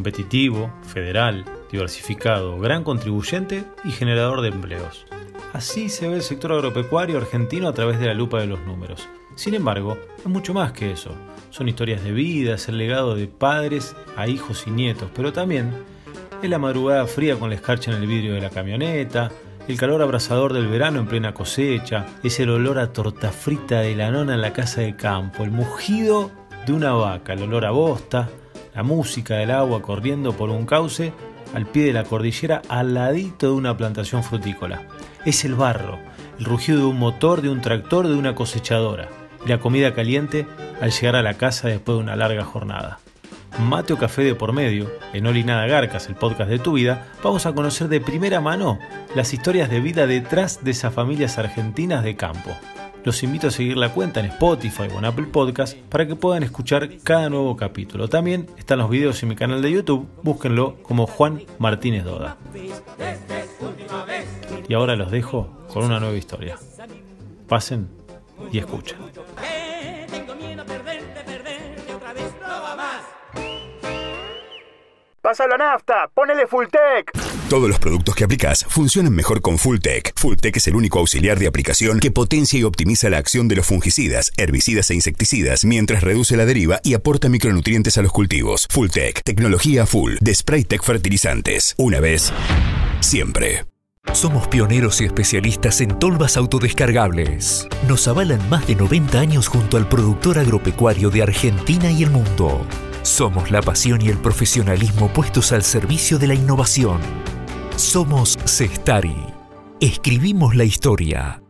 competitivo, 0.00 0.72
federal, 0.82 1.44
diversificado, 1.70 2.58
gran 2.58 2.84
contribuyente 2.84 3.64
y 3.84 3.90
generador 3.90 4.40
de 4.40 4.48
empleos. 4.48 5.04
Así 5.52 5.90
se 5.90 6.08
ve 6.08 6.14
el 6.14 6.22
sector 6.22 6.52
agropecuario 6.52 7.18
argentino 7.18 7.68
a 7.68 7.74
través 7.74 8.00
de 8.00 8.06
la 8.06 8.14
lupa 8.14 8.40
de 8.40 8.46
los 8.46 8.60
números. 8.60 9.06
Sin 9.34 9.52
embargo, 9.52 9.98
es 10.18 10.24
mucho 10.24 10.54
más 10.54 10.72
que 10.72 10.90
eso. 10.90 11.10
Son 11.50 11.68
historias 11.68 12.02
de 12.02 12.12
vida, 12.12 12.56
el 12.66 12.78
legado 12.78 13.14
de 13.14 13.26
padres 13.26 13.94
a 14.16 14.26
hijos 14.26 14.64
y 14.66 14.70
nietos, 14.70 15.10
pero 15.14 15.34
también 15.34 15.70
es 16.42 16.48
la 16.48 16.58
madrugada 16.58 17.06
fría 17.06 17.38
con 17.38 17.50
la 17.50 17.56
escarcha 17.56 17.90
en 17.90 17.98
el 17.98 18.06
vidrio 18.06 18.32
de 18.32 18.40
la 18.40 18.48
camioneta, 18.48 19.30
el 19.68 19.76
calor 19.76 20.00
abrasador 20.00 20.54
del 20.54 20.68
verano 20.68 21.00
en 21.00 21.08
plena 21.08 21.34
cosecha, 21.34 22.06
es 22.22 22.40
el 22.40 22.48
olor 22.48 22.78
a 22.78 22.94
torta 22.94 23.32
frita 23.32 23.82
de 23.82 23.94
la 23.94 24.10
nona 24.10 24.32
en 24.32 24.40
la 24.40 24.54
casa 24.54 24.80
de 24.80 24.96
campo, 24.96 25.44
el 25.44 25.50
mugido 25.50 26.30
de 26.64 26.72
una 26.72 26.94
vaca, 26.94 27.34
el 27.34 27.42
olor 27.42 27.66
a 27.66 27.70
bosta, 27.70 28.30
la 28.74 28.82
música 28.82 29.36
del 29.36 29.50
agua 29.50 29.82
corriendo 29.82 30.32
por 30.32 30.50
un 30.50 30.66
cauce 30.66 31.12
al 31.54 31.66
pie 31.66 31.84
de 31.84 31.92
la 31.92 32.04
cordillera 32.04 32.62
al 32.68 32.94
ladito 32.94 33.48
de 33.48 33.52
una 33.54 33.76
plantación 33.76 34.22
frutícola. 34.22 34.82
Es 35.24 35.44
el 35.44 35.54
barro, 35.54 35.98
el 36.38 36.44
rugido 36.44 36.78
de 36.78 36.84
un 36.86 36.98
motor, 36.98 37.42
de 37.42 37.50
un 37.50 37.60
tractor, 37.60 38.08
de 38.08 38.14
una 38.14 38.34
cosechadora 38.34 39.08
la 39.46 39.58
comida 39.58 39.94
caliente 39.94 40.46
al 40.80 40.90
llegar 40.90 41.16
a 41.16 41.22
la 41.22 41.34
casa 41.34 41.68
después 41.68 41.96
de 41.96 42.02
una 42.02 42.16
larga 42.16 42.44
jornada. 42.44 42.98
Mate 43.58 43.92
o 43.92 43.98
café 43.98 44.22
de 44.22 44.34
por 44.34 44.52
medio, 44.52 44.90
en 45.12 45.26
Olinada 45.26 45.66
Garcas, 45.66 46.08
el 46.08 46.14
podcast 46.14 46.48
de 46.48 46.58
tu 46.58 46.74
vida, 46.74 47.08
vamos 47.22 47.46
a 47.46 47.52
conocer 47.52 47.88
de 47.88 48.00
primera 48.00 48.40
mano 48.40 48.78
las 49.14 49.34
historias 49.34 49.68
de 49.68 49.80
vida 49.80 50.06
detrás 50.06 50.62
de 50.62 50.70
esas 50.70 50.94
familias 50.94 51.36
argentinas 51.38 52.04
de 52.04 52.16
campo. 52.16 52.50
Los 53.04 53.22
invito 53.22 53.48
a 53.48 53.50
seguir 53.50 53.76
la 53.76 53.92
cuenta 53.92 54.20
en 54.20 54.26
Spotify 54.26 54.88
o 54.94 54.98
en 54.98 55.06
Apple 55.06 55.26
Podcast 55.26 55.76
para 55.88 56.06
que 56.06 56.16
puedan 56.16 56.42
escuchar 56.42 56.88
cada 57.02 57.30
nuevo 57.30 57.56
capítulo. 57.56 58.08
También 58.08 58.46
están 58.58 58.78
los 58.78 58.90
videos 58.90 59.22
en 59.22 59.30
mi 59.30 59.36
canal 59.36 59.62
de 59.62 59.70
YouTube, 59.70 60.06
búsquenlo 60.22 60.76
como 60.82 61.06
Juan 61.06 61.42
Martínez 61.58 62.04
Doda. 62.04 62.36
Y 64.68 64.74
ahora 64.74 64.96
los 64.96 65.10
dejo 65.10 65.50
con 65.72 65.84
una 65.84 65.98
nueva 65.98 66.16
historia. 66.16 66.56
Pasen 67.48 67.88
y 68.52 68.58
escuchen. 68.58 68.98
Pasa 75.30 75.46
la 75.46 75.56
nafta, 75.56 76.10
ponele 76.12 76.48
Fulltech. 76.48 77.12
Todos 77.48 77.68
los 77.68 77.78
productos 77.78 78.16
que 78.16 78.24
aplicas 78.24 78.66
funcionan 78.68 79.14
mejor 79.14 79.40
con 79.40 79.58
Fulltech. 79.58 80.12
Fulltech 80.16 80.56
es 80.56 80.66
el 80.66 80.74
único 80.74 80.98
auxiliar 80.98 81.38
de 81.38 81.46
aplicación 81.46 82.00
que 82.00 82.10
potencia 82.10 82.58
y 82.58 82.64
optimiza 82.64 83.08
la 83.10 83.18
acción 83.18 83.46
de 83.46 83.54
los 83.54 83.64
fungicidas, 83.64 84.32
herbicidas 84.36 84.90
e 84.90 84.96
insecticidas 84.96 85.64
mientras 85.64 86.02
reduce 86.02 86.36
la 86.36 86.46
deriva 86.46 86.80
y 86.82 86.94
aporta 86.94 87.28
micronutrientes 87.28 87.96
a 87.96 88.02
los 88.02 88.10
cultivos. 88.10 88.66
Fulltech, 88.70 89.22
tecnología 89.22 89.86
full 89.86 90.14
de 90.20 90.34
Spraytech 90.34 90.82
Fertilizantes. 90.82 91.76
Una 91.78 92.00
vez, 92.00 92.32
siempre. 92.98 93.66
Somos 94.12 94.48
pioneros 94.48 95.00
y 95.00 95.04
especialistas 95.04 95.80
en 95.80 95.96
tolvas 96.00 96.36
autodescargables. 96.36 97.68
Nos 97.86 98.08
avalan 98.08 98.50
más 98.50 98.66
de 98.66 98.74
90 98.74 99.20
años 99.20 99.46
junto 99.46 99.76
al 99.76 99.88
productor 99.88 100.40
agropecuario 100.40 101.08
de 101.08 101.22
Argentina 101.22 101.88
y 101.88 102.02
el 102.02 102.10
mundo. 102.10 102.66
Somos 103.10 103.50
la 103.50 103.60
pasión 103.60 104.00
y 104.00 104.08
el 104.08 104.18
profesionalismo 104.18 105.12
puestos 105.12 105.50
al 105.50 105.64
servicio 105.64 106.16
de 106.16 106.28
la 106.28 106.34
innovación. 106.34 107.00
Somos 107.74 108.38
Cestari. 108.46 109.16
Escribimos 109.80 110.54
la 110.54 110.62
historia. 110.62 111.42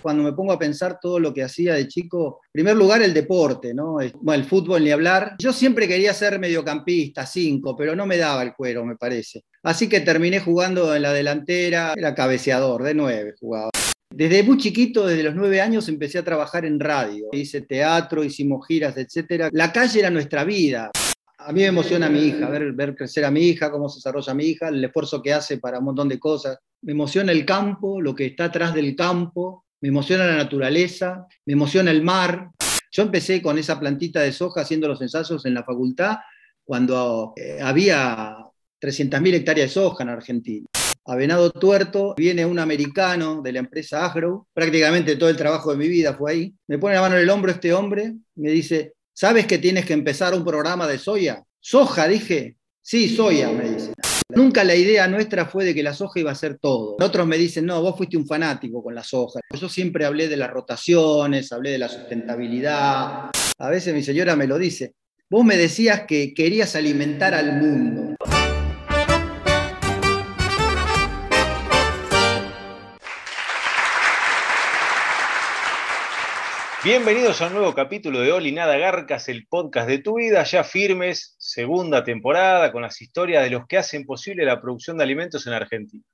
Cuando 0.00 0.22
me 0.22 0.32
pongo 0.32 0.54
a 0.54 0.58
pensar 0.58 0.98
todo 0.98 1.20
lo 1.20 1.34
que 1.34 1.44
hacía 1.44 1.74
de 1.74 1.86
chico, 1.86 2.40
en 2.46 2.52
primer 2.52 2.74
lugar 2.74 3.02
el 3.02 3.12
deporte, 3.12 3.74
¿no? 3.74 4.00
El 4.00 4.44
fútbol 4.44 4.82
ni 4.82 4.90
hablar. 4.90 5.36
Yo 5.38 5.52
siempre 5.52 5.86
quería 5.86 6.14
ser 6.14 6.38
mediocampista, 6.38 7.26
cinco, 7.26 7.76
pero 7.76 7.94
no 7.94 8.06
me 8.06 8.16
daba 8.16 8.42
el 8.42 8.54
cuero, 8.54 8.82
me 8.86 8.96
parece. 8.96 9.44
Así 9.62 9.90
que 9.90 10.00
terminé 10.00 10.40
jugando 10.40 10.96
en 10.96 11.02
la 11.02 11.12
delantera, 11.12 11.92
era 11.94 12.14
cabeceador, 12.14 12.82
de 12.82 12.94
nueve 12.94 13.34
jugaba. 13.38 13.70
Desde 14.16 14.42
muy 14.44 14.56
chiquito, 14.56 15.06
desde 15.06 15.22
los 15.22 15.34
nueve 15.34 15.60
años, 15.60 15.90
empecé 15.90 16.16
a 16.16 16.24
trabajar 16.24 16.64
en 16.64 16.80
radio. 16.80 17.26
Hice 17.32 17.60
teatro, 17.60 18.24
hicimos 18.24 18.66
giras, 18.66 18.96
etc. 18.96 19.50
La 19.52 19.70
calle 19.70 19.98
era 19.98 20.08
nuestra 20.08 20.42
vida. 20.42 20.90
A 21.36 21.52
mí 21.52 21.60
me 21.60 21.66
emociona 21.66 22.08
mi 22.08 22.20
hija, 22.20 22.48
ver, 22.48 22.72
ver 22.72 22.96
crecer 22.96 23.26
a 23.26 23.30
mi 23.30 23.42
hija, 23.42 23.70
cómo 23.70 23.90
se 23.90 23.98
desarrolla 23.98 24.32
mi 24.32 24.46
hija, 24.46 24.68
el 24.68 24.82
esfuerzo 24.82 25.20
que 25.20 25.34
hace 25.34 25.58
para 25.58 25.80
un 25.80 25.84
montón 25.84 26.08
de 26.08 26.18
cosas. 26.18 26.56
Me 26.80 26.92
emociona 26.92 27.30
el 27.30 27.44
campo, 27.44 28.00
lo 28.00 28.14
que 28.14 28.24
está 28.24 28.46
atrás 28.46 28.72
del 28.72 28.96
campo, 28.96 29.66
me 29.82 29.90
emociona 29.90 30.24
la 30.24 30.36
naturaleza, 30.36 31.26
me 31.44 31.52
emociona 31.52 31.90
el 31.90 32.02
mar. 32.02 32.52
Yo 32.90 33.02
empecé 33.02 33.42
con 33.42 33.58
esa 33.58 33.78
plantita 33.78 34.20
de 34.20 34.32
soja 34.32 34.62
haciendo 34.62 34.88
los 34.88 35.02
ensayos 35.02 35.44
en 35.44 35.52
la 35.52 35.62
facultad 35.62 36.16
cuando 36.64 37.34
eh, 37.36 37.58
había 37.60 38.34
300.000 38.80 39.34
hectáreas 39.34 39.68
de 39.68 39.74
soja 39.74 40.04
en 40.04 40.08
Argentina 40.08 40.66
a 41.06 41.14
Venado 41.14 41.50
Tuerto, 41.52 42.14
viene 42.16 42.44
un 42.44 42.58
americano 42.58 43.40
de 43.40 43.52
la 43.52 43.60
empresa 43.60 44.04
Agro, 44.04 44.48
prácticamente 44.52 45.16
todo 45.16 45.28
el 45.28 45.36
trabajo 45.36 45.70
de 45.70 45.76
mi 45.76 45.88
vida 45.88 46.14
fue 46.14 46.32
ahí, 46.32 46.54
me 46.66 46.78
pone 46.78 46.96
la 46.96 47.00
mano 47.00 47.16
en 47.16 47.22
el 47.22 47.30
hombro 47.30 47.52
este 47.52 47.72
hombre, 47.72 48.14
me 48.34 48.50
dice, 48.50 48.94
¿sabes 49.12 49.46
que 49.46 49.58
tienes 49.58 49.86
que 49.86 49.92
empezar 49.92 50.34
un 50.34 50.44
programa 50.44 50.86
de 50.88 50.98
soya? 50.98 51.44
¿Soja? 51.60 52.08
Dije, 52.08 52.56
sí, 52.82 53.08
soya, 53.08 53.50
me 53.50 53.70
dice. 53.70 53.92
Nunca 54.28 54.64
la 54.64 54.74
idea 54.74 55.06
nuestra 55.06 55.46
fue 55.46 55.64
de 55.64 55.74
que 55.74 55.84
la 55.84 55.94
soja 55.94 56.18
iba 56.18 56.32
a 56.32 56.34
ser 56.34 56.58
todo. 56.58 56.96
Otros 57.00 57.26
me 57.26 57.38
dicen, 57.38 57.64
no, 57.64 57.80
vos 57.80 57.96
fuiste 57.96 58.16
un 58.16 58.26
fanático 58.26 58.82
con 58.82 58.94
la 58.94 59.04
soja. 59.04 59.38
Yo 59.58 59.68
siempre 59.68 60.04
hablé 60.04 60.28
de 60.28 60.36
las 60.36 60.50
rotaciones, 60.50 61.52
hablé 61.52 61.70
de 61.70 61.78
la 61.78 61.88
sustentabilidad. 61.88 63.30
A 63.58 63.70
veces 63.70 63.94
mi 63.94 64.02
señora 64.02 64.34
me 64.34 64.48
lo 64.48 64.58
dice, 64.58 64.94
vos 65.30 65.44
me 65.44 65.56
decías 65.56 66.02
que 66.08 66.34
querías 66.34 66.74
alimentar 66.74 67.34
al 67.34 67.60
mundo. 67.60 68.16
Bienvenidos 76.86 77.42
a 77.42 77.48
un 77.48 77.54
nuevo 77.54 77.74
capítulo 77.74 78.20
de 78.20 78.30
Oli 78.30 78.52
Nada 78.52 78.76
Garcas, 78.76 79.28
el 79.28 79.48
podcast 79.48 79.88
de 79.88 79.98
tu 79.98 80.18
vida, 80.18 80.44
ya 80.44 80.62
firmes, 80.62 81.34
segunda 81.36 82.04
temporada, 82.04 82.70
con 82.70 82.82
las 82.82 83.02
historias 83.02 83.42
de 83.42 83.50
los 83.50 83.66
que 83.66 83.76
hacen 83.76 84.06
posible 84.06 84.44
la 84.44 84.60
producción 84.60 84.96
de 84.96 85.02
alimentos 85.02 85.48
en 85.48 85.54
Argentina. 85.54 86.04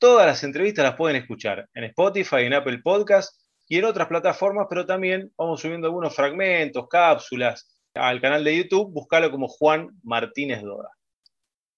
Todas 0.00 0.26
las 0.26 0.42
entrevistas 0.42 0.84
las 0.84 0.96
pueden 0.96 1.14
escuchar 1.14 1.68
en 1.72 1.84
Spotify, 1.84 2.38
en 2.38 2.54
Apple 2.54 2.80
Podcast 2.82 3.40
y 3.68 3.78
en 3.78 3.84
otras 3.84 4.08
plataformas, 4.08 4.66
pero 4.68 4.84
también 4.84 5.32
vamos 5.38 5.60
subiendo 5.60 5.86
algunos 5.86 6.12
fragmentos, 6.12 6.88
cápsulas 6.88 7.78
al 7.94 8.20
canal 8.20 8.42
de 8.42 8.56
YouTube, 8.56 8.92
buscalo 8.92 9.30
como 9.30 9.46
Juan 9.46 9.90
Martínez 10.02 10.62
Doda. 10.62 10.90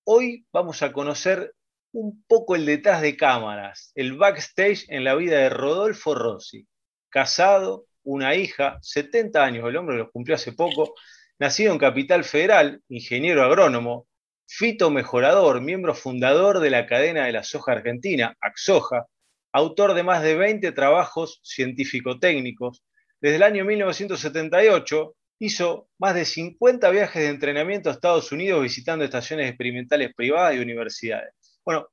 Hoy 0.04 0.46
vamos 0.54 0.82
a 0.82 0.90
conocer 0.90 1.52
un 1.92 2.24
poco 2.26 2.56
el 2.56 2.64
detrás 2.64 3.02
de 3.02 3.14
cámaras, 3.14 3.92
el 3.94 4.16
backstage 4.16 4.86
en 4.88 5.04
la 5.04 5.14
vida 5.16 5.36
de 5.36 5.50
Rodolfo 5.50 6.14
Rossi, 6.14 6.66
casado, 7.10 7.84
una 8.06 8.34
hija, 8.34 8.78
70 8.80 9.44
años, 9.44 9.68
el 9.68 9.76
hombre 9.76 9.98
los 9.98 10.10
cumplió 10.10 10.36
hace 10.36 10.52
poco, 10.52 10.94
nacido 11.38 11.72
en 11.72 11.78
Capital 11.78 12.24
Federal, 12.24 12.80
ingeniero 12.88 13.42
agrónomo, 13.44 14.06
fitomejorador, 14.46 15.60
miembro 15.60 15.94
fundador 15.94 16.60
de 16.60 16.70
la 16.70 16.86
cadena 16.86 17.26
de 17.26 17.32
la 17.32 17.42
soja 17.42 17.72
argentina, 17.72 18.36
Axoja, 18.40 19.06
autor 19.52 19.94
de 19.94 20.04
más 20.04 20.22
de 20.22 20.36
20 20.36 20.70
trabajos 20.72 21.40
científico-técnicos. 21.42 22.84
Desde 23.20 23.36
el 23.36 23.42
año 23.42 23.64
1978 23.64 25.16
hizo 25.40 25.88
más 25.98 26.14
de 26.14 26.24
50 26.24 26.88
viajes 26.90 27.22
de 27.22 27.28
entrenamiento 27.28 27.90
a 27.90 27.92
Estados 27.92 28.30
Unidos 28.30 28.62
visitando 28.62 29.04
estaciones 29.04 29.48
experimentales 29.48 30.14
privadas 30.14 30.54
y 30.54 30.60
universidades. 30.60 31.34
Bueno, 31.64 31.88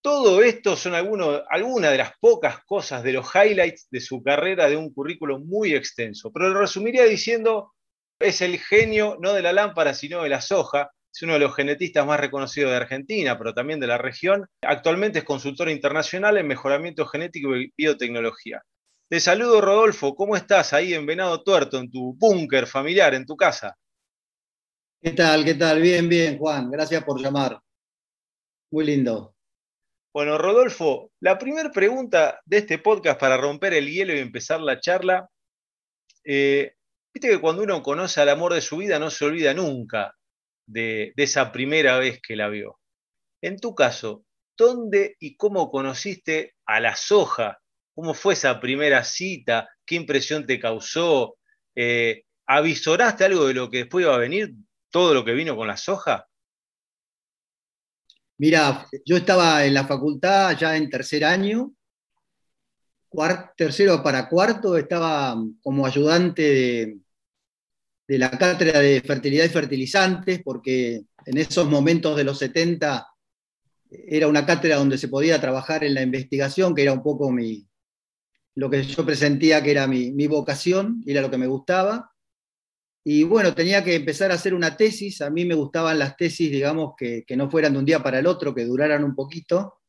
todo 0.00 0.42
esto 0.42 0.76
son 0.76 0.94
algunas 0.94 1.90
de 1.90 1.98
las 1.98 2.12
pocas 2.20 2.64
cosas 2.64 3.02
de 3.02 3.12
los 3.12 3.28
highlights 3.34 3.88
de 3.90 4.00
su 4.00 4.22
carrera 4.22 4.68
de 4.68 4.76
un 4.76 4.92
currículo 4.92 5.38
muy 5.38 5.74
extenso. 5.74 6.32
Pero 6.32 6.48
lo 6.50 6.60
resumiría 6.60 7.04
diciendo, 7.04 7.74
es 8.18 8.40
el 8.40 8.58
genio 8.58 9.16
no 9.20 9.32
de 9.32 9.42
la 9.42 9.52
lámpara, 9.52 9.94
sino 9.94 10.22
de 10.22 10.28
la 10.28 10.40
soja. 10.40 10.90
Es 11.12 11.22
uno 11.22 11.34
de 11.34 11.40
los 11.40 11.54
genetistas 11.54 12.06
más 12.06 12.20
reconocidos 12.20 12.70
de 12.70 12.76
Argentina, 12.76 13.36
pero 13.36 13.54
también 13.54 13.80
de 13.80 13.86
la 13.86 13.98
región. 13.98 14.46
Actualmente 14.62 15.20
es 15.20 15.24
consultor 15.24 15.68
internacional 15.68 16.36
en 16.36 16.46
mejoramiento 16.46 17.06
genético 17.06 17.56
y 17.56 17.72
biotecnología. 17.76 18.62
Te 19.08 19.20
saludo, 19.20 19.60
Rodolfo. 19.60 20.14
¿Cómo 20.14 20.36
estás 20.36 20.72
ahí 20.74 20.94
en 20.94 21.06
Venado 21.06 21.42
Tuerto, 21.42 21.78
en 21.78 21.90
tu 21.90 22.14
búnker 22.14 22.66
familiar, 22.66 23.14
en 23.14 23.24
tu 23.24 23.36
casa? 23.36 23.76
¿Qué 25.00 25.12
tal? 25.12 25.44
¿Qué 25.44 25.54
tal? 25.54 25.80
Bien, 25.80 26.08
bien, 26.08 26.38
Juan. 26.38 26.70
Gracias 26.70 27.02
por 27.04 27.20
llamar. 27.20 27.58
Muy 28.70 28.84
lindo. 28.84 29.37
Bueno, 30.18 30.36
Rodolfo, 30.36 31.12
la 31.20 31.38
primera 31.38 31.70
pregunta 31.70 32.40
de 32.44 32.58
este 32.58 32.78
podcast 32.78 33.20
para 33.20 33.36
romper 33.36 33.72
el 33.72 33.88
hielo 33.88 34.12
y 34.16 34.18
empezar 34.18 34.60
la 34.60 34.80
charla, 34.80 35.30
eh, 36.24 36.74
viste 37.14 37.28
que 37.28 37.40
cuando 37.40 37.62
uno 37.62 37.80
conoce 37.84 38.20
al 38.20 38.30
amor 38.30 38.52
de 38.52 38.60
su 38.60 38.78
vida 38.78 38.98
no 38.98 39.10
se 39.10 39.26
olvida 39.26 39.54
nunca 39.54 40.16
de, 40.66 41.12
esa 41.16 41.52
primera 41.52 41.98
vez 41.98 42.20
que 42.20 42.34
la 42.34 42.48
vio. 42.48 42.80
En 43.40 43.60
tu 43.60 43.76
caso, 43.76 44.24
¿dónde 44.56 45.14
y 45.20 45.36
cómo 45.36 45.70
conociste 45.70 46.56
a 46.66 46.80
la 46.80 46.96
soja? 46.96 47.60
¿Cómo 47.94 48.12
fue 48.12 48.34
esa 48.34 48.58
primera 48.58 49.04
cita? 49.04 49.68
¿Qué 49.86 49.94
impresión 49.94 50.46
te 50.46 50.58
causó? 50.58 51.36
Eh, 51.76 52.24
¿avisoraste 52.44 53.24
algo 53.24 53.46
de 53.46 53.54
lo 53.54 53.70
que 53.70 53.84
después 53.84 54.04
iba 54.04 54.16
a 54.16 54.18
venir? 54.18 54.52
¿Todo 54.90 55.14
lo 55.14 55.24
que 55.24 55.34
vino 55.34 55.54
con 55.54 55.68
la 55.68 55.76
soja? 55.76 56.27
Mira, 58.38 58.86
yo 59.04 59.16
estaba 59.16 59.64
en 59.64 59.74
la 59.74 59.86
facultad 59.86 60.56
ya 60.56 60.76
en 60.76 60.88
tercer 60.88 61.24
año, 61.24 61.72
tercero 63.56 64.02
para 64.02 64.28
cuarto, 64.28 64.76
estaba 64.76 65.36
como 65.60 65.86
ayudante 65.86 66.42
de, 66.42 66.98
de 68.06 68.18
la 68.18 68.30
cátedra 68.30 68.80
de 68.80 69.00
fertilidad 69.00 69.44
y 69.44 69.48
fertilizantes, 69.48 70.40
porque 70.44 71.02
en 71.26 71.38
esos 71.38 71.68
momentos 71.68 72.16
de 72.16 72.24
los 72.24 72.38
70 72.38 73.06
era 73.90 74.28
una 74.28 74.46
cátedra 74.46 74.76
donde 74.76 74.98
se 74.98 75.08
podía 75.08 75.40
trabajar 75.40 75.82
en 75.84 75.94
la 75.94 76.02
investigación, 76.02 76.74
que 76.74 76.82
era 76.82 76.92
un 76.92 77.02
poco 77.02 77.30
mi, 77.30 77.66
lo 78.54 78.70
que 78.70 78.82
yo 78.82 79.04
presentía 79.04 79.62
que 79.62 79.70
era 79.70 79.86
mi, 79.86 80.12
mi 80.12 80.26
vocación, 80.26 81.02
era 81.06 81.22
lo 81.22 81.30
que 81.30 81.38
me 81.38 81.46
gustaba. 81.46 82.12
Y 83.10 83.24
bueno, 83.24 83.54
tenía 83.54 83.82
que 83.82 83.94
empezar 83.94 84.30
a 84.30 84.34
hacer 84.34 84.52
una 84.52 84.76
tesis. 84.76 85.22
A 85.22 85.30
mí 85.30 85.46
me 85.46 85.54
gustaban 85.54 85.98
las 85.98 86.14
tesis, 86.14 86.50
digamos, 86.50 86.92
que, 86.94 87.24
que 87.26 87.38
no 87.38 87.50
fueran 87.50 87.72
de 87.72 87.78
un 87.78 87.86
día 87.86 88.02
para 88.02 88.18
el 88.18 88.26
otro, 88.26 88.54
que 88.54 88.66
duraran 88.66 89.02
un 89.02 89.14
poquito. 89.14 89.80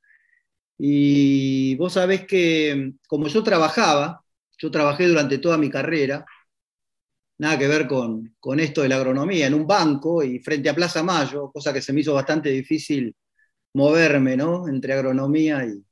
Y 0.78 1.76
vos 1.76 1.94
sabés 1.94 2.26
que 2.26 2.94
como 3.08 3.28
yo 3.28 3.44
trabajaba, 3.44 4.24
yo 4.58 4.72
trabajé 4.72 5.08
durante 5.10 5.38
toda 5.40 5.58
mi 5.58 5.70
carrera, 5.70 6.26
nada 7.40 7.60
que 7.60 7.68
ver 7.68 7.88
con, 7.88 8.36
con, 8.40 8.60
esto 8.62 8.84
de 8.84 8.90
la 8.90 8.96
agronomía, 8.98 9.48
en 9.48 9.54
un 9.54 9.68
banco 9.68 10.24
y 10.24 10.40
frente 10.40 10.70
a 10.70 10.76
Plaza 10.76 11.04
Mayo, 11.04 11.52
cosa 11.52 11.74
que 11.74 11.82
se 11.82 11.94
me 11.94 12.02
hizo 12.02 12.14
bastante 12.14 12.50
difícil 12.52 13.16
moverme, 13.74 14.38
¿no? 14.38 14.68
Entre 14.70 14.94
agronomía 14.94 15.66
y, 15.66 15.84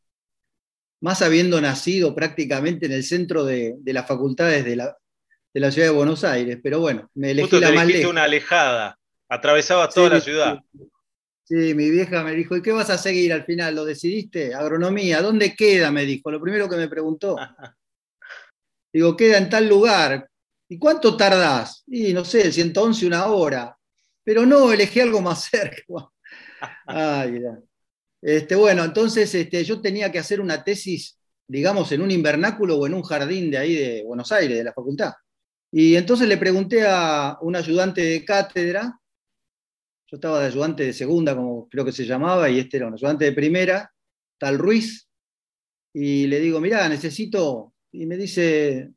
más 1.02 1.22
habiendo 1.22 1.60
nacido 1.62 2.16
prácticamente 2.16 2.86
en 2.86 2.94
el 2.94 3.04
centro 3.04 3.44
de, 3.46 3.76
de 3.80 3.94
las 3.94 4.08
facultades 4.08 4.66
de 4.66 4.78
la, 4.78 4.98
de 5.54 5.60
la, 5.60 5.72
ciudad 5.72 5.88
de 5.90 5.94
Buenos 5.94 6.24
Aires, 6.24 6.60
pero 6.62 6.80
bueno, 6.80 7.10
me 7.16 7.32
elegí 7.32 7.50
Justo 7.50 7.60
la 7.60 7.70
te 7.70 7.74
más 7.76 7.88
lejos. 7.88 8.12
una 8.12 8.24
alejada, 8.24 8.98
atravesabas 9.30 9.94
toda 9.94 10.08
Sí, 10.08 10.14
la 10.14 10.22
ciudad. 10.22 10.60
Sí, 11.44 11.74
mi 11.74 11.90
vieja 11.90 12.24
me 12.24 12.34
dijo, 12.34 12.58
¿y 12.58 12.62
qué 12.62 12.74
vas 12.74 12.90
a 12.90 12.98
seguir 12.98 13.32
al 13.32 13.46
final? 13.46 13.74
¿Lo 13.76 13.86
decidiste? 13.86 14.54
Agronomía, 14.54 15.22
¿dónde 15.22 15.56
queda? 15.56 15.92
Me 15.92 16.04
dijo, 16.06 16.30
lo 16.30 16.42
primero 16.42 16.68
que 16.70 16.76
me 16.76 16.90
preguntó. 16.90 17.38
Digo, 18.94 19.16
queda 19.16 19.38
en 19.38 19.50
tal 19.50 19.68
lugar. 19.68 20.30
¿Y 20.70 20.78
cuánto 20.78 21.16
tardás? 21.16 21.84
Y 21.88 22.14
no 22.14 22.26
sé, 22.26 22.42
el 22.42 22.54
111, 22.54 23.06
una 23.06 23.28
hora. 23.28 23.78
Pero 24.24 24.46
no, 24.46 24.74
elegí 24.74 25.00
algo 25.00 25.22
más 25.22 25.46
cerca. 25.50 25.84
Ay. 26.86 27.42
Este, 28.22 28.56
bueno, 28.56 28.84
entonces 28.84 29.34
este, 29.34 29.64
yo 29.64 29.80
tenía 29.80 30.12
que 30.12 30.20
hacer 30.20 30.42
una 30.42 30.64
tesis, 30.64 31.18
digamos, 31.48 31.92
en 31.94 32.02
un 32.02 32.12
invernáculo 32.12 32.78
o 32.78 32.88
en 32.88 32.94
un 32.96 33.04
jardín 33.04 33.52
de 33.52 33.58
ahí 33.58 33.76
de 33.76 34.04
Buenos 34.04 34.32
Aires, 34.32 34.58
de 34.58 34.64
la 34.66 34.74
facultad. 34.74 35.14
Y 35.72 35.96
entonces 35.96 36.28
le 36.28 36.38
pregunté 36.38 36.86
a 36.88 37.38
un 37.42 37.56
ayudante 37.56 38.02
de 38.02 38.24
cátedra, 38.24 39.00
yo 40.10 40.16
estaba 40.16 40.40
de 40.40 40.48
ayudante 40.48 40.86
de 40.86 40.94
segunda, 40.94 41.36
como 41.36 41.68
creo 41.68 41.84
que 41.84 41.92
se 41.92 42.06
llamaba, 42.06 42.50
y 42.50 42.60
este 42.60 42.78
era 42.78 42.88
un 42.88 42.94
ayudante 42.94 43.26
de 43.26 43.34
primera, 43.34 43.94
tal 44.38 44.58
Ruiz, 44.58 45.10
y 45.94 46.28
le 46.28 46.40
digo, 46.40 46.62
mirá, 46.62 46.88
necesito, 46.88 47.74
y 47.92 48.06
me 48.06 48.16
dice, 48.16 48.92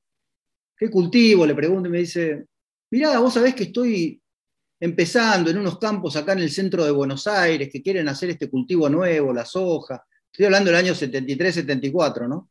¿qué 0.76 0.88
cultivo? 0.88 1.46
Le 1.46 1.54
pregunto 1.54 1.88
y 1.88 1.92
me 1.92 1.98
dice, 1.98 2.46
mirá, 2.90 3.18
vos 3.18 3.34
sabés 3.34 3.54
que 3.54 3.64
estoy 3.64 4.22
empezando 4.78 5.50
en 5.50 5.58
unos 5.58 5.78
campos 5.78 6.16
acá 6.16 6.32
en 6.32 6.40
el 6.40 6.50
centro 6.50 6.84
de 6.84 6.90
Buenos 6.90 7.26
Aires 7.26 7.68
que 7.70 7.82
quieren 7.82 8.08
hacer 8.08 8.30
este 8.30 8.48
cultivo 8.48 8.88
nuevo, 8.88 9.32
la 9.32 9.44
soja. 9.44 10.04
Estoy 10.32 10.46
hablando 10.46 10.70
del 10.70 10.78
año 10.78 10.94
73, 10.94 11.54
74, 11.56 12.28
¿no? 12.28 12.50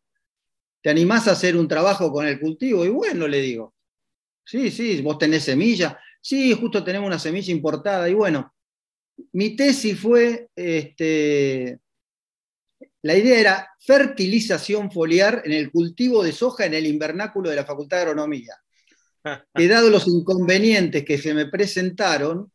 ¿Te 0.82 0.90
animás 0.90 1.28
a 1.28 1.32
hacer 1.32 1.56
un 1.58 1.68
trabajo 1.68 2.12
con 2.12 2.28
el 2.28 2.40
cultivo? 2.40 2.86
Y 2.86 2.90
bueno, 2.90 3.28
le 3.28 3.42
digo, 3.42 3.74
sí, 4.50 4.72
sí, 4.72 5.02
vos 5.02 5.18
tenés 5.18 5.44
semilla. 5.44 6.00
Sí, 6.20 6.54
justo 6.54 6.84
tenemos 6.84 7.08
una 7.08 7.20
semilla 7.20 7.52
importada. 7.52 8.10
Y 8.10 8.16
bueno, 8.16 8.54
mi 9.34 9.56
tesis 9.56 10.00
fue, 10.00 10.50
este, 10.56 11.80
la 13.04 13.16
idea 13.16 13.40
era 13.40 13.70
fertilización 13.80 14.92
foliar 14.92 15.44
en 15.46 15.54
el 15.54 15.72
cultivo 15.72 16.24
de 16.24 16.32
soja 16.32 16.66
en 16.66 16.74
el 16.74 16.88
invernáculo 16.88 17.50
de 17.50 17.56
la 17.56 17.66
Facultad 17.66 17.98
de 17.98 18.04
Agronomía 18.04 18.56
que 19.56 19.68
dado 19.68 19.90
los 19.90 20.08
inconvenientes 20.08 21.06
que 21.06 21.18
se 21.18 21.34
me 21.34 21.48
presentaron, 21.48 22.52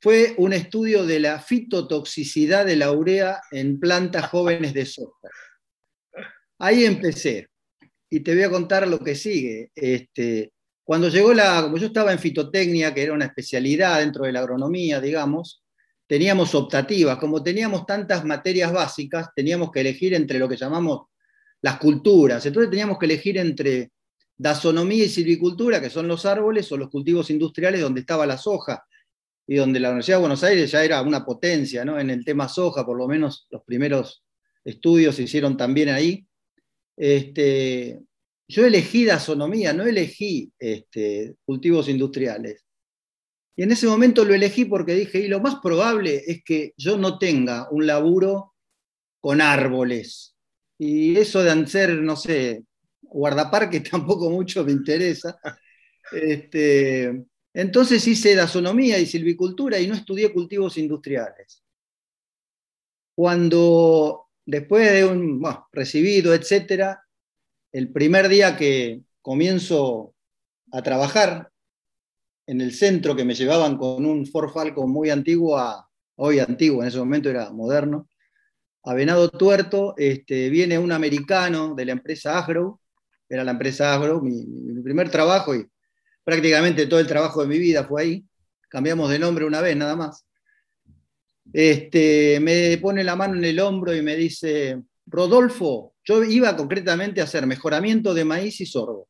fue 0.00 0.34
un 0.38 0.52
estudio 0.52 1.06
de 1.06 1.20
la 1.20 1.38
fitotoxicidad 1.38 2.66
de 2.66 2.74
la 2.74 2.90
urea 2.90 3.40
en 3.52 3.78
plantas 3.78 4.28
jóvenes 4.28 4.74
de 4.74 4.84
soja. 4.84 5.28
Ahí 6.58 6.84
empecé. 6.84 7.48
Y 8.10 8.20
te 8.20 8.34
voy 8.34 8.42
a 8.42 8.50
contar 8.50 8.88
lo 8.88 8.98
que 8.98 9.14
sigue. 9.14 9.70
Este, 9.74 10.52
cuando 10.92 11.08
llegó 11.08 11.32
la, 11.32 11.62
como 11.62 11.78
yo 11.78 11.86
estaba 11.86 12.12
en 12.12 12.18
fitotecnia, 12.18 12.92
que 12.92 13.02
era 13.02 13.14
una 13.14 13.24
especialidad 13.24 14.00
dentro 14.00 14.26
de 14.26 14.32
la 14.32 14.40
agronomía, 14.40 15.00
digamos, 15.00 15.62
teníamos 16.06 16.54
optativas. 16.54 17.16
Como 17.16 17.42
teníamos 17.42 17.86
tantas 17.86 18.26
materias 18.26 18.70
básicas, 18.70 19.30
teníamos 19.34 19.72
que 19.72 19.80
elegir 19.80 20.12
entre 20.12 20.38
lo 20.38 20.46
que 20.46 20.58
llamamos 20.58 21.06
las 21.62 21.78
culturas. 21.78 22.44
Entonces 22.44 22.68
teníamos 22.68 22.98
que 22.98 23.06
elegir 23.06 23.38
entre 23.38 23.90
dasonomía 24.36 25.06
y 25.06 25.08
silvicultura, 25.08 25.80
que 25.80 25.88
son 25.88 26.06
los 26.06 26.26
árboles, 26.26 26.70
o 26.72 26.76
los 26.76 26.90
cultivos 26.90 27.30
industriales 27.30 27.80
donde 27.80 28.00
estaba 28.00 28.26
la 28.26 28.36
soja, 28.36 28.84
y 29.46 29.54
donde 29.54 29.80
la 29.80 29.88
Universidad 29.88 30.18
de 30.18 30.24
Buenos 30.24 30.44
Aires 30.44 30.70
ya 30.70 30.84
era 30.84 31.00
una 31.00 31.24
potencia 31.24 31.80
en 31.80 32.10
el 32.10 32.22
tema 32.22 32.50
soja, 32.50 32.84
por 32.84 32.98
lo 32.98 33.08
menos 33.08 33.46
los 33.48 33.62
primeros 33.64 34.22
estudios 34.62 35.14
se 35.14 35.22
hicieron 35.22 35.56
también 35.56 35.88
ahí. 35.88 36.26
Este, 36.98 37.98
yo 38.52 38.66
elegí 38.66 39.06
dasonomía, 39.06 39.72
no 39.72 39.84
elegí 39.84 40.52
este, 40.58 41.36
cultivos 41.46 41.88
industriales. 41.88 42.66
Y 43.56 43.62
en 43.62 43.72
ese 43.72 43.86
momento 43.86 44.26
lo 44.26 44.34
elegí 44.34 44.66
porque 44.66 44.94
dije, 44.94 45.20
y 45.20 45.28
lo 45.28 45.40
más 45.40 45.56
probable 45.62 46.22
es 46.26 46.44
que 46.44 46.74
yo 46.76 46.98
no 46.98 47.18
tenga 47.18 47.68
un 47.70 47.86
laburo 47.86 48.54
con 49.20 49.40
árboles. 49.40 50.36
Y 50.78 51.16
eso 51.16 51.42
de 51.42 51.66
ser, 51.66 51.94
no 52.02 52.14
sé, 52.14 52.64
guardaparque 53.00 53.80
tampoco 53.90 54.28
mucho 54.28 54.64
me 54.64 54.72
interesa. 54.72 55.38
Este, 56.12 57.24
entonces 57.54 58.06
hice 58.06 58.34
dasonomía 58.34 58.98
y 58.98 59.06
silvicultura 59.06 59.80
y 59.80 59.86
no 59.86 59.94
estudié 59.94 60.30
cultivos 60.30 60.76
industriales. 60.76 61.64
Cuando, 63.14 64.26
después 64.44 64.92
de 64.92 65.06
un 65.06 65.42
recibido, 65.72 66.34
etcétera, 66.34 67.01
el 67.72 67.90
primer 67.90 68.28
día 68.28 68.56
que 68.56 69.02
comienzo 69.22 70.14
a 70.70 70.82
trabajar 70.82 71.50
en 72.46 72.60
el 72.60 72.74
centro 72.74 73.16
que 73.16 73.24
me 73.24 73.34
llevaban 73.34 73.76
con 73.78 74.04
un 74.04 74.26
Ford 74.26 74.50
Falcon 74.50 74.90
muy 74.90 75.10
antiguo, 75.10 75.56
a, 75.58 75.88
hoy 76.16 76.38
antiguo, 76.38 76.82
en 76.82 76.88
ese 76.88 76.98
momento 76.98 77.30
era 77.30 77.50
moderno, 77.50 78.08
a 78.84 78.94
Venado 78.94 79.30
Tuerto, 79.30 79.94
este, 79.96 80.50
viene 80.50 80.78
un 80.78 80.92
americano 80.92 81.74
de 81.74 81.84
la 81.84 81.92
empresa 81.92 82.38
Agro, 82.38 82.80
era 83.28 83.44
la 83.44 83.52
empresa 83.52 83.94
Agro, 83.94 84.20
mi, 84.20 84.44
mi, 84.44 84.82
primer 84.82 85.08
trabajo 85.08 85.54
y 85.54 85.66
prácticamente 86.24 86.86
todo 86.86 87.00
el 87.00 87.06
trabajo 87.06 87.42
de 87.42 87.48
mi 87.48 87.58
vida 87.58 87.84
fue 87.84 88.02
ahí. 88.02 88.24
Cambiamos 88.68 89.10
de 89.10 89.18
nombre 89.18 89.44
una 89.44 89.60
vez 89.60 89.76
nada 89.76 89.94
más. 89.94 90.26
Este, 91.52 92.40
me 92.40 92.76
pone 92.78 93.04
la 93.04 93.16
mano 93.16 93.36
en 93.36 93.44
el 93.44 93.60
hombro 93.60 93.94
y 93.94 94.02
me 94.02 94.16
dice, 94.16 94.82
Rodolfo, 95.06 95.91
yo 96.04 96.24
iba 96.24 96.56
concretamente 96.56 97.20
a 97.20 97.24
hacer 97.24 97.46
mejoramiento 97.46 98.14
de 98.14 98.24
maíz 98.24 98.60
y 98.60 98.66
sorgo 98.66 99.08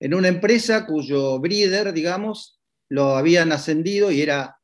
en 0.00 0.14
una 0.14 0.28
empresa 0.28 0.86
cuyo 0.86 1.38
breeder, 1.38 1.92
digamos, 1.92 2.60
lo 2.90 3.16
habían 3.16 3.52
ascendido 3.52 4.10
y 4.10 4.20
era 4.20 4.58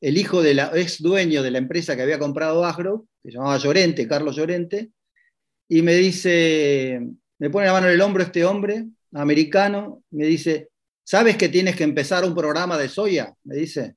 el 0.00 0.16
hijo 0.16 0.42
del 0.42 0.58
ex 0.58 1.02
dueño 1.02 1.42
de 1.42 1.50
la 1.50 1.58
empresa 1.58 1.94
que 1.94 2.02
había 2.02 2.18
comprado 2.18 2.64
Agro, 2.64 3.06
que 3.22 3.30
se 3.30 3.36
llamaba 3.36 3.58
Llorente, 3.58 4.08
Carlos 4.08 4.36
Llorente, 4.36 4.92
y 5.68 5.82
me 5.82 5.94
dice, 5.94 6.98
me 7.38 7.50
pone 7.50 7.66
la 7.66 7.72
mano 7.72 7.88
en 7.88 7.92
el 7.92 8.00
hombro 8.00 8.22
este 8.22 8.44
hombre, 8.44 8.86
americano, 9.12 10.02
me 10.10 10.24
dice, 10.24 10.70
¿sabes 11.04 11.36
que 11.36 11.48
tienes 11.48 11.76
que 11.76 11.84
empezar 11.84 12.24
un 12.24 12.34
programa 12.34 12.78
de 12.78 12.88
soya? 12.88 13.34
Me 13.44 13.56
dice, 13.56 13.96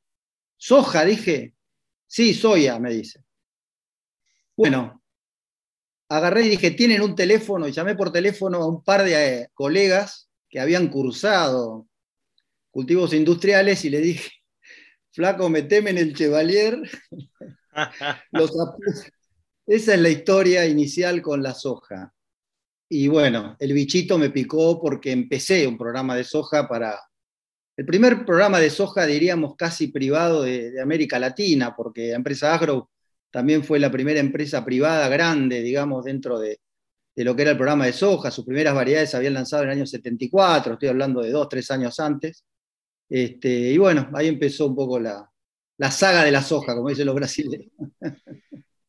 soja, 0.58 1.06
dije, 1.06 1.54
sí, 2.08 2.34
soya, 2.34 2.78
me 2.80 2.92
dice. 2.92 3.24
Bueno, 4.58 5.03
agarré 6.10 6.46
y 6.46 6.50
dije, 6.50 6.72
¿tienen 6.72 7.02
un 7.02 7.16
teléfono? 7.16 7.68
Y 7.68 7.72
llamé 7.72 7.96
por 7.96 8.12
teléfono 8.12 8.58
a 8.58 8.68
un 8.68 8.84
par 8.84 9.04
de 9.04 9.14
eh, 9.14 9.50
colegas 9.54 10.30
que 10.50 10.60
habían 10.60 10.88
cursado 10.88 11.88
cultivos 12.72 13.14
industriales 13.14 13.86
y 13.86 13.90
le 13.90 14.02
dije, 14.02 14.32
flaco, 15.12 15.50
meteme 15.50 15.92
en 15.92 16.00
el 16.00 16.16
Chevalier. 16.16 16.82
Los 18.32 18.52
Esa 19.66 19.94
es 19.94 20.00
la 20.00 20.10
historia 20.10 20.66
inicial 20.66 21.22
con 21.22 21.42
la 21.42 21.54
soja. 21.54 22.14
Y 22.90 23.08
bueno, 23.08 23.56
el 23.60 23.74
bichito 23.74 24.18
me 24.18 24.30
picó 24.30 24.80
porque 24.80 25.12
empecé 25.12 25.68
un 25.68 25.78
programa 25.78 26.16
de 26.16 26.24
soja 26.24 26.68
para... 26.68 27.00
El 27.76 27.86
primer 27.86 28.24
programa 28.24 28.60
de 28.60 28.70
soja, 28.70 29.08
diríamos, 29.08 29.56
casi 29.56 29.88
privado 29.88 30.44
de, 30.44 30.70
de 30.72 30.82
América 30.82 31.18
Latina, 31.18 31.76
porque 31.76 32.10
la 32.10 32.18
empresa 32.18 32.54
Agro 32.54 32.92
también 33.34 33.64
fue 33.64 33.80
la 33.80 33.90
primera 33.90 34.20
empresa 34.20 34.64
privada 34.64 35.10
grande, 35.10 35.64
digamos, 35.64 36.06
dentro 36.06 36.38
de, 36.38 36.60
de 37.16 37.24
lo 37.24 37.36
que 37.36 37.42
era 37.42 37.52
el 37.52 37.58
programa 37.58 37.88
de 37.88 37.94
soja. 37.94 38.30
Sus 38.30 38.46
primeras 38.46 38.76
variedades 38.76 39.10
se 39.10 39.18
habían 39.18 39.34
lanzado 39.34 39.64
en 39.64 39.70
el 39.70 39.78
año 39.78 39.88
74, 39.88 40.74
estoy 40.74 40.90
hablando 40.90 41.20
de 41.20 41.32
dos, 41.32 41.50
tres 41.50 41.72
años 41.72 42.00
antes. 42.00 42.46
Este, 43.10 43.50
y 43.50 43.78
bueno, 43.80 44.08
ahí 44.14 44.28
empezó 44.28 44.68
un 44.68 44.76
poco 44.76 45.00
la, 45.00 45.28
la 45.78 45.90
saga 45.90 46.24
de 46.24 46.32
la 46.32 46.44
soja, 46.44 46.76
como 46.76 46.90
dicen 46.90 47.08
los 47.08 47.16
brasileños. 47.16 47.72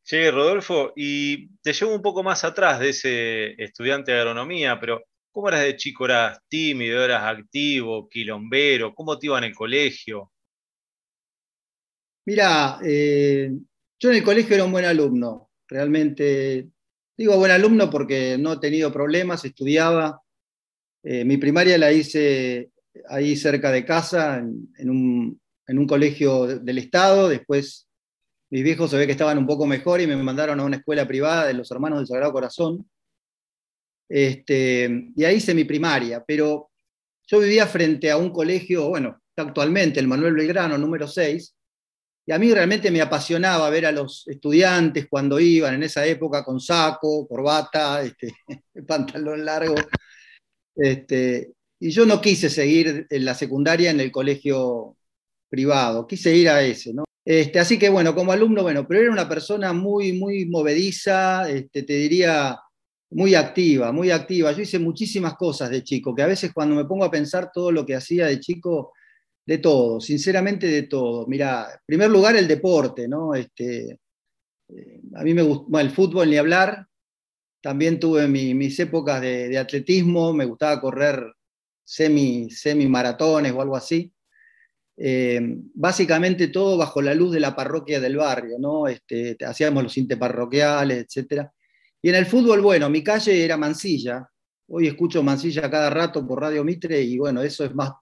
Che, 0.04 0.30
Rodolfo, 0.30 0.92
y 0.94 1.48
te 1.62 1.72
llevo 1.72 1.94
un 1.94 2.02
poco 2.02 2.22
más 2.22 2.44
atrás 2.44 2.80
de 2.80 2.90
ese 2.90 3.62
estudiante 3.62 4.12
de 4.12 4.18
agronomía, 4.18 4.78
pero 4.78 5.02
¿cómo 5.32 5.48
eras 5.48 5.62
de 5.62 5.76
chico? 5.76 6.04
¿Eras 6.04 6.38
tímido, 6.46 7.02
eras 7.02 7.22
activo, 7.24 8.06
quilombero? 8.10 8.94
¿Cómo 8.94 9.18
te 9.18 9.24
iba 9.28 9.38
en 9.38 9.44
el 9.44 9.54
colegio? 9.54 10.30
Mira, 12.26 12.78
eh, 12.84 13.50
yo 14.04 14.10
en 14.10 14.16
el 14.16 14.22
colegio 14.22 14.54
era 14.54 14.66
un 14.66 14.72
buen 14.72 14.84
alumno, 14.84 15.50
realmente. 15.66 16.68
Digo 17.16 17.38
buen 17.38 17.50
alumno 17.50 17.88
porque 17.88 18.36
no 18.38 18.52
he 18.52 18.58
tenido 18.58 18.92
problemas, 18.92 19.46
estudiaba. 19.46 20.20
Eh, 21.02 21.24
mi 21.24 21.38
primaria 21.38 21.78
la 21.78 21.90
hice 21.90 22.70
ahí 23.08 23.34
cerca 23.34 23.72
de 23.72 23.86
casa, 23.86 24.40
en, 24.40 24.90
un, 24.90 25.40
en 25.66 25.78
un 25.78 25.86
colegio 25.86 26.46
del 26.46 26.76
Estado, 26.76 27.30
después 27.30 27.88
mis 28.50 28.62
viejos 28.62 28.90
se 28.90 28.98
ve 28.98 29.06
que 29.06 29.12
estaban 29.12 29.38
un 29.38 29.46
poco 29.46 29.64
mejor 29.64 30.02
y 30.02 30.06
me 30.06 30.16
mandaron 30.16 30.60
a 30.60 30.64
una 30.64 30.76
escuela 30.76 31.08
privada 31.08 31.46
de 31.46 31.54
los 31.54 31.70
hermanos 31.70 32.00
del 32.00 32.06
Sagrado 32.06 32.32
Corazón. 32.32 32.86
Este, 34.06 35.12
y 35.16 35.24
ahí 35.24 35.36
hice 35.36 35.54
mi 35.54 35.64
primaria, 35.64 36.22
pero 36.26 36.70
yo 37.26 37.40
vivía 37.40 37.66
frente 37.66 38.10
a 38.10 38.18
un 38.18 38.30
colegio, 38.30 38.90
bueno, 38.90 39.18
actualmente 39.34 39.98
el 39.98 40.08
Manuel 40.08 40.34
Belgrano, 40.34 40.76
número 40.76 41.08
6, 41.08 41.56
y 42.26 42.32
a 42.32 42.38
mí 42.38 42.52
realmente 42.52 42.90
me 42.90 43.02
apasionaba 43.02 43.68
ver 43.68 43.86
a 43.86 43.92
los 43.92 44.26
estudiantes 44.26 45.06
cuando 45.08 45.38
iban 45.38 45.74
en 45.74 45.82
esa 45.82 46.06
época 46.06 46.42
con 46.42 46.58
saco, 46.58 47.28
corbata, 47.28 48.02
este, 48.02 48.32
pantalón 48.86 49.44
largo. 49.44 49.74
Este, 50.74 51.52
y 51.78 51.90
yo 51.90 52.06
no 52.06 52.20
quise 52.20 52.48
seguir 52.48 53.06
en 53.10 53.24
la 53.24 53.34
secundaria 53.34 53.90
en 53.90 54.00
el 54.00 54.10
colegio 54.10 54.96
privado, 55.50 56.06
quise 56.06 56.34
ir 56.34 56.48
a 56.48 56.62
ese. 56.62 56.92
Este, 57.24 57.58
así 57.58 57.78
que 57.78 57.90
bueno, 57.90 58.14
como 58.14 58.32
alumno, 58.32 58.62
bueno, 58.62 58.86
pero 58.88 59.00
era 59.02 59.12
una 59.12 59.28
persona 59.28 59.72
muy, 59.72 60.14
muy 60.14 60.46
movediza, 60.46 61.46
te 61.70 61.82
diría, 61.82 62.58
muy 63.10 63.34
activa, 63.34 63.92
muy 63.92 64.10
activa. 64.10 64.52
Yo 64.52 64.62
hice 64.62 64.78
muchísimas 64.78 65.34
cosas 65.34 65.70
de 65.70 65.84
chico, 65.84 66.14
que 66.14 66.22
a 66.22 66.26
veces 66.26 66.52
cuando 66.52 66.74
me 66.74 66.84
pongo 66.84 67.04
a 67.04 67.10
pensar 67.10 67.50
todo 67.52 67.70
lo 67.70 67.84
que 67.84 67.94
hacía 67.94 68.26
de 68.26 68.40
chico, 68.40 68.92
de 69.46 69.58
todo, 69.58 70.00
sinceramente 70.00 70.66
de 70.66 70.84
todo. 70.84 71.26
Mira, 71.26 71.68
en 71.72 71.80
primer 71.86 72.10
lugar 72.10 72.36
el 72.36 72.48
deporte, 72.48 73.06
¿no? 73.08 73.34
Este, 73.34 74.00
eh, 74.68 75.00
a 75.14 75.22
mí 75.22 75.34
me 75.34 75.42
gusta, 75.42 75.80
el 75.80 75.90
fútbol 75.90 76.30
ni 76.30 76.36
hablar. 76.36 76.86
También 77.60 77.98
tuve 77.98 78.28
mis 78.28 78.78
épocas 78.78 79.20
de, 79.22 79.56
atletismo, 79.56 80.32
me 80.34 80.44
gustaba 80.44 80.80
correr 80.80 81.32
semi, 81.82 82.50
semi 82.50 82.86
maratones 82.86 83.52
o 83.52 83.62
algo 83.62 83.76
así. 83.76 84.12
Eh, 84.96 85.40
básicamente 85.74 86.48
todo 86.48 86.76
bajo 86.76 87.02
la 87.02 87.14
luz 87.14 87.32
de 87.32 87.40
la 87.40 87.56
parroquia 87.56 88.00
del 88.00 88.16
barrio, 88.16 88.58
¿no? 88.58 88.86
Este, 88.86 89.36
hacíamos 89.44 89.82
los 89.82 89.96
interparroquiales, 89.96 91.06
etc. 91.16 91.48
Y 92.02 92.10
en 92.10 92.16
el 92.16 92.26
fútbol, 92.26 92.60
bueno, 92.60 92.90
mi 92.90 93.02
calle 93.02 93.44
era 93.44 93.56
Mansilla. 93.56 94.28
Hoy 94.68 94.86
escucho 94.86 95.22
Mansilla 95.22 95.70
cada 95.70 95.90
rato 95.90 96.26
por 96.26 96.40
Radio 96.40 96.64
Mitre 96.64 97.00
y 97.02 97.18
bueno, 97.18 97.42
eso 97.42 97.64
es 97.64 97.74
más 97.74 97.92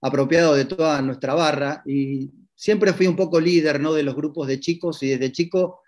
apropiado 0.00 0.54
de 0.54 0.64
toda 0.64 1.00
nuestra 1.02 1.34
barra. 1.34 1.82
Y 1.86 2.30
siempre 2.54 2.92
fui 2.92 3.06
un 3.06 3.16
poco 3.16 3.40
líder 3.40 3.80
¿no? 3.80 3.92
de 3.92 4.02
los 4.02 4.14
grupos 4.14 4.46
de 4.48 4.60
chicos 4.60 5.02
y 5.02 5.08
desde 5.10 5.32
chico 5.32 5.82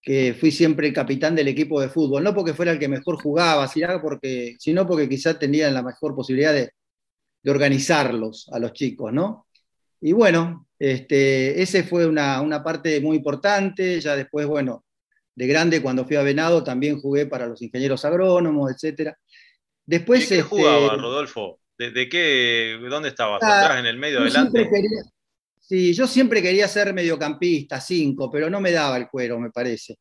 que 0.00 0.34
fui 0.38 0.50
siempre 0.50 0.88
el 0.88 0.92
capitán 0.92 1.34
del 1.34 1.48
equipo 1.48 1.80
de 1.80 1.88
fútbol, 1.88 2.22
no 2.22 2.34
porque 2.34 2.52
fuera 2.52 2.72
el 2.72 2.78
que 2.78 2.88
mejor 2.88 3.16
jugaba, 3.22 3.66
sino 3.68 4.02
porque, 4.02 4.54
sino 4.58 4.86
porque 4.86 5.08
quizás 5.08 5.38
tenía 5.38 5.70
la 5.70 5.82
mejor 5.82 6.14
posibilidad 6.14 6.52
de, 6.52 6.72
de 7.42 7.50
organizarlos 7.50 8.48
a 8.52 8.58
los 8.58 8.74
chicos, 8.74 9.12
¿no? 9.12 9.46
Y 10.00 10.12
bueno, 10.12 10.66
este, 10.78 11.62
ese 11.62 11.82
fue 11.82 12.06
una, 12.06 12.62
parte 12.62 13.00
muy 13.00 13.16
importante. 13.16 13.98
Ya 14.00 14.14
después, 14.16 14.46
bueno, 14.46 14.84
de 15.34 15.46
grande, 15.46 15.80
cuando 15.80 16.04
fui 16.04 16.16
a 16.16 16.22
Venado, 16.22 16.62
también 16.62 17.00
jugué 17.00 17.24
para 17.24 17.46
los 17.46 17.62
ingenieros 17.62 18.04
agrónomos, 18.04 18.70
etc. 18.70 19.14
Después, 19.86 20.28
¿De 20.28 20.36
qué 20.36 20.42
jugaba, 20.42 20.86
este, 20.86 20.96
Rodolfo? 20.96 21.58
¿De, 21.76 22.08
qué, 22.08 22.78
dónde 22.88 23.08
estabas? 23.08 23.42
Ah, 23.42 23.64
¿Atrás, 23.64 23.80
en 23.80 23.86
el 23.86 23.96
medio, 23.96 24.20
adelante? 24.20 24.70
sí, 25.60 25.92
yo 25.92 26.06
siempre 26.06 26.40
quería 26.40 26.68
ser 26.68 26.94
mediocampista, 26.94 27.80
cinco, 27.80 28.30
pero 28.30 28.48
no 28.48 28.60
me 28.60 28.70
daba 28.70 28.96
el 28.96 29.08
cuero, 29.08 29.40
me 29.40 29.50
parece. 29.50 29.96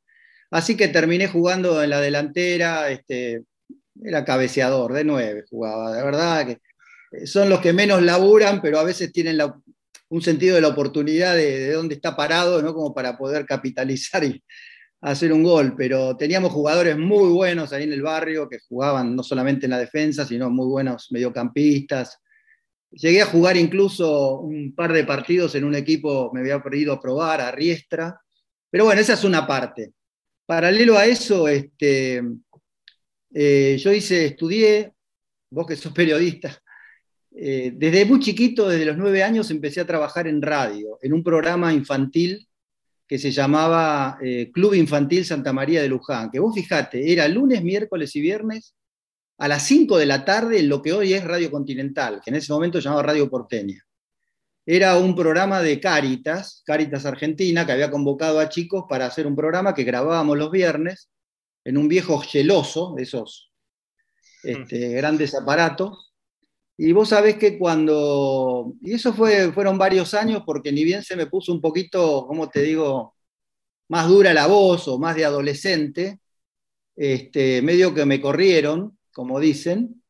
Así 0.51 0.77
que 0.77 0.89
terminé 0.89 1.27
jugando 1.27 1.81
en 1.81 1.89
la 1.89 1.99
delantera, 1.99 2.91
este, 2.91 3.41
era 4.03 4.23
cabeceador, 4.23 4.93
de 4.93 5.03
nueve 5.03 5.45
jugaba. 5.49 5.95
De 5.95 6.03
verdad 6.03 6.45
que 6.45 6.59
eh, 7.11 7.25
son 7.25 7.49
los 7.49 7.59
que 7.59 7.73
menos 7.73 8.01
laburan, 8.01 8.61
pero 8.61 8.79
a 8.79 8.83
veces 8.83 9.11
tienen 9.11 9.37
la, 9.37 9.55
un 10.09 10.21
sentido 10.21 10.55
de 10.55 10.61
la 10.61 10.67
oportunidad 10.67 11.35
de, 11.35 11.71
dónde 11.71 11.95
está 11.95 12.15
parado, 12.15 12.61
¿no? 12.61 12.73
como 12.73 12.93
para 12.93 13.17
poder 13.17 13.45
capitalizar 13.45 14.23
y 14.23 14.43
hacer 15.03 15.33
un 15.33 15.43
gol. 15.43 15.75
Pero 15.77 16.15
teníamos 16.17 16.51
jugadores 16.51 16.97
muy 16.97 17.29
buenos 17.29 17.73
ahí 17.73 17.83
en 17.83 17.93
el 17.93 18.01
barrio 18.01 18.49
que 18.49 18.59
jugaban 18.59 19.15
no 19.15 19.23
solamente 19.23 19.65
en 19.65 19.71
la 19.71 19.79
defensa, 19.79 20.25
sino 20.25 20.49
muy 20.49 20.67
buenos 20.67 21.11
mediocampistas. 21.11 22.19
Llegué 22.91 23.21
a 23.21 23.27
jugar 23.27 23.57
incluso 23.57 24.39
un 24.39 24.73
par 24.75 24.93
de 24.93 25.03
partidos 25.03 25.55
en 25.55 25.63
un 25.63 25.75
equipo, 25.75 26.31
me 26.33 26.41
había 26.41 26.61
perdido 26.61 26.93
a 26.93 27.01
probar, 27.01 27.41
a 27.41 27.51
Riestra. 27.51 28.19
Pero 28.69 28.85
bueno, 28.85 29.01
esa 29.01 29.13
es 29.13 29.23
una 29.23 29.45
parte. 29.45 29.93
Paralelo 30.45 30.97
a 30.97 31.05
eso, 31.05 31.47
este, 31.47 32.21
eh, 33.33 33.77
yo 33.79 33.93
hice, 33.93 34.25
estudié, 34.25 34.93
vos 35.49 35.65
que 35.65 35.75
sos 35.75 35.93
periodista, 35.93 36.59
eh, 37.35 37.71
desde 37.75 38.05
muy 38.05 38.19
chiquito, 38.19 38.67
desde 38.67 38.85
los 38.85 38.97
nueve 38.97 39.23
años, 39.23 39.49
empecé 39.49 39.81
a 39.81 39.87
trabajar 39.87 40.27
en 40.27 40.41
radio, 40.41 40.99
en 41.01 41.13
un 41.13 41.23
programa 41.23 41.73
infantil 41.73 42.47
que 43.07 43.19
se 43.19 43.31
llamaba 43.31 44.17
eh, 44.21 44.51
Club 44.51 44.73
Infantil 44.73 45.25
Santa 45.25 45.53
María 45.53 45.81
de 45.81 45.89
Luján, 45.89 46.31
que 46.31 46.39
vos 46.39 46.55
fijate, 46.55 47.11
era 47.11 47.27
lunes, 47.27 47.63
miércoles 47.63 48.15
y 48.15 48.21
viernes 48.21 48.75
a 49.37 49.47
las 49.47 49.63
5 49.63 49.97
de 49.97 50.05
la 50.05 50.23
tarde 50.23 50.59
en 50.59 50.69
lo 50.69 50.81
que 50.81 50.93
hoy 50.93 51.13
es 51.13 51.23
Radio 51.23 51.51
Continental, 51.51 52.21
que 52.23 52.29
en 52.29 52.37
ese 52.37 52.53
momento 52.53 52.79
se 52.79 52.85
llamaba 52.85 53.03
Radio 53.03 53.29
Porteña. 53.29 53.83
Era 54.65 54.95
un 54.97 55.13
programa 55.15 55.61
de 55.61 55.79
Cáritas, 55.81 56.63
Cáritas 56.65 57.05
Argentina, 57.05 57.65
que 57.65 57.73
había 57.73 57.91
convocado 57.91 58.39
a 58.39 58.47
chicos 58.47 58.85
para 58.87 59.05
hacer 59.05 59.27
un 59.27 59.35
programa 59.35 59.73
que 59.73 59.83
grabábamos 59.83 60.37
los 60.37 60.51
viernes 60.51 61.09
en 61.65 61.77
un 61.77 61.89
viejo 61.89 62.19
geloso, 62.19 62.93
de 62.95 63.03
esos 63.03 63.51
este, 64.43 64.89
grandes 64.93 65.35
aparatos, 65.35 66.12
y 66.77 66.91
vos 66.91 67.09
sabés 67.09 67.35
que 67.37 67.57
cuando, 67.59 68.73
y 68.81 68.93
eso 68.93 69.13
fue, 69.13 69.51
fueron 69.53 69.77
varios 69.77 70.13
años 70.13 70.43
porque 70.45 70.71
ni 70.71 70.83
bien 70.83 71.03
se 71.03 71.15
me 71.15 71.27
puso 71.27 71.53
un 71.53 71.61
poquito, 71.61 72.25
como 72.27 72.49
te 72.49 72.61
digo, 72.63 73.15
más 73.89 74.07
dura 74.09 74.33
la 74.33 74.47
voz 74.47 74.87
o 74.87 74.99
más 74.99 75.15
de 75.15 75.25
adolescente, 75.25 76.19
este, 76.95 77.61
medio 77.61 77.93
que 77.93 78.05
me 78.05 78.21
corrieron, 78.21 78.97
como 79.13 79.39
dicen, 79.39 80.03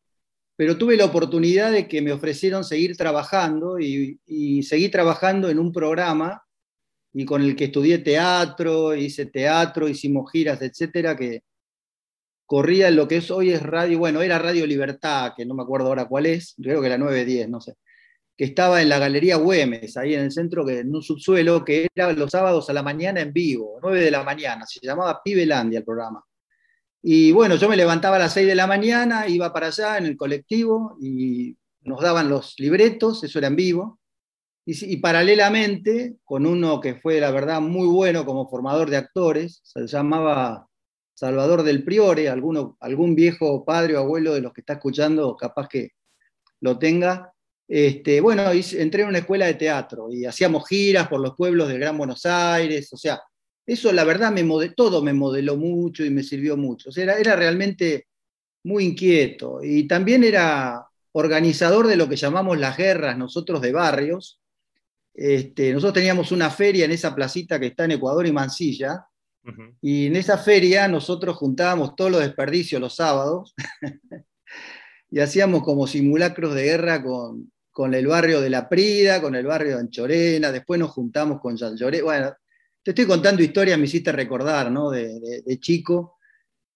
pero 0.55 0.77
tuve 0.77 0.97
la 0.97 1.05
oportunidad 1.05 1.71
de 1.71 1.87
que 1.87 2.01
me 2.01 2.13
ofrecieron 2.13 2.63
seguir 2.63 2.97
trabajando 2.97 3.79
y, 3.79 4.19
y 4.25 4.63
seguí 4.63 4.89
trabajando 4.89 5.49
en 5.49 5.59
un 5.59 5.71
programa 5.73 6.43
y 7.13 7.25
con 7.25 7.41
el 7.43 7.55
que 7.55 7.65
estudié 7.65 7.99
teatro, 7.99 8.95
hice 8.95 9.27
teatro, 9.27 9.89
hicimos 9.89 10.31
giras, 10.31 10.61
etcétera, 10.61 11.15
que, 11.17 11.43
corría 12.53 12.89
en 12.89 12.97
lo 12.97 13.07
que 13.07 13.17
es, 13.17 13.31
hoy 13.31 13.49
es 13.49 13.63
radio, 13.63 13.97
bueno, 13.97 14.21
era 14.21 14.37
Radio 14.37 14.67
Libertad, 14.67 15.33
que 15.35 15.43
no 15.43 15.55
me 15.55 15.63
acuerdo 15.63 15.87
ahora 15.87 16.05
cuál 16.05 16.27
es, 16.27 16.53
creo 16.61 16.81
que 16.81 16.85
era 16.85 16.99
910, 16.99 17.49
no 17.49 17.59
sé, 17.59 17.77
que 18.37 18.43
estaba 18.43 18.79
en 18.79 18.89
la 18.89 18.99
Galería 18.99 19.37
Güemes, 19.37 19.97
ahí 19.97 20.13
en 20.13 20.19
el 20.19 20.31
centro, 20.31 20.63
que, 20.63 20.81
en 20.81 20.95
un 20.95 21.01
subsuelo, 21.01 21.65
que 21.65 21.87
era 21.95 22.13
los 22.13 22.29
sábados 22.29 22.69
a 22.69 22.73
la 22.73 22.83
mañana 22.83 23.21
en 23.21 23.33
vivo, 23.33 23.79
9 23.81 24.01
de 24.01 24.11
la 24.11 24.21
mañana, 24.21 24.67
se 24.67 24.79
llamaba 24.85 25.19
Pibelandia 25.23 25.79
el 25.79 25.83
programa. 25.83 26.23
Y 27.01 27.31
bueno, 27.31 27.55
yo 27.55 27.67
me 27.67 27.75
levantaba 27.75 28.17
a 28.17 28.19
las 28.19 28.33
6 28.33 28.45
de 28.45 28.53
la 28.53 28.67
mañana, 28.67 29.27
iba 29.27 29.51
para 29.51 29.67
allá 29.69 29.97
en 29.97 30.05
el 30.05 30.15
colectivo 30.15 30.95
y 31.01 31.57
nos 31.81 32.01
daban 32.01 32.29
los 32.29 32.53
libretos, 32.59 33.23
eso 33.23 33.39
era 33.39 33.47
en 33.47 33.55
vivo. 33.55 33.99
Y, 34.63 34.93
y, 34.93 34.97
paralelamente, 34.97 36.17
con 36.23 36.45
uno 36.45 36.79
que 36.79 36.93
fue, 36.93 37.19
la 37.19 37.31
verdad, 37.31 37.61
muy 37.61 37.87
bueno 37.87 38.27
como 38.27 38.47
formador 38.47 38.91
de 38.91 38.97
actores, 38.97 39.59
se 39.63 39.87
llamaba 39.87 40.67
Salvador 41.23 41.63
del 41.63 41.85
Priore, 41.85 42.27
alguno, 42.27 42.75
algún 42.81 43.15
viejo 43.15 43.63
padre 43.63 43.95
o 43.95 43.99
abuelo 43.99 44.33
de 44.33 44.41
los 44.41 44.51
que 44.51 44.59
está 44.59 44.73
escuchando, 44.73 45.37
capaz 45.37 45.69
que 45.69 45.91
lo 46.59 46.77
tenga. 46.77 47.33
Este, 47.65 48.19
bueno, 48.19 48.43
entré 48.51 49.03
en 49.03 49.07
una 49.07 49.19
escuela 49.19 49.45
de 49.45 49.53
teatro 49.53 50.11
y 50.11 50.25
hacíamos 50.25 50.67
giras 50.67 51.07
por 51.07 51.21
los 51.21 51.33
pueblos 51.37 51.69
del 51.69 51.79
Gran 51.79 51.97
Buenos 51.97 52.25
Aires, 52.25 52.91
o 52.91 52.97
sea, 52.97 53.21
eso 53.65 53.93
la 53.93 54.03
verdad 54.03 54.33
me 54.33 54.43
todo 54.75 55.01
me 55.01 55.13
modeló 55.13 55.55
mucho 55.55 56.03
y 56.03 56.09
me 56.09 56.23
sirvió 56.23 56.57
mucho. 56.57 56.89
O 56.89 56.91
sea, 56.91 57.05
era, 57.05 57.17
era 57.17 57.37
realmente 57.37 58.07
muy 58.65 58.83
inquieto 58.83 59.63
y 59.63 59.87
también 59.87 60.25
era 60.25 60.85
organizador 61.13 61.87
de 61.87 61.95
lo 61.95 62.09
que 62.09 62.17
llamamos 62.17 62.59
las 62.59 62.75
guerras 62.75 63.17
nosotros 63.17 63.61
de 63.61 63.71
barrios. 63.71 64.41
Este, 65.13 65.71
nosotros 65.71 65.93
teníamos 65.93 66.33
una 66.33 66.49
feria 66.49 66.83
en 66.83 66.91
esa 66.91 67.15
placita 67.15 67.61
que 67.61 67.67
está 67.67 67.85
en 67.85 67.91
Ecuador 67.91 68.27
y 68.27 68.33
Mansilla, 68.33 69.05
y 69.81 70.07
en 70.07 70.15
esa 70.15 70.37
feria 70.37 70.87
nosotros 70.87 71.35
juntábamos 71.35 71.95
todos 71.95 72.11
los 72.11 72.21
desperdicios 72.21 72.79
los 72.79 72.95
sábados 72.95 73.53
y 75.11 75.19
hacíamos 75.19 75.63
como 75.63 75.85
simulacros 75.85 76.55
de 76.55 76.63
guerra 76.63 77.03
con, 77.03 77.51
con 77.73 77.95
el 77.95 78.05
barrio 78.05 78.39
de 78.39 78.51
La 78.51 78.69
Prida, 78.69 79.19
con 79.19 79.35
el 79.35 79.47
barrio 79.47 79.75
de 79.75 79.81
Anchorena, 79.81 80.51
después 80.51 80.79
nos 80.79 80.91
juntamos 80.91 81.41
con 81.41 81.57
San 81.57 81.75
Bueno, 81.75 82.33
te 82.83 82.91
estoy 82.91 83.07
contando 83.07 83.41
historias, 83.41 83.79
me 83.79 83.85
hiciste 83.85 84.11
recordar, 84.11 84.71
¿no? 84.71 84.91
De, 84.91 85.41
chico. 85.59 86.19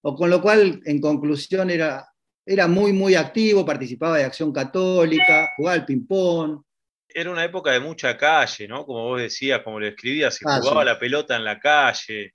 O 0.02 0.16
con 0.16 0.30
lo 0.30 0.42
cual, 0.42 0.82
en 0.86 1.00
conclusión, 1.00 1.70
era, 1.70 2.08
era 2.44 2.68
muy, 2.68 2.94
muy 2.94 3.14
activo, 3.14 3.64
participaba 3.64 4.18
de 4.18 4.24
Acción 4.24 4.52
Católica, 4.52 5.52
jugaba 5.56 5.76
al 5.76 5.86
ping-pong. 5.86 6.62
Era 7.10 7.30
una 7.30 7.46
época 7.46 7.72
de 7.72 7.80
mucha 7.80 8.18
calle, 8.18 8.68
¿no? 8.68 8.84
Como 8.86 9.04
vos 9.04 9.22
decías, 9.22 9.62
como 9.62 9.80
lo 9.80 9.88
escribías, 9.88 10.36
se 10.36 10.46
jugaba 10.46 10.84
la 10.84 10.98
pelota 10.98 11.36
en 11.36 11.44
la 11.44 11.60
calle, 11.60 12.34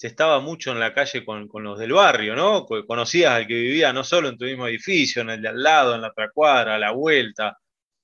se 0.00 0.06
estaba 0.06 0.40
mucho 0.40 0.72
en 0.72 0.80
la 0.80 0.94
calle 0.94 1.26
con, 1.26 1.46
los 1.52 1.78
del 1.78 1.92
barrio, 1.92 2.34
¿no? 2.34 2.64
Conocías 2.64 3.32
al 3.32 3.46
que 3.46 3.52
vivía 3.52 3.92
no 3.92 4.02
solo 4.02 4.30
en 4.30 4.38
tu 4.38 4.46
mismo 4.46 4.66
edificio, 4.66 5.20
en 5.20 5.28
el 5.28 5.42
de 5.42 5.48
al 5.48 5.62
lado, 5.62 5.94
en 5.94 6.00
la 6.00 6.08
otra 6.08 6.30
cuadra, 6.30 6.76
a 6.76 6.78
la 6.78 6.92
vuelta. 6.92 7.58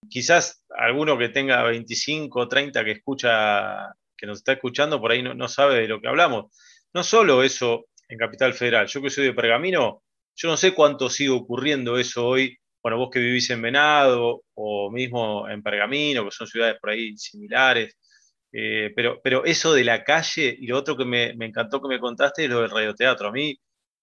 Quizás 0.06 0.62
alguno 0.76 1.16
que 1.16 1.30
tenga 1.30 1.62
25 1.62 2.38
o 2.38 2.48
30 2.48 2.84
que 2.84 2.90
escucha, 2.90 3.94
que 4.14 4.26
nos 4.26 4.40
está 4.40 4.52
escuchando, 4.52 5.00
por 5.00 5.10
ahí 5.10 5.22
no, 5.22 5.48
sabe 5.48 5.76
de 5.80 5.88
lo 5.88 5.98
que 5.98 6.08
hablamos. 6.08 6.54
No 6.92 7.02
solo 7.02 7.42
eso 7.42 7.86
en 8.10 8.18
Capital 8.18 8.52
Federal, 8.52 8.86
yo 8.88 9.00
que 9.00 9.08
soy 9.08 9.24
de 9.24 9.32
Pergamino, 9.32 10.02
yo 10.34 10.50
no 10.50 10.58
sé 10.58 10.74
cuánto 10.74 11.08
sigue 11.08 11.30
ocurriendo 11.30 11.96
eso 11.96 12.26
hoy. 12.26 12.58
Bueno, 12.82 12.98
vos 12.98 13.08
que 13.10 13.20
vivís 13.20 13.48
en 13.48 13.62
Venado 13.62 14.42
o 14.52 14.90
mismo 14.90 15.48
en 15.48 15.62
Pergamino, 15.62 16.26
que 16.26 16.30
son 16.30 16.46
ciudades 16.46 16.76
por 16.78 16.90
ahí 16.90 17.16
similares, 17.16 17.96
eh, 18.52 18.92
pero, 18.94 19.20
pero 19.22 19.44
eso 19.44 19.74
de 19.74 19.84
la 19.84 20.04
calle 20.04 20.56
y 20.58 20.66
lo 20.66 20.78
otro 20.78 20.96
que 20.96 21.04
me, 21.04 21.30
encantó 21.40 21.80
que 21.82 21.88
me 21.88 22.00
contaste 22.00 22.44
es 22.44 22.50
lo 22.50 22.60
del 22.62 22.70
radioteatro. 22.70 23.28
A 23.28 23.32
mí, 23.32 23.58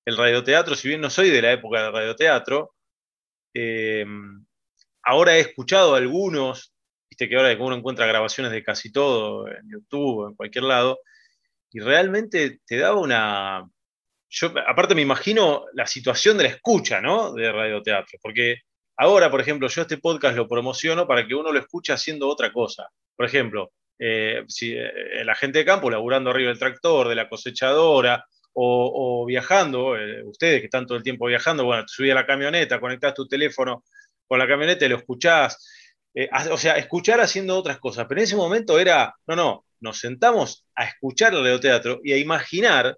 el 0.05 0.17
radioteatro, 0.17 0.75
si 0.75 0.89
bien 0.89 1.01
no 1.01 1.09
soy 1.09 1.29
de 1.29 1.41
la 1.41 1.53
época 1.53 1.83
del 1.83 1.93
radioteatro, 1.93 2.75
eh, 3.53 4.05
ahora 5.03 5.37
he 5.37 5.41
escuchado 5.41 5.95
algunos, 5.95 6.73
viste 7.09 7.29
que 7.29 7.35
ahora 7.35 7.55
uno 7.59 7.75
encuentra 7.75 8.05
grabaciones 8.05 8.51
de 8.51 8.63
casi 8.63 8.91
todo 8.91 9.47
en 9.47 9.69
YouTube, 9.69 10.29
en 10.29 10.35
cualquier 10.35 10.65
lado, 10.65 10.99
y 11.71 11.79
realmente 11.79 12.59
te 12.65 12.77
daba 12.77 12.99
una... 12.99 13.67
Yo, 14.29 14.53
aparte 14.67 14.95
me 14.95 15.01
imagino 15.03 15.65
la 15.73 15.85
situación 15.85 16.37
de 16.37 16.43
la 16.45 16.49
escucha, 16.49 17.01
¿no? 17.01 17.33
De 17.33 17.51
radioteatro, 17.51 18.19
porque 18.21 18.57
ahora, 18.97 19.29
por 19.29 19.41
ejemplo, 19.41 19.67
yo 19.67 19.81
este 19.83 19.97
podcast 19.97 20.35
lo 20.35 20.47
promociono 20.47 21.07
para 21.07 21.27
que 21.27 21.35
uno 21.35 21.51
lo 21.51 21.59
escuche 21.59 21.93
haciendo 21.93 22.27
otra 22.27 22.51
cosa. 22.51 22.89
Por 23.15 23.25
ejemplo, 23.27 23.71
eh, 23.99 24.43
si, 24.47 24.73
eh, 24.73 25.23
la 25.25 25.35
gente 25.35 25.59
de 25.59 25.65
campo 25.65 25.89
laburando 25.89 26.29
arriba 26.29 26.49
del 26.49 26.59
tractor, 26.59 27.07
de 27.07 27.15
la 27.15 27.29
cosechadora, 27.29 28.25
o, 28.55 29.25
viajando, 29.25 29.97
eh, 29.97 30.23
ustedes 30.23 30.59
que 30.59 30.65
están 30.65 30.85
todo 30.85 30.97
el 30.97 31.03
tiempo 31.03 31.25
viajando, 31.25 31.65
bueno, 31.65 31.83
te 31.83 31.91
subís 31.91 32.11
a 32.11 32.15
la 32.15 32.25
camioneta, 32.25 32.79
conectás 32.79 33.13
tu 33.15 33.27
teléfono 33.27 33.83
con 34.27 34.37
la 34.39 34.47
camioneta 34.47 34.85
y 34.85 34.89
lo 34.89 34.97
escuchás. 34.97 35.57
o 36.51 36.57
sea, 36.57 36.77
escuchar 36.77 37.19
haciendo 37.21 37.57
otras 37.57 37.79
cosas. 37.79 38.05
Pero 38.07 38.21
en 38.21 38.25
ese 38.25 38.35
momento 38.35 38.79
era, 38.79 39.15
no, 39.27 39.35
no, 39.35 39.65
nos 39.79 39.99
sentamos 39.99 40.65
a 40.75 40.85
escuchar 40.85 41.33
el 41.33 41.43
radioteatro 41.43 41.99
y 42.03 42.13
a 42.13 42.17
imaginar 42.17 42.97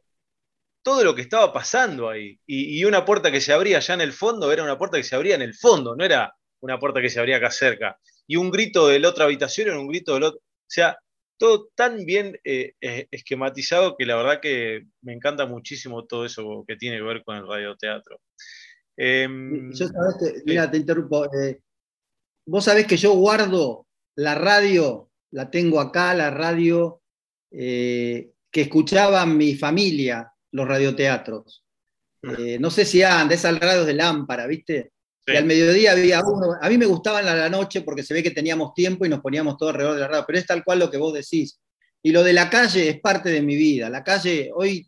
todo 0.83 1.03
lo 1.03 1.15
que 1.15 1.21
estaba 1.23 1.51
pasando 1.51 2.09
ahí. 2.09 2.39
Y, 2.45 2.79
y, 2.79 2.85
una 2.85 3.05
puerta 3.05 3.31
que 3.31 3.41
se 3.41 3.53
abría 3.53 3.77
allá 3.77 3.95
en 3.95 4.01
el 4.01 4.13
fondo 4.13 4.51
era 4.51 4.63
una 4.63 4.77
puerta 4.77 4.97
que 4.97 5.03
se 5.03 5.15
abría 5.15 5.35
en 5.35 5.41
el 5.41 5.55
fondo, 5.55 5.95
no 5.95 6.05
era 6.05 6.35
una 6.59 6.79
puerta 6.79 7.01
que 7.01 7.09
se 7.09 7.19
abría 7.19 7.37
acá 7.37 7.49
cerca. 7.51 7.97
Y 8.27 8.35
un 8.35 8.51
grito 8.51 8.87
de 8.87 8.99
la 8.99 9.09
otra 9.09 9.25
habitación 9.25 9.69
era 9.69 9.79
un 9.79 9.87
grito 9.87 10.13
del 10.13 10.23
otro. 10.23 10.41
O 10.65 10.69
sea, 10.69 10.97
todo 11.37 11.69
tan 11.75 12.05
bien 12.05 12.39
eh, 12.43 12.73
eh, 12.81 13.07
esquematizado 13.11 13.95
que 13.97 14.05
la 14.05 14.15
verdad 14.15 14.39
que 14.41 14.85
me 15.01 15.13
encanta 15.13 15.45
muchísimo 15.45 16.05
todo 16.05 16.25
eso 16.25 16.63
que 16.67 16.75
tiene 16.75 16.97
que 16.97 17.03
ver 17.03 17.23
con 17.23 17.37
el 17.37 17.47
radioteatro. 17.47 18.19
Em, 18.97 19.71
yo 19.73 19.87
sabés 19.87 20.43
mira, 20.45 20.71
te 20.71 20.77
interrumpo. 20.77 21.25
Eh, 21.33 21.61
vos 22.45 22.63
sabés 22.63 22.87
que 22.87 22.97
yo 22.97 23.13
guardo 23.13 23.87
la 24.15 24.35
radio, 24.35 25.11
la 25.31 25.51
tengo 25.51 25.79
acá, 25.79 26.13
la 26.13 26.29
radio 26.29 27.01
que 27.51 28.31
escuchaba 28.51 29.25
mi 29.25 29.55
familia, 29.55 30.31
los 30.51 30.67
radioteatros. 30.67 31.61
Mm. 32.21 32.59
no 32.59 32.71
sé 32.71 32.85
si 32.85 33.03
andan, 33.03 33.29
de 33.29 33.35
esas 33.35 33.59
radios 33.59 33.85
de 33.85 33.93
lámpara, 33.93 34.47
¿viste? 34.47 34.93
Y 35.27 35.35
al 35.35 35.45
mediodía 35.45 35.93
había 35.93 36.21
uno. 36.23 36.55
A 36.61 36.69
mí 36.69 36.77
me 36.77 36.85
gustaban 36.85 37.27
a 37.27 37.35
la 37.35 37.49
noche 37.49 37.81
porque 37.81 38.03
se 38.03 38.13
ve 38.13 38.21
que 38.21 38.31
teníamos 38.31 38.73
tiempo 38.73 39.05
y 39.05 39.09
nos 39.09 39.21
poníamos 39.21 39.57
todo 39.57 39.69
alrededor 39.69 39.95
de 39.95 40.01
la 40.01 40.07
radio, 40.07 40.23
pero 40.27 40.39
es 40.39 40.45
tal 40.45 40.63
cual 40.63 40.79
lo 40.79 40.91
que 40.91 40.97
vos 40.97 41.13
decís. 41.13 41.59
Y 42.03 42.11
lo 42.11 42.23
de 42.23 42.33
la 42.33 42.49
calle 42.49 42.89
es 42.89 42.99
parte 43.01 43.29
de 43.29 43.41
mi 43.41 43.55
vida. 43.55 43.89
La 43.89 44.03
calle, 44.03 44.51
hoy, 44.53 44.87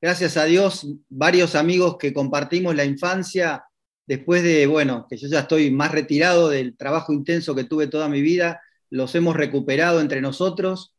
gracias 0.00 0.36
a 0.36 0.44
Dios, 0.44 0.86
varios 1.08 1.54
amigos 1.54 1.96
que 1.98 2.12
compartimos 2.12 2.74
la 2.76 2.84
infancia, 2.84 3.64
después 4.06 4.42
de, 4.42 4.66
bueno, 4.66 5.06
que 5.08 5.16
yo 5.16 5.26
ya 5.28 5.40
estoy 5.40 5.70
más 5.70 5.92
retirado 5.92 6.50
del 6.50 6.76
trabajo 6.76 7.14
intenso 7.14 7.54
que 7.54 7.64
tuve 7.64 7.86
toda 7.86 8.08
mi 8.10 8.20
vida, 8.20 8.60
los 8.90 9.14
hemos 9.14 9.36
recuperado 9.36 10.00
entre 10.02 10.20
nosotros. 10.20 10.94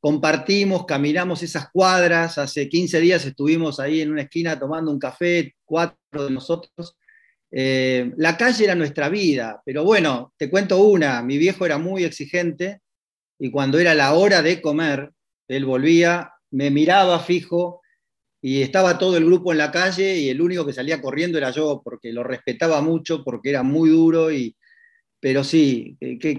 Compartimos, 0.00 0.86
caminamos 0.86 1.42
esas 1.42 1.68
cuadras. 1.70 2.38
Hace 2.38 2.70
15 2.70 3.00
días 3.00 3.26
estuvimos 3.26 3.80
ahí 3.80 4.00
en 4.00 4.12
una 4.12 4.22
esquina 4.22 4.58
tomando 4.58 4.90
un 4.90 4.98
café, 4.98 5.54
cuatro 5.66 6.24
de 6.24 6.30
nosotros 6.30 6.96
eh, 7.50 8.12
la 8.16 8.36
calle 8.36 8.64
era 8.64 8.74
nuestra 8.74 9.08
vida, 9.08 9.60
pero 9.64 9.84
bueno, 9.84 10.32
te 10.36 10.48
cuento 10.48 10.82
una, 10.82 11.22
mi 11.22 11.36
viejo 11.36 11.66
era 11.66 11.78
muy 11.78 12.04
exigente 12.04 12.80
y 13.38 13.50
cuando 13.50 13.78
era 13.78 13.94
la 13.94 14.14
hora 14.14 14.42
de 14.42 14.60
comer, 14.60 15.10
él 15.48 15.64
volvía, 15.64 16.32
me 16.50 16.70
miraba 16.70 17.18
fijo 17.20 17.80
y 18.40 18.62
estaba 18.62 18.98
todo 18.98 19.16
el 19.16 19.24
grupo 19.24 19.50
en 19.52 19.58
la 19.58 19.72
calle 19.72 20.16
y 20.16 20.28
el 20.28 20.40
único 20.40 20.64
que 20.64 20.72
salía 20.72 21.02
corriendo 21.02 21.38
era 21.38 21.50
yo 21.50 21.82
porque 21.84 22.12
lo 22.12 22.22
respetaba 22.22 22.80
mucho, 22.80 23.24
porque 23.24 23.50
era 23.50 23.62
muy 23.62 23.90
duro 23.90 24.30
y... 24.30 24.56
Pero 25.22 25.44
sí, 25.44 25.98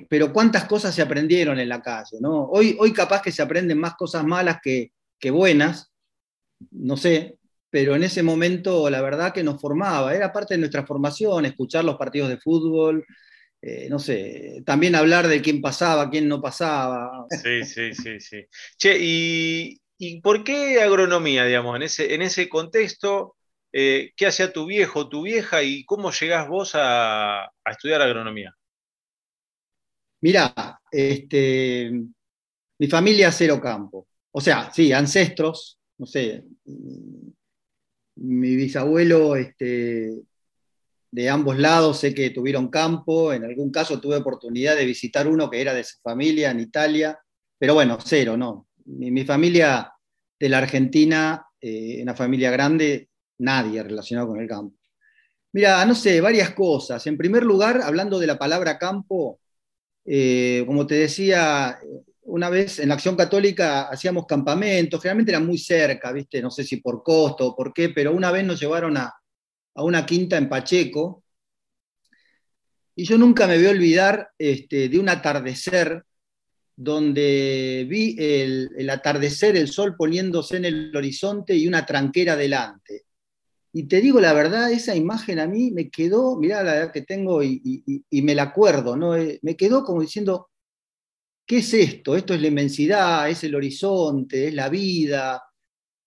pero 0.09 0.33
cuántas 0.33 0.65
cosas 0.65 0.95
se 0.95 1.03
aprendieron 1.03 1.59
en 1.59 1.69
la 1.69 1.83
calle, 1.83 2.17
¿no? 2.19 2.45
Hoy, 2.45 2.75
hoy 2.79 2.91
capaz 2.91 3.21
que 3.21 3.31
se 3.31 3.43
aprenden 3.43 3.77
más 3.77 3.93
cosas 3.93 4.25
malas 4.25 4.57
que, 4.59 4.91
que 5.19 5.29
buenas, 5.29 5.91
no 6.71 6.97
sé, 6.97 7.37
pero 7.71 7.95
en 7.95 8.03
ese 8.03 8.21
momento 8.21 8.89
la 8.89 9.01
verdad 9.01 9.33
que 9.33 9.43
nos 9.43 9.59
formaba, 9.59 10.13
era 10.13 10.31
parte 10.31 10.53
de 10.53 10.59
nuestra 10.59 10.85
formación, 10.85 11.45
escuchar 11.45 11.85
los 11.85 11.95
partidos 11.95 12.29
de 12.29 12.37
fútbol, 12.37 13.05
eh, 13.61 13.87
no 13.89 13.97
sé, 13.97 14.61
también 14.65 14.95
hablar 14.95 15.27
de 15.27 15.41
quién 15.41 15.61
pasaba, 15.61 16.09
quién 16.09 16.27
no 16.27 16.41
pasaba. 16.41 17.25
Sí, 17.29 17.63
sí, 17.63 17.93
sí, 17.93 18.19
sí. 18.19 18.45
Che, 18.77 18.97
¿y, 18.99 20.21
por 20.21 20.43
qué 20.43 20.81
agronomía, 20.81 21.45
digamos, 21.45 21.75
en 21.75 21.83
ese, 21.83 22.13
en 22.13 22.23
ese 22.23 22.49
contexto? 22.49 23.35
Eh, 23.71 24.11
¿Qué 24.17 24.25
hacía 24.25 24.51
tu 24.51 24.65
viejo, 24.65 25.07
tu 25.07 25.21
vieja 25.21 25.63
y 25.63 25.85
cómo 25.85 26.11
llegás 26.11 26.49
vos 26.49 26.71
a, 26.73 27.51
estudiar 27.65 28.01
agronomía? 28.01 28.53
Mirá, 30.21 30.81
este, 30.91 31.91
mi 32.79 32.87
familia 32.87 33.31
cero 33.31 33.61
campo. 33.61 34.07
O 34.31 34.41
sea, 34.41 34.73
sí, 34.73 34.91
ancestros, 34.91 35.79
no 35.97 36.05
sé, 36.05 36.43
mi 38.21 38.55
bisabuelo 38.55 39.35
este, 39.35 40.21
de 41.11 41.29
ambos 41.29 41.57
lados 41.57 41.99
sé 41.99 42.13
que 42.13 42.29
tuvieron 42.29 42.69
campo, 42.69 43.33
en 43.33 43.43
algún 43.43 43.71
caso 43.71 43.99
tuve 43.99 44.15
oportunidad 44.15 44.75
de 44.75 44.85
visitar 44.85 45.27
uno 45.27 45.49
que 45.49 45.61
era 45.61 45.73
de 45.73 45.83
su 45.83 45.97
familia 46.01 46.51
en 46.51 46.59
Italia, 46.59 47.19
pero 47.57 47.73
bueno, 47.73 47.97
cero, 48.03 48.37
no. 48.37 48.67
Mi, 48.85 49.23
familia 49.23 49.91
de 50.39 50.49
la 50.49 50.59
Argentina, 50.59 51.45
eh, 51.59 51.99
una 52.01 52.15
familia 52.15 52.49
grande, 52.49 53.09
nadie 53.39 53.83
relacionado 53.83 54.29
con 54.29 54.39
el 54.39 54.47
campo. 54.47 54.77
Mira, 55.53 55.85
no 55.85 55.93
sé, 55.93 56.21
varias 56.21 56.51
cosas. 56.51 57.05
En 57.07 57.17
primer 57.17 57.43
lugar, 57.43 57.81
hablando 57.81 58.19
de 58.19 58.27
la 58.27 58.39
palabra 58.39 58.79
campo, 58.79 59.39
eh, 60.05 60.63
como 60.65 60.87
te 60.87 60.95
decía, 60.95 61.77
una 62.23 62.49
vez 62.49 62.79
en 62.79 62.89
la 62.89 62.95
Acción 62.95 63.15
Católica 63.15 63.83
hacíamos 63.83 64.25
campamentos, 64.25 65.01
generalmente 65.01 65.31
era 65.31 65.39
muy 65.39 65.57
cerca, 65.57 66.11
¿viste? 66.11 66.41
No 66.41 66.51
sé 66.51 66.63
si 66.63 66.77
por 66.77 67.03
costo 67.03 67.47
o 67.47 67.55
por 67.55 67.73
qué, 67.73 67.89
pero 67.89 68.13
una 68.13 68.31
vez 68.31 68.45
nos 68.45 68.59
llevaron 68.59 68.97
a, 68.97 69.13
una 69.75 70.05
quinta 70.05 70.37
en 70.37 70.49
Pacheco 70.49 71.23
y 72.95 73.05
yo 73.05 73.17
nunca 73.17 73.47
me 73.47 73.57
voy 73.57 73.67
a 73.67 73.71
olvidar 73.71 74.29
este, 74.37 74.89
de 74.89 74.99
un 74.99 75.09
atardecer 75.09 76.03
donde 76.75 77.85
vi 77.89 78.15
el, 78.19 78.89
atardecer, 78.89 79.55
el 79.55 79.69
sol 79.69 79.95
poniéndose 79.95 80.57
en 80.57 80.65
el 80.65 80.95
horizonte 80.95 81.55
y 81.55 81.67
una 81.67 81.85
tranquera 81.85 82.35
delante. 82.35 83.05
Y 83.73 83.83
te 83.83 84.01
digo 84.01 84.19
la 84.19 84.33
verdad, 84.33 84.71
esa 84.71 84.95
imagen 84.95 85.39
a 85.39 85.47
mí 85.47 85.71
me 85.71 85.89
quedó, 85.89 86.37
mirá 86.37 86.63
la 86.63 86.75
edad 86.75 86.91
que 86.91 87.01
tengo 87.01 87.41
y, 87.41 87.61
y 88.09 88.21
me 88.21 88.35
la 88.35 88.43
acuerdo, 88.43 88.97
¿no? 88.97 89.15
Eh, 89.15 89.39
me 89.41 89.55
quedó 89.55 89.85
como 89.85 90.01
diciendo, 90.01 90.50
¿Qué 91.45 91.57
es 91.57 91.73
esto? 91.73 92.15
Esto 92.15 92.33
es 92.33 92.41
la 92.41 92.47
inmensidad, 92.47 93.29
es 93.29 93.43
el 93.43 93.55
horizonte, 93.55 94.47
es 94.47 94.53
la 94.53 94.69
vida, 94.69 95.41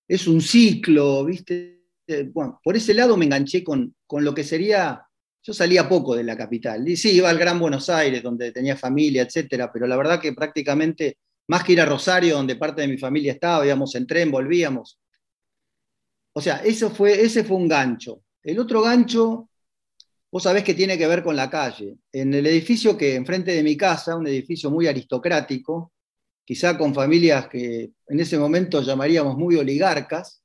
es 0.09 0.27
un 0.27 0.41
ciclo, 0.41 1.25
¿viste? 1.25 1.89
Eh, 2.07 2.31
bueno, 2.33 2.61
por 2.63 2.77
ese 2.77 2.95
lado 2.95 3.17
me 3.17 3.25
enganché 3.25 3.65
con, 3.65 3.95
con 4.07 4.25
lo 4.25 4.35
que 4.35 4.45
sería, 4.45 5.03
yo 5.43 5.53
salía 5.53 5.89
poco 5.89 6.15
de 6.15 6.25
la 6.25 6.37
capital, 6.37 6.87
y 6.89 6.97
sí, 6.97 7.13
iba 7.13 7.31
al 7.31 7.39
Gran 7.39 7.59
Buenos 7.59 7.89
Aires, 7.89 8.23
donde 8.23 8.53
tenía 8.53 8.77
familia, 8.77 9.23
etcétera, 9.23 9.71
pero 9.73 9.87
la 9.87 9.97
verdad 9.97 10.21
que 10.21 10.33
prácticamente, 10.33 11.19
más 11.49 11.65
que 11.65 11.73
ir 11.73 11.81
a 11.81 11.87
Rosario, 11.87 12.37
donde 12.37 12.57
parte 12.57 12.83
de 12.83 12.89
mi 12.89 12.99
familia 12.99 13.33
estaba, 13.33 13.67
íbamos 13.67 13.95
en 13.95 14.07
tren, 14.07 14.31
volvíamos. 14.31 14.99
O 16.35 16.41
sea, 16.41 16.57
eso 16.59 16.91
fue, 16.91 17.23
ese 17.23 17.45
fue 17.45 17.57
un 17.57 17.69
gancho. 17.69 18.23
El 18.43 18.59
otro 18.59 18.83
gancho 18.83 19.49
vos 20.35 20.43
sabés 20.43 20.65
que 20.65 20.75
tiene 20.75 20.99
que 20.99 21.07
ver 21.07 21.23
con 21.23 21.37
la 21.37 21.49
calle. 21.49 21.95
En 22.11 22.35
el 22.35 22.45
edificio 22.49 22.99
que 22.99 23.15
enfrente 23.15 23.53
de 23.53 23.63
mi 23.63 23.77
casa, 23.77 24.17
un 24.17 24.27
edificio 24.27 24.69
muy 24.69 24.89
aristocrático, 24.89 25.93
quizá 26.45 26.77
con 26.77 26.93
familias 26.93 27.47
que 27.47 27.93
en 28.09 28.19
ese 28.19 28.37
momento 28.37 28.83
llamaríamos 28.83 29.37
muy 29.37 29.55
oligarcas, 29.55 30.43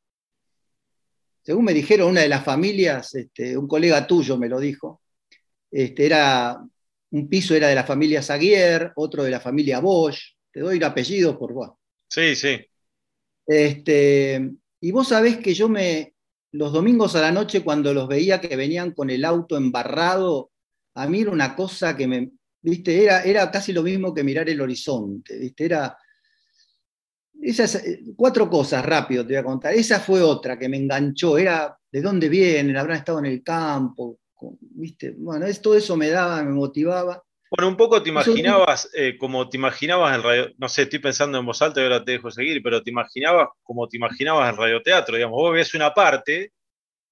según 1.42 1.66
me 1.66 1.74
dijeron, 1.74 2.10
una 2.12 2.22
de 2.22 2.30
las 2.30 2.44
familias, 2.44 3.16
este, 3.16 3.58
un 3.58 3.68
colega 3.68 4.06
tuyo 4.06 4.38
me 4.38 4.48
lo 4.48 4.60
dijo, 4.60 5.02
este, 5.72 6.06
era, 6.06 6.64
un 7.10 7.28
piso 7.28 7.56
era 7.56 7.68
de 7.68 7.74
la 7.74 7.84
familia 7.84 8.22
Zaguier, 8.22 8.92
otro 8.96 9.24
de 9.24 9.32
la 9.32 9.40
familia 9.40 9.80
Bosch, 9.80 10.36
te 10.52 10.60
doy 10.60 10.78
el 10.78 10.84
apellido 10.84 11.36
por 11.40 11.52
vos. 11.52 11.72
Sí, 12.08 12.36
sí. 12.36 12.64
Este, 13.48 14.52
y 14.82 14.92
vos 14.92 15.08
sabés 15.08 15.38
que 15.38 15.56
yo 15.56 15.68
me, 15.68 16.14
los 16.52 16.74
domingos 16.74 17.16
a 17.16 17.22
la 17.22 17.32
noche, 17.32 17.64
cuando 17.64 17.94
los 17.94 18.08
veía 18.08 18.42
que 18.42 18.56
venían 18.56 18.92
con 18.92 19.10
el 19.10 19.24
auto 19.26 19.58
embarrado, 19.58 20.52
a 20.96 21.08
mí 21.08 21.22
era 21.22 21.32
una 21.32 21.56
cosa 21.56 21.96
que 21.96 22.08
me, 22.08 22.32
viste, 22.62 23.04
era, 23.04 23.24
era 23.24 23.52
casi 23.52 23.72
lo 23.74 23.84
mismo 23.84 24.14
que 24.14 24.24
mirar 24.24 24.50
el 24.50 24.62
horizonte, 24.62 25.38
viste, 25.38 25.66
era... 25.66 25.98
Esas 27.42 27.76
eh, 27.76 28.04
cuatro 28.18 28.50
cosas 28.50 28.86
rápido 28.86 29.26
te 29.26 29.34
voy 29.34 29.38
a 29.38 29.46
contar. 29.46 29.74
Esa 29.74 30.02
fue 30.02 30.22
otra 30.22 30.60
que 30.60 30.68
me 30.68 30.76
enganchó, 30.76 31.38
era 31.38 31.74
de 31.90 32.02
dónde 32.02 32.28
vienen, 32.28 32.76
habrán 32.76 32.98
estado 32.98 33.20
en 33.20 33.28
el 33.28 33.42
campo, 33.42 34.20
¿viste? 34.60 35.16
Bueno, 35.18 35.46
todo 35.62 35.76
eso 35.76 35.96
me 35.96 36.10
daba, 36.10 36.44
me 36.44 36.52
motivaba. 36.52 37.24
Bueno, 37.50 37.68
un 37.68 37.78
poco 37.78 38.04
te 38.04 38.10
imaginabas, 38.10 38.90
eh, 38.94 39.18
como 39.18 39.50
te 39.50 39.58
imaginabas 39.58 40.16
el 40.16 40.24
radio, 40.24 40.54
no 40.60 40.70
sé, 40.70 40.84
estoy 40.84 41.00
pensando 41.00 41.40
en 41.40 41.46
voz 41.46 41.62
alta 41.64 41.82
y 41.82 41.84
ahora 41.84 42.04
te 42.06 42.12
dejo 42.12 42.30
seguir, 42.30 42.62
pero 42.62 42.84
te 42.84 42.92
imaginabas 42.92 43.50
como 43.64 43.88
te 43.88 43.98
imaginabas 43.98 44.52
el 44.52 44.58
radioteatro, 44.58 45.16
digamos, 45.16 45.38
vos 45.38 45.54
ves 45.54 45.74
una 45.74 45.92
parte, 45.92 46.54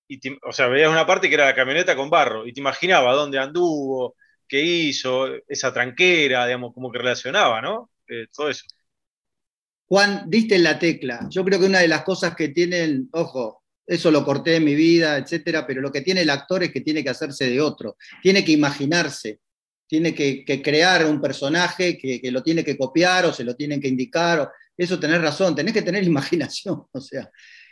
y 0.08 0.19
o 0.43 0.52
sea, 0.52 0.67
veías 0.67 0.91
una 0.91 1.08
parte 1.08 1.28
que 1.28 1.36
era 1.36 1.45
la 1.45 1.56
camioneta 1.56 1.95
con 1.95 2.12
barro, 2.12 2.45
y 2.45 2.54
te 2.54 2.60
imaginabas 2.60 3.15
dónde 3.15 3.39
anduvo, 3.39 4.15
qué 4.47 4.62
hizo, 4.62 5.28
esa 5.47 5.73
tranquera, 5.73 6.45
digamos, 6.45 6.71
como 6.73 6.91
que 6.91 7.00
relacionaba, 7.00 7.60
¿no? 7.60 7.89
Eh, 8.08 8.28
todo 8.32 8.50
eso. 8.50 8.65
Juan, 9.88 10.26
diste 10.28 10.56
en 10.56 10.63
la 10.63 10.78
tecla. 10.78 11.28
Yo 11.30 11.43
creo 11.43 11.60
que 11.60 11.65
una 11.65 11.80
de 11.80 11.88
las 11.88 12.04
cosas 12.04 12.36
que 12.36 12.50
tienen, 12.50 13.10
ojo, 13.13 13.63
eso 13.88 14.12
lo 14.12 14.23
corté 14.23 14.58
en 14.58 14.65
mi 14.65 14.76
vida, 14.76 15.17
etcétera, 15.17 15.65
pero 15.65 15.82
lo 15.82 15.91
que 15.91 16.02
tiene 16.02 16.21
el 16.21 16.30
actor 16.30 16.62
es 16.62 16.71
que 16.71 16.82
tiene 16.82 17.04
que 17.04 17.10
hacerse 17.10 17.50
de 17.50 17.60
otro, 17.60 17.97
tiene 18.21 18.45
que 18.45 18.52
imaginarse 18.52 19.39
tiene 19.88 20.13
que, 20.13 20.62
crear 20.62 21.06
un 21.06 21.21
personaje 21.21 21.97
que, 21.97 22.19
lo 22.32 22.43
tiene 22.43 22.63
que 22.63 22.78
copiar 22.78 23.26
o 23.26 23.34
se 23.34 23.43
lo 23.43 23.56
tienen 23.56 23.82
que 23.82 23.88
indicar. 23.88 24.52
eso 24.76 25.00
tenés 25.00 25.21
razón, 25.21 25.56
tenés 25.56 25.73
que 25.73 25.82
tener 25.82 26.04
imaginación. 26.06 26.84
O 26.91 27.02
sea, 27.02 27.30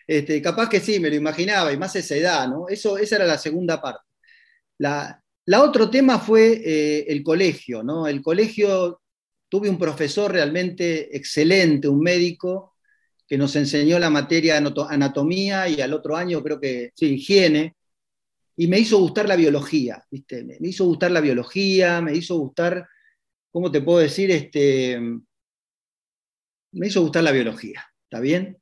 este, 0.07 0.41
capaz 0.41 0.69
que 0.69 0.79
sí, 0.79 0.99
me 0.99 1.09
lo 1.09 1.15
imaginaba, 1.15 1.73
y 1.73 1.77
más 1.77 1.95
esa 1.95 2.15
edad, 2.15 2.47
¿no? 2.47 2.67
Eso, 2.69 2.97
esa 2.97 3.17
era 3.17 3.25
la 3.25 3.37
segunda 3.37 3.81
parte. 3.81 4.03
La, 4.79 5.21
otro 5.61 5.89
tema 5.89 6.19
fue 6.19 6.61
eh, 6.65 7.05
el 7.07 7.23
colegio, 7.23 7.83
¿no? 7.83 8.07
El 8.07 8.21
colegio, 8.21 9.01
tuve 9.49 9.69
un 9.69 9.77
profesor 9.77 10.31
realmente 10.31 11.15
excelente, 11.15 11.87
un 11.87 12.01
médico, 12.01 12.75
que 13.27 13.37
nos 13.37 13.55
enseñó 13.55 13.97
la 13.99 14.09
materia 14.09 14.57
anatomía 14.57 15.67
y 15.67 15.81
al 15.81 15.93
otro 15.93 16.15
año 16.15 16.43
creo 16.43 16.59
que, 16.59 16.91
sí, 16.95 17.15
higiene, 17.15 17.75
y 18.57 18.67
me 18.67 18.79
hizo 18.79 18.99
gustar 18.99 19.27
la 19.27 19.35
biología, 19.35 20.03
¿viste? 20.09 20.43
Me 20.43 20.57
hizo 20.61 20.85
gustar 20.85 21.11
la 21.11 21.21
biología, 21.21 22.01
me 22.01 22.15
hizo 22.15 22.37
gustar, 22.37 22.87
¿cómo 23.51 23.71
te 23.71 23.81
puedo 23.81 23.99
decir? 23.99 24.31
Este, 24.31 24.99
me 26.71 26.87
hizo 26.87 27.01
gustar 27.01 27.23
la 27.23 27.31
biología, 27.31 27.85
¿está 28.03 28.19
bien? 28.19 28.57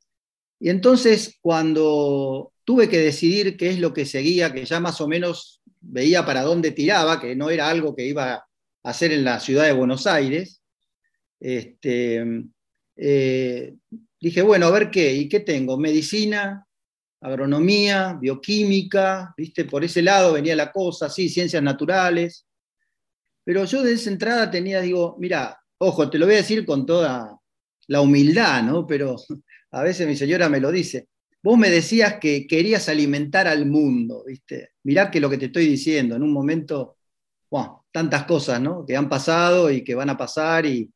Y 0.60 0.70
entonces 0.70 1.38
cuando 1.42 2.54
tuve 2.64 2.90
que 2.90 3.00
decidir 3.00 3.58
qué 3.58 3.70
es 3.70 3.80
lo 3.80 3.94
que 3.94 4.06
seguía, 4.06 4.54
que 4.54 4.66
ya 4.66 4.80
más 4.80 5.02
o 5.02 5.08
menos 5.08 5.62
veía 5.82 6.26
para 6.26 6.42
dónde 6.42 6.72
tiraba, 6.72 7.20
que 7.20 7.36
no 7.36 7.50
era 7.50 7.70
algo 7.70 7.96
que 7.96 8.06
iba 8.06 8.34
a 8.34 8.46
hacer 8.84 9.12
en 9.12 9.24
la 9.24 9.40
ciudad 9.40 9.66
de 9.66 9.74
Buenos 9.74 10.08
Aires, 10.08 10.64
este, 11.40 12.24
eh, 12.96 13.76
dije, 14.20 14.42
bueno, 14.42 14.68
a 14.68 14.72
ver 14.72 14.90
qué, 14.90 15.14
¿y 15.14 15.28
qué 15.28 15.42
tengo? 15.42 15.78
Medicina, 15.78 16.66
agronomía, 17.24 18.18
bioquímica, 18.20 19.34
¿viste? 19.38 19.64
Por 19.64 19.84
ese 19.84 20.02
lado 20.02 20.34
venía 20.34 20.56
la 20.56 20.72
cosa, 20.72 21.10
sí, 21.10 21.30
ciencias 21.30 21.64
naturales. 21.64 22.46
Pero 23.46 23.64
yo 23.64 23.82
de 23.82 23.94
esa 23.94 24.10
entrada 24.10 24.52
tenía, 24.52 24.82
digo, 24.82 25.16
mira, 25.20 25.58
ojo, 25.78 26.10
te 26.10 26.20
lo 26.20 26.26
voy 26.26 26.36
a 26.36 26.40
decir 26.40 26.66
con 26.66 26.86
toda 26.86 27.40
la 27.88 28.02
humildad, 28.02 28.64
¿no? 28.64 28.86
Pero 28.86 29.16
a 29.72 29.84
veces 29.84 30.06
mi 30.06 30.18
señora 30.18 30.50
me 30.50 30.60
lo 30.60 30.72
dice. 30.72 31.08
Vos 31.42 31.58
me 31.58 31.70
decías 31.70 32.20
que 32.20 32.46
querías 32.46 32.90
alimentar 32.90 33.48
al 33.48 33.66
mundo, 33.66 34.24
¿viste? 34.28 34.72
Mirá 34.84 35.10
que 35.10 35.22
lo 35.22 35.30
que 35.30 35.38
te 35.38 35.46
estoy 35.46 35.66
diciendo, 35.66 36.16
en 36.16 36.24
un 36.24 36.32
momento, 36.32 36.98
bueno, 37.50 37.86
tantas 37.92 38.26
cosas, 38.26 38.60
¿no? 38.60 38.86
Que 38.86 38.98
han 38.98 39.08
pasado 39.08 39.72
y 39.72 39.82
que 39.84 39.96
van 39.96 40.10
a 40.10 40.18
pasar 40.18 40.66
y, 40.66 40.92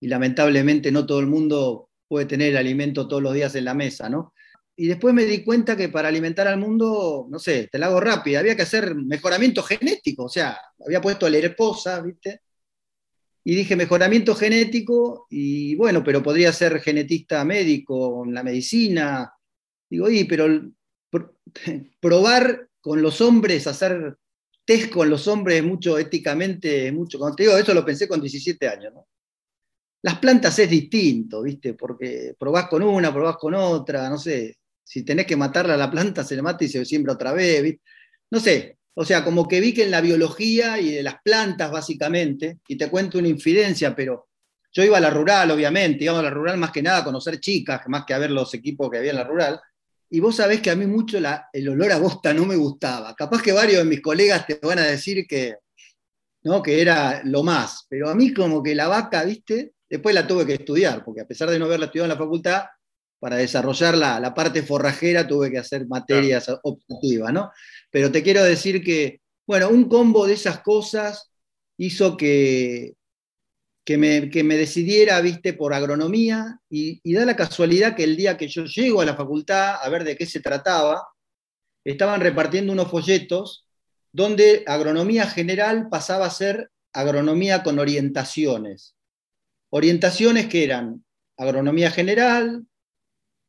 y 0.00 0.08
lamentablemente 0.08 0.90
no 0.90 1.06
todo 1.06 1.20
el 1.20 1.26
mundo 1.26 1.90
puede 2.08 2.26
tener 2.26 2.50
el 2.50 2.56
alimento 2.56 3.06
todos 3.06 3.22
los 3.22 3.34
días 3.34 3.54
en 3.54 3.64
la 3.64 3.74
mesa, 3.74 4.08
¿no? 4.08 4.32
Y 4.80 4.86
después 4.86 5.12
me 5.12 5.24
di 5.24 5.42
cuenta 5.42 5.76
que 5.76 5.88
para 5.88 6.06
alimentar 6.06 6.46
al 6.46 6.56
mundo, 6.56 7.26
no 7.28 7.40
sé, 7.40 7.66
te 7.66 7.80
la 7.80 7.86
hago 7.86 7.98
rápida, 7.98 8.38
había 8.38 8.54
que 8.54 8.62
hacer 8.62 8.94
mejoramiento 8.94 9.60
genético, 9.64 10.26
o 10.26 10.28
sea, 10.28 10.56
había 10.86 11.00
puesto 11.00 11.26
a 11.26 11.30
la 11.30 11.38
esposa, 11.38 12.00
¿viste? 12.00 12.42
Y 13.42 13.56
dije 13.56 13.74
mejoramiento 13.74 14.36
genético, 14.36 15.26
y 15.30 15.74
bueno, 15.74 16.04
pero 16.04 16.22
podría 16.22 16.52
ser 16.52 16.80
genetista 16.80 17.44
médico 17.44 18.24
en 18.24 18.32
la 18.32 18.44
medicina. 18.44 19.32
Digo, 19.90 20.08
y 20.08 20.22
pero 20.24 20.46
probar 22.00 22.68
con 22.80 23.02
los 23.02 23.20
hombres, 23.20 23.66
hacer 23.66 24.16
test 24.64 24.92
con 24.92 25.10
los 25.10 25.26
hombres 25.26 25.64
mucho 25.64 25.98
éticamente, 25.98 26.92
mucho, 26.92 27.18
cuando 27.18 27.34
te 27.34 27.42
digo 27.42 27.56
eso 27.56 27.74
lo 27.74 27.84
pensé 27.84 28.06
con 28.06 28.20
17 28.20 28.68
años. 28.68 28.92
Las 30.02 30.20
plantas 30.20 30.56
es 30.60 30.70
distinto, 30.70 31.42
¿viste? 31.42 31.74
Porque 31.74 32.36
probás 32.38 32.68
con 32.68 32.84
una, 32.84 33.12
probás 33.12 33.38
con 33.38 33.54
otra, 33.56 34.08
no 34.08 34.18
sé, 34.18 34.56
si 34.88 35.02
tenés 35.04 35.26
que 35.26 35.36
matarla 35.36 35.74
a 35.74 35.76
la 35.76 35.90
planta, 35.90 36.24
se 36.24 36.34
le 36.34 36.40
mata 36.40 36.64
y 36.64 36.68
se 36.68 36.82
siembra 36.86 37.12
otra 37.12 37.34
vez. 37.34 37.76
No 38.30 38.40
sé, 38.40 38.78
o 38.94 39.04
sea, 39.04 39.22
como 39.22 39.46
que 39.46 39.60
vi 39.60 39.74
que 39.74 39.82
en 39.82 39.90
la 39.90 40.00
biología 40.00 40.80
y 40.80 40.92
de 40.92 41.02
las 41.02 41.16
plantas, 41.22 41.70
básicamente, 41.70 42.60
y 42.66 42.78
te 42.78 42.88
cuento 42.88 43.18
una 43.18 43.28
infidencia, 43.28 43.94
pero 43.94 44.28
yo 44.72 44.82
iba 44.82 44.96
a 44.96 45.00
la 45.00 45.10
rural, 45.10 45.50
obviamente, 45.50 46.04
iba 46.04 46.18
a 46.18 46.22
la 46.22 46.30
rural 46.30 46.56
más 46.56 46.70
que 46.70 46.82
nada 46.82 46.98
a 46.98 47.04
conocer 47.04 47.38
chicas, 47.38 47.82
más 47.88 48.06
que 48.06 48.14
a 48.14 48.18
ver 48.18 48.30
los 48.30 48.54
equipos 48.54 48.88
que 48.90 48.96
había 48.96 49.10
en 49.10 49.16
la 49.16 49.24
rural. 49.24 49.60
Y 50.08 50.20
vos 50.20 50.36
sabés 50.36 50.62
que 50.62 50.70
a 50.70 50.76
mí 50.76 50.86
mucho 50.86 51.18
el 51.52 51.68
olor 51.68 51.92
a 51.92 51.98
bosta 51.98 52.32
no 52.32 52.46
me 52.46 52.56
gustaba. 52.56 53.14
Capaz 53.14 53.42
que 53.42 53.52
varios 53.52 53.84
de 53.84 53.90
mis 53.90 54.00
colegas 54.00 54.46
te 54.46 54.58
van 54.62 54.78
a 54.78 54.86
decir 54.86 55.26
que, 55.28 55.56
¿no? 56.44 56.62
que 56.62 56.80
era 56.80 57.20
lo 57.24 57.42
más, 57.42 57.84
pero 57.90 58.08
a 58.08 58.14
mí 58.14 58.32
como 58.32 58.62
que 58.62 58.74
la 58.74 58.88
vaca, 58.88 59.22
¿viste? 59.24 59.74
Después 59.86 60.14
la 60.14 60.26
tuve 60.26 60.46
que 60.46 60.54
estudiar, 60.54 61.04
porque 61.04 61.20
a 61.20 61.26
pesar 61.26 61.50
de 61.50 61.58
no 61.58 61.66
haberla 61.66 61.86
estudiado 61.86 62.06
en 62.06 62.18
la 62.18 62.24
facultad, 62.24 62.64
para 63.18 63.36
desarrollar 63.36 63.96
la, 63.96 64.34
parte 64.34 64.62
forrajera 64.62 65.26
tuve 65.26 65.50
que 65.50 65.58
hacer 65.58 65.86
materias 65.86 66.48
optativas, 66.62 67.32
¿no? 67.32 67.50
Pero 67.90 68.12
te 68.12 68.22
quiero 68.22 68.42
decir 68.44 68.82
que, 68.82 69.20
bueno, 69.46 69.68
un 69.68 69.88
combo 69.88 70.26
de 70.26 70.34
esas 70.34 70.60
cosas 70.60 71.30
hizo 71.76 72.16
que, 72.16 72.94
que, 73.84 73.98
me, 73.98 74.56
decidiera, 74.56 75.20
viste, 75.20 75.54
por 75.54 75.74
agronomía 75.74 76.60
y, 76.68 77.00
y 77.02 77.14
da 77.14 77.24
la 77.24 77.36
casualidad 77.36 77.96
que 77.96 78.04
el 78.04 78.16
día 78.16 78.36
que 78.36 78.48
yo 78.48 78.64
llego 78.64 79.00
a 79.00 79.06
la 79.06 79.16
facultad 79.16 79.76
a 79.82 79.88
ver 79.88 80.04
de 80.04 80.16
qué 80.16 80.26
se 80.26 80.40
trataba, 80.40 81.08
estaban 81.84 82.20
repartiendo 82.20 82.72
unos 82.72 82.90
folletos 82.90 83.66
donde 84.12 84.64
agronomía 84.66 85.26
general 85.26 85.88
pasaba 85.88 86.26
a 86.26 86.30
ser 86.30 86.70
agronomía 86.92 87.62
con 87.62 87.78
orientaciones. 87.78 88.96
Orientaciones 89.70 90.48
que 90.48 90.64
eran 90.64 91.04
agronomía 91.36 91.90
general, 91.90 92.66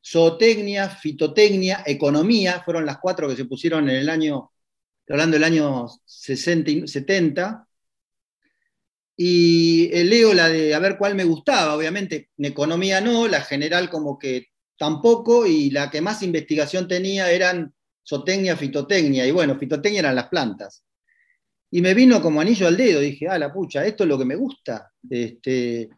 zootecnia, 0.06 0.90
fitotecnia, 0.90 1.84
economía, 1.86 2.62
fueron 2.64 2.86
las 2.86 3.00
cuatro 3.00 3.28
que 3.28 3.36
se 3.36 3.46
pusieron 3.46 3.90
en 3.90 3.96
el 3.98 4.10
año, 4.10 4.52
hablando 5.10 5.36
del 5.36 5.44
año 5.44 5.88
60 6.06 6.72
y 6.72 6.88
70. 6.88 7.66
Y 9.16 9.90
leo 10.06 10.34
la 10.34 10.48
de 10.48 10.74
a 10.74 10.80
ver 10.80 10.98
cuál 10.98 11.16
me 11.16 11.26
gustaba, 11.26 11.76
obviamente, 11.76 12.30
en 12.38 12.46
economía 12.46 13.02
no, 13.02 13.28
la 13.28 13.42
general 13.42 13.90
como 13.90 14.18
que 14.18 14.48
tampoco, 14.78 15.46
y 15.46 15.72
la 15.72 15.92
que 15.92 16.02
más 16.02 16.24
investigación 16.24 16.88
tenía 16.88 17.30
eran 17.30 17.74
zootecnia, 18.08 18.56
fitotecnia, 18.56 19.28
y 19.28 19.32
bueno, 19.32 19.58
fitotecnia 19.60 20.00
eran 20.00 20.16
las 20.16 20.30
plantas. 20.30 20.84
Y 21.72 21.82
me 21.82 21.94
vino 21.94 22.22
como 22.22 22.42
anillo 22.42 22.68
al 22.68 22.78
dedo, 22.78 23.00
dije, 23.02 23.28
ah, 23.28 23.38
la 23.38 23.54
pucha, 23.54 23.86
esto 23.86 24.04
es 24.04 24.10
lo 24.10 24.18
que 24.18 24.26
me 24.26 24.36
gusta. 24.36 24.92
Este, 25.08 25.90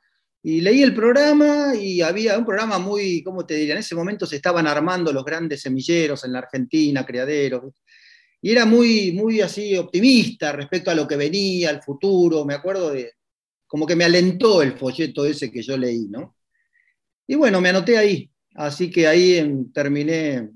y 0.44 0.62
leí 0.62 0.82
el 0.82 0.96
programa 0.96 1.76
y 1.76 2.02
había 2.02 2.38
un 2.38 2.46
programa 2.46 2.80
muy, 2.80 3.22
¿cómo 3.24 3.46
te 3.46 3.56
diría? 3.56 3.74
En 3.74 3.80
ese 3.80 3.94
momento 3.94 4.26
se 4.26 4.38
estaban 4.38 4.66
armando 4.66 5.14
los 5.14 5.24
grandes 5.24 5.62
semilleros 5.62 6.26
en 6.26 6.34
la 6.34 6.40
Argentina, 6.40 7.06
criaderos. 7.06 7.76
Y 8.42 8.52
era 8.52 8.66
muy, 8.66 9.12
muy 9.12 9.42
así 9.42 9.78
optimista 9.78 10.52
respecto 10.52 10.90
a 10.90 10.96
lo 10.96 11.08
que 11.08 11.16
venía, 11.16 11.70
al 11.70 11.84
futuro. 11.84 12.44
Me 12.44 12.56
acuerdo 12.56 12.92
de, 12.92 13.14
como 13.68 13.86
que 13.86 13.96
me 13.96 14.04
alentó 14.04 14.64
el 14.64 14.74
folleto 14.74 15.26
ese 15.26 15.52
que 15.52 15.62
yo 15.62 15.78
leí, 15.78 16.08
¿no? 16.10 16.36
Y 17.28 17.36
bueno, 17.36 17.62
me 17.62 17.70
anoté 17.70 17.98
ahí. 17.98 18.32
Así 18.56 18.90
que 18.90 19.08
ahí 19.08 19.48
terminé 19.72 20.50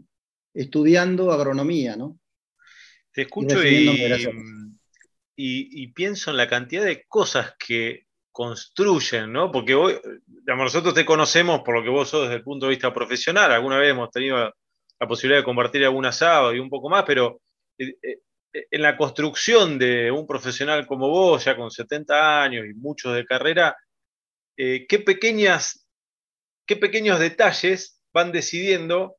estudiando 0.51 1.31
agronomía, 1.31 1.95
¿no? 1.95 2.19
Te 3.13 3.21
escucho 3.21 3.63
y, 5.37 5.83
y, 5.83 5.87
pienso 5.87 6.31
en 6.31 6.37
la 6.37 6.47
cantidad 6.47 6.85
de 6.85 7.03
cosas 7.07 7.53
que 7.59 8.04
construyen, 8.35 9.31
¿no? 9.31 9.49
Porque 9.49 9.73
hoy, 9.73 9.97
nosotros 10.45 10.93
te 10.93 11.05
conocemos 11.05 11.61
por 11.61 11.73
lo 11.73 11.81
que 11.81 11.89
vos 11.89 12.09
sos 12.09 12.23
desde 12.23 12.35
el 12.35 12.43
punto 12.43 12.65
de 12.65 12.71
vista 12.71 12.93
profesional, 12.93 13.49
alguna 13.49 13.77
vez 13.77 13.91
hemos 13.91 14.11
tenido 14.11 14.53
la 14.99 15.07
posibilidad 15.07 15.39
de 15.39 15.45
compartir 15.45 15.85
algún 15.85 16.05
asado 16.05 16.53
y 16.53 16.59
un 16.59 16.69
poco 16.69 16.89
más, 16.89 17.05
pero 17.05 17.39
eh, 17.77 17.95
eh, 18.03 18.19
en 18.69 18.81
la 18.81 18.97
construcción 18.97 19.79
de 19.79 20.11
un 20.11 20.27
profesional 20.27 20.85
como 20.85 21.07
vos, 21.07 21.45
ya 21.45 21.55
con 21.55 21.71
70 21.71 22.43
años 22.43 22.65
y 22.69 22.73
muchos 22.73 23.15
de 23.15 23.23
carrera, 23.23 23.77
eh, 24.57 24.85
¿qué, 24.85 24.99
pequeñas, 24.99 25.87
¿qué 26.65 26.75
pequeños 26.75 27.21
detalles 27.21 28.01
van 28.11 28.33
decidiendo 28.33 29.15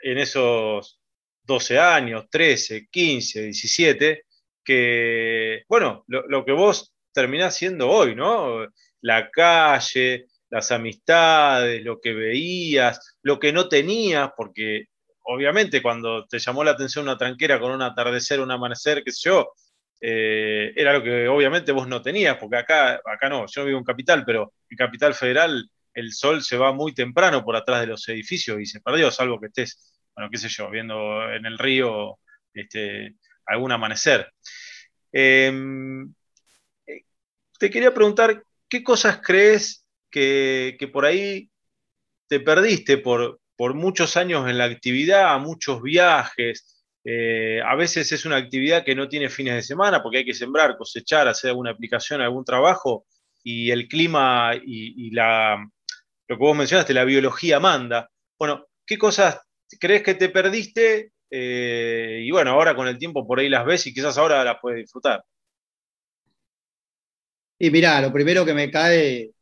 en 0.00 0.18
esos 0.18 1.00
12 1.44 1.78
años, 1.78 2.26
13, 2.28 2.88
15, 2.90 3.42
17, 3.42 4.24
que, 4.64 5.62
bueno, 5.68 6.02
lo, 6.08 6.44
que 6.44 6.52
vos 6.52 6.92
terminás 7.18 7.56
siendo 7.56 7.88
hoy, 7.88 8.14
¿no? 8.14 8.64
La 9.00 9.28
calle, 9.28 10.26
las 10.50 10.70
amistades, 10.70 11.82
lo 11.84 12.00
que 12.00 12.14
veías, 12.14 13.16
lo 13.22 13.40
que 13.40 13.52
no 13.52 13.68
tenías, 13.68 14.30
porque 14.36 14.84
obviamente 15.24 15.82
cuando 15.82 16.26
te 16.28 16.38
llamó 16.38 16.62
la 16.62 16.70
atención 16.70 17.06
una 17.06 17.18
tranquera 17.18 17.58
con 17.58 17.72
un 17.72 17.82
atardecer, 17.82 18.38
un 18.38 18.52
amanecer, 18.52 19.02
qué 19.02 19.10
sé 19.10 19.30
yo, 19.30 19.52
eh, 20.00 20.72
era 20.76 20.92
lo 20.92 21.02
que 21.02 21.26
obviamente 21.26 21.72
vos 21.72 21.88
no 21.88 22.00
tenías, 22.00 22.36
porque 22.36 22.58
acá, 22.58 23.00
acá 23.04 23.28
no, 23.28 23.46
yo 23.48 23.64
vivo 23.64 23.78
en 23.78 23.84
Capital, 23.84 24.24
pero 24.24 24.52
en 24.70 24.76
Capital 24.76 25.12
Federal 25.12 25.68
el 25.92 26.12
sol 26.12 26.44
se 26.44 26.56
va 26.56 26.72
muy 26.72 26.94
temprano 26.94 27.44
por 27.44 27.56
atrás 27.56 27.80
de 27.80 27.88
los 27.88 28.08
edificios 28.08 28.60
y 28.60 28.66
se 28.66 28.80
perdió, 28.80 29.10
salvo 29.10 29.40
que 29.40 29.48
estés, 29.48 29.92
bueno, 30.14 30.30
qué 30.30 30.38
sé 30.38 30.48
yo, 30.48 30.70
viendo 30.70 31.28
en 31.32 31.46
el 31.46 31.58
río 31.58 32.20
este, 32.54 33.16
algún 33.44 33.72
amanecer. 33.72 34.32
Em, 35.10 36.14
te 37.58 37.70
quería 37.70 37.92
preguntar, 37.92 38.42
¿qué 38.68 38.82
cosas 38.82 39.20
crees 39.22 39.84
que, 40.10 40.76
que 40.78 40.88
por 40.88 41.04
ahí 41.04 41.50
te 42.28 42.40
perdiste 42.40 42.98
por, 42.98 43.40
por 43.58 43.74
muchos 43.74 44.16
años 44.16 44.48
en 44.48 44.56
la 44.56 44.64
actividad, 44.64 45.38
muchos 45.40 45.82
viajes. 45.82 46.84
Eh, 47.04 47.60
a 47.64 47.74
veces 47.74 48.12
es 48.12 48.24
una 48.24 48.36
actividad 48.36 48.84
que 48.84 48.94
no 48.94 49.08
tiene 49.08 49.28
fines 49.28 49.54
de 49.54 49.62
semana 49.62 50.00
porque 50.00 50.18
hay 50.18 50.24
que 50.24 50.34
sembrar, 50.34 50.76
cosechar, 50.76 51.26
hacer 51.26 51.50
alguna 51.50 51.72
aplicación, 51.72 52.20
algún 52.20 52.44
trabajo 52.44 53.06
y 53.42 53.72
el 53.72 53.88
clima 53.88 54.52
y, 54.62 55.10
lo 55.10 55.70
que 56.28 56.34
vos 56.34 56.56
mencionaste, 56.56 56.94
la 56.94 57.04
biología 57.04 57.58
manda. 57.58 58.08
Bueno, 58.38 58.66
¿qué 58.86 58.96
cosas 58.96 59.40
crees 59.80 60.04
que 60.04 60.14
te 60.14 60.28
perdiste? 60.28 61.12
Eh, 61.30 62.20
y 62.24 62.30
bueno, 62.30 62.52
ahora 62.52 62.76
con 62.76 62.86
el 62.86 62.96
tiempo 62.96 63.26
por 63.26 63.40
ahí 63.40 63.48
las 63.48 63.64
ves 63.64 63.86
y 63.88 63.94
quizás 63.94 64.18
ahora 64.18 64.44
las 64.44 64.58
puedes 64.60 64.82
disfrutar. 64.82 65.24
Y 67.58 67.70
mirá, 67.70 68.00
lo 68.00 68.12
primero 68.12 68.44
que 68.44 68.54
me 68.54 68.70
cae 68.70 69.32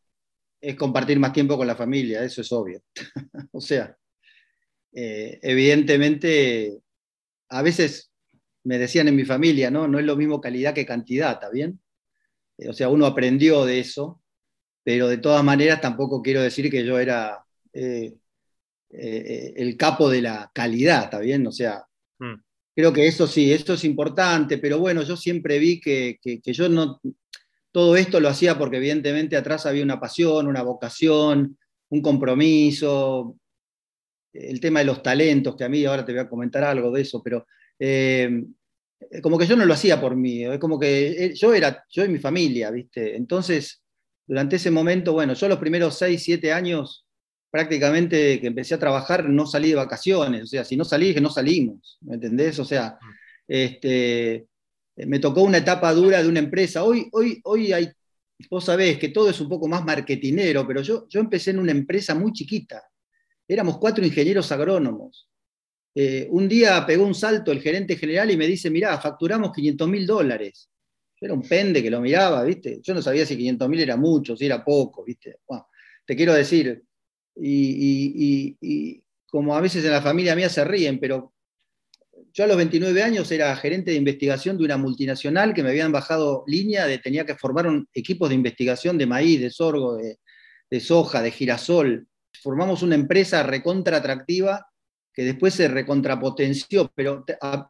es 0.60 0.74
compartir 0.76 1.18
más 1.18 1.32
tiempo 1.32 1.56
con 1.56 1.66
la 1.66 1.76
familia, 1.76 2.24
eso 2.24 2.40
es 2.40 2.50
obvio. 2.52 2.82
o 3.52 3.60
sea, 3.60 3.96
eh, 4.92 5.38
evidentemente, 5.42 6.78
a 7.50 7.62
veces 7.62 8.10
me 8.64 8.78
decían 8.78 9.08
en 9.08 9.16
mi 9.16 9.24
familia, 9.24 9.70
¿no? 9.70 9.86
No 9.86 9.98
es 9.98 10.04
lo 10.04 10.16
mismo 10.16 10.40
calidad 10.40 10.74
que 10.74 10.86
cantidad, 10.86 11.32
¿está 11.32 11.50
bien? 11.50 11.80
Eh, 12.58 12.70
o 12.70 12.72
sea, 12.72 12.88
uno 12.88 13.06
aprendió 13.06 13.64
de 13.66 13.80
eso, 13.80 14.22
pero 14.82 15.08
de 15.08 15.18
todas 15.18 15.44
maneras 15.44 15.80
tampoco 15.80 16.22
quiero 16.22 16.42
decir 16.42 16.70
que 16.70 16.84
yo 16.84 16.98
era 16.98 17.44
eh, 17.72 18.14
el 18.88 19.76
capo 19.76 20.08
de 20.08 20.22
la 20.22 20.50
calidad, 20.54 21.04
¿está 21.04 21.20
bien? 21.20 21.46
O 21.46 21.52
sea, 21.52 21.84
hmm. 22.18 22.34
creo 22.74 22.92
que 22.92 23.06
eso 23.06 23.26
sí, 23.26 23.52
esto 23.52 23.74
es 23.74 23.84
importante, 23.84 24.58
pero 24.58 24.78
bueno, 24.78 25.02
yo 25.02 25.16
siempre 25.16 25.58
vi 25.58 25.80
que, 25.80 26.18
que, 26.22 26.40
yo 26.52 26.68
no, 26.68 27.00
todo 27.76 27.94
esto 27.94 28.20
lo 28.20 28.30
hacía 28.30 28.56
porque 28.56 28.78
evidentemente 28.78 29.36
atrás 29.36 29.66
había 29.66 29.84
una 29.84 30.00
pasión, 30.00 30.46
una 30.46 30.62
vocación, 30.62 31.58
un 31.90 32.00
compromiso, 32.00 33.36
el 34.32 34.58
tema 34.60 34.78
de 34.78 34.86
los 34.86 35.02
talentos, 35.02 35.56
que 35.56 35.64
a 35.64 35.68
mí 35.68 35.84
ahora 35.84 36.02
te 36.02 36.12
voy 36.12 36.22
a 36.22 36.28
comentar 36.30 36.64
algo 36.64 36.90
de 36.90 37.02
eso, 37.02 37.22
pero 37.22 37.46
eh, 37.78 38.44
como 39.22 39.36
que 39.36 39.46
yo 39.46 39.56
no 39.56 39.66
lo 39.66 39.74
hacía 39.74 40.00
por 40.00 40.16
mí, 40.16 40.42
es 40.42 40.58
como 40.58 40.78
que 40.78 41.26
eh, 41.26 41.34
yo 41.34 41.52
era 41.52 41.84
yo 41.90 42.02
y 42.02 42.08
mi 42.08 42.18
familia, 42.18 42.70
¿viste? 42.70 43.14
Entonces, 43.14 43.82
durante 44.26 44.56
ese 44.56 44.70
momento, 44.70 45.12
bueno, 45.12 45.34
yo 45.34 45.46
los 45.46 45.58
primeros 45.58 45.98
6, 45.98 46.22
7 46.24 46.54
años, 46.54 47.06
prácticamente 47.50 48.40
que 48.40 48.46
empecé 48.46 48.74
a 48.74 48.78
trabajar, 48.78 49.28
no 49.28 49.44
salí 49.44 49.68
de 49.68 49.74
vacaciones, 49.74 50.44
o 50.44 50.46
sea, 50.46 50.64
si 50.64 50.78
no 50.78 50.84
salí, 50.86 51.12
que 51.12 51.20
no 51.20 51.28
salimos, 51.28 51.98
¿me 52.00 52.14
entendés? 52.14 52.58
O 52.58 52.64
sea, 52.64 52.98
este, 53.46 54.46
me 54.96 55.18
tocó 55.18 55.42
una 55.42 55.58
etapa 55.58 55.92
dura 55.92 56.22
de 56.22 56.28
una 56.28 56.38
empresa. 56.38 56.84
Hoy, 56.84 57.08
hoy, 57.12 57.40
hoy 57.44 57.72
hay, 57.72 57.90
vos 58.50 58.64
sabés 58.64 58.98
que 58.98 59.10
todo 59.10 59.28
es 59.28 59.40
un 59.40 59.48
poco 59.48 59.68
más 59.68 59.84
marketinero, 59.84 60.66
pero 60.66 60.80
yo, 60.82 61.06
yo 61.08 61.20
empecé 61.20 61.50
en 61.50 61.58
una 61.58 61.72
empresa 61.72 62.14
muy 62.14 62.32
chiquita, 62.32 62.82
éramos 63.46 63.78
cuatro 63.78 64.04
ingenieros 64.04 64.50
agrónomos. 64.52 65.28
Eh, 65.94 66.28
un 66.30 66.46
día 66.46 66.84
pegó 66.86 67.06
un 67.06 67.14
salto 67.14 67.52
el 67.52 67.62
gerente 67.62 67.96
general 67.96 68.30
y 68.30 68.36
me 68.36 68.46
dice, 68.46 68.70
mirá, 68.70 68.98
facturamos 68.98 69.52
500 69.52 69.88
mil 69.88 70.06
dólares. 70.06 70.68
Yo 71.18 71.24
era 71.24 71.34
un 71.34 71.40
pende 71.40 71.82
que 71.82 71.90
lo 71.90 72.00
miraba, 72.02 72.42
¿viste? 72.44 72.80
Yo 72.82 72.92
no 72.92 73.00
sabía 73.00 73.24
si 73.24 73.36
500 73.36 73.68
mil 73.68 73.80
era 73.80 73.96
mucho, 73.96 74.36
si 74.36 74.44
era 74.44 74.62
poco, 74.62 75.04
¿viste? 75.04 75.38
te 76.04 76.14
quiero 76.14 76.34
decir, 76.34 76.84
y, 77.34 79.00
como 79.26 79.56
a 79.56 79.60
veces 79.60 79.84
en 79.84 79.90
la 79.90 80.02
familia 80.02 80.36
mía 80.36 80.48
se 80.48 80.64
ríen, 80.64 81.00
pero 81.00 81.32
yo 82.36 82.44
a 82.44 82.46
los 82.46 82.58
29 82.58 83.02
años 83.02 83.32
era 83.32 83.56
gerente 83.56 83.92
de 83.92 83.96
investigación 83.96 84.58
de 84.58 84.64
una 84.64 84.76
multinacional 84.76 85.54
que 85.54 85.62
me 85.62 85.70
habían 85.70 85.90
bajado 85.90 86.44
línea 86.46 86.86
tenía 87.00 87.24
que 87.24 87.34
formar 87.34 87.66
un, 87.66 87.88
equipos 87.94 88.28
de 88.28 88.34
investigación 88.34 88.98
de 88.98 89.06
maíz, 89.06 89.40
de 89.40 89.48
sorgo, 89.48 89.96
de, 89.96 90.80
soja, 90.80 91.22
de 91.22 91.30
girasol, 91.30 92.06
formamos 92.42 92.82
una 92.82 92.94
empresa 92.94 93.42
recontra 93.42 93.96
atractiva 93.96 94.66
que 95.14 95.24
después 95.24 95.54
se 95.54 95.66
recontrapotenció, 95.66 96.92
pero 96.94 97.24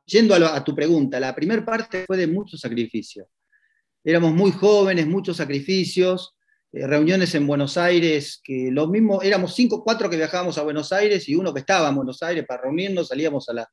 yendo 0.05 0.35
a, 0.35 0.65
tu 0.65 0.75
pregunta, 0.75 1.21
la 1.21 1.33
primera 1.33 1.65
parte 1.65 2.05
fue 2.05 2.17
de 2.17 2.27
mucho 2.27 2.59
sacrificio. 2.59 3.29
Éramos 4.03 4.35
muy 4.35 4.51
jóvenes, 4.51 5.07
muchos 5.07 5.37
sacrificios, 5.37 6.35
eh, 6.73 6.85
reuniones 6.89 7.33
en 7.37 7.47
Buenos 7.47 7.77
Aires, 7.77 8.41
que 8.43 8.71
lo 8.73 8.89
mismo, 8.89 9.23
éramos 9.23 9.55
cinco, 9.55 9.85
cuatro 9.85 10.11
que 10.11 10.17
viajábamos 10.17 10.59
a 10.59 10.63
Buenos 10.63 10.93
Aires 10.93 11.29
y 11.29 11.37
uno 11.37 11.55
que 11.55 11.61
estaba 11.61 11.89
en 11.89 11.95
Buenos 11.95 12.21
Aires 12.25 12.45
para 12.45 12.63
reunirnos, 12.63 13.07
salíamos 13.07 13.49
a 13.49 13.53
las 13.53 13.67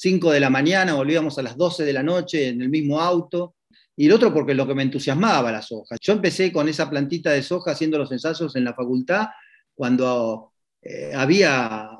5 0.00 0.32
de 0.32 0.40
la 0.40 0.48
mañana, 0.48 0.94
volvíamos 0.94 1.38
a 1.38 1.42
las 1.42 1.58
12 1.58 1.84
de 1.84 1.92
la 1.92 2.02
noche 2.02 2.48
en 2.48 2.62
el 2.62 2.70
mismo 2.70 3.02
auto, 3.02 3.56
y 3.94 4.06
el 4.06 4.12
otro 4.12 4.32
porque 4.32 4.54
lo 4.54 4.66
que 4.66 4.74
me 4.74 4.82
entusiasmaba 4.82 5.52
la 5.52 5.60
soja. 5.60 5.96
Yo 6.00 6.14
empecé 6.14 6.50
con 6.50 6.70
esa 6.70 6.88
plantita 6.88 7.32
de 7.32 7.42
soja 7.42 7.72
haciendo 7.72 7.98
los 7.98 8.10
ensayos 8.10 8.56
en 8.56 8.64
la 8.64 8.72
facultad 8.72 9.26
cuando 9.74 10.54
eh, 10.80 11.12
había 11.14 11.90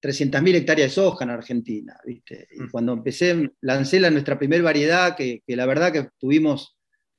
300.000 0.00 0.54
hectáreas 0.54 0.88
de 0.88 0.94
soja 0.94 1.24
en 1.24 1.30
Argentina. 1.30 2.00
¿viste? 2.02 2.48
Y 2.50 2.62
mm. 2.62 2.70
cuando 2.70 2.94
empecé, 2.94 3.50
lancé 3.60 4.00
la, 4.00 4.10
nuestra 4.10 4.38
primera 4.38 4.64
variedad, 4.64 5.14
que, 5.14 5.42
la 5.48 5.66
verdad 5.66 5.92
que 5.92 6.08
tuvimos 6.16 6.78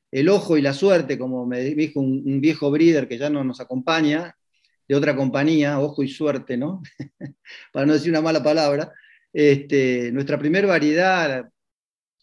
el 0.09 0.29
ojo 0.29 0.57
y 0.57 0.63
la 0.63 0.73
suerte, 0.73 1.19
como 1.19 1.45
me 1.45 1.61
dijo 1.61 1.99
un, 1.99 2.41
viejo 2.41 2.71
breeder 2.71 3.07
que 3.07 3.19
ya 3.19 3.29
no 3.29 3.43
nos 3.43 3.59
acompaña, 3.59 4.35
de 4.87 4.95
otra 4.95 5.15
compañía, 5.15 5.79
ojo 5.79 6.01
y 6.01 6.07
suerte, 6.07 6.57
¿no? 6.57 6.81
Para 7.71 7.85
no 7.85 7.93
decir 7.93 8.09
una 8.09 8.21
mala 8.21 8.41
palabra. 8.41 8.91
Este, 9.31 10.11
nuestra 10.11 10.39
primera 10.39 10.67
variedad, 10.67 11.29
la 11.29 11.51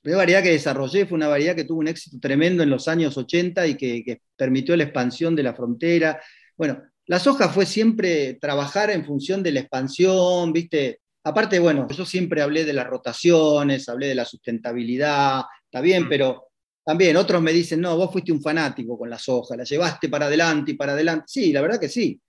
primera 0.02 0.18
variedad 0.18 0.42
que 0.42 0.52
desarrollé 0.52 1.06
fue 1.06 1.16
una 1.16 1.28
variedad 1.28 1.54
que 1.54 1.64
tuvo 1.64 1.80
un 1.80 1.88
éxito 1.88 2.18
tremendo 2.20 2.62
en 2.62 2.70
los 2.70 2.88
años 2.88 3.16
80 3.16 3.66
y 3.66 3.76
que, 3.76 4.04
que 4.04 4.22
permitió 4.36 4.76
la 4.76 4.84
expansión 4.84 5.34
de 5.36 5.42
la 5.42 5.54
frontera. 5.54 6.20
Bueno, 6.56 6.82
la 7.06 7.18
soja 7.18 7.48
fue 7.48 7.66
siempre 7.66 8.34
trabajar 8.34 8.90
en 8.90 9.04
función 9.04 9.42
de 9.42 9.52
la 9.52 9.60
expansión, 9.60 10.52
¿viste? 10.52 11.00
Aparte, 11.22 11.58
bueno, 11.58 11.86
yo 11.88 12.04
siempre 12.04 12.42
hablé 12.42 12.64
de 12.64 12.72
las 12.72 12.86
rotaciones, 12.86 13.88
hablé 13.88 14.08
de 14.08 14.14
la 14.14 14.24
sustentabilidad, 14.24 15.42
está 15.64 15.80
bien, 15.80 16.04
mm. 16.04 16.08
pero 16.08 16.46
también 16.84 17.16
otros 17.16 17.42
me 17.42 17.52
dicen, 17.52 17.80
no, 17.80 17.96
vos 17.96 18.12
fuiste 18.12 18.30
un 18.30 18.40
fanático 18.40 18.96
con 18.96 19.10
la 19.10 19.18
soja, 19.18 19.56
la 19.56 19.64
llevaste 19.64 20.08
para 20.08 20.26
adelante 20.26 20.70
y 20.70 20.74
para 20.74 20.92
adelante. 20.92 21.24
Sí, 21.26 21.52
la 21.52 21.60
verdad 21.60 21.80
que 21.80 21.88
sí. 21.88 22.20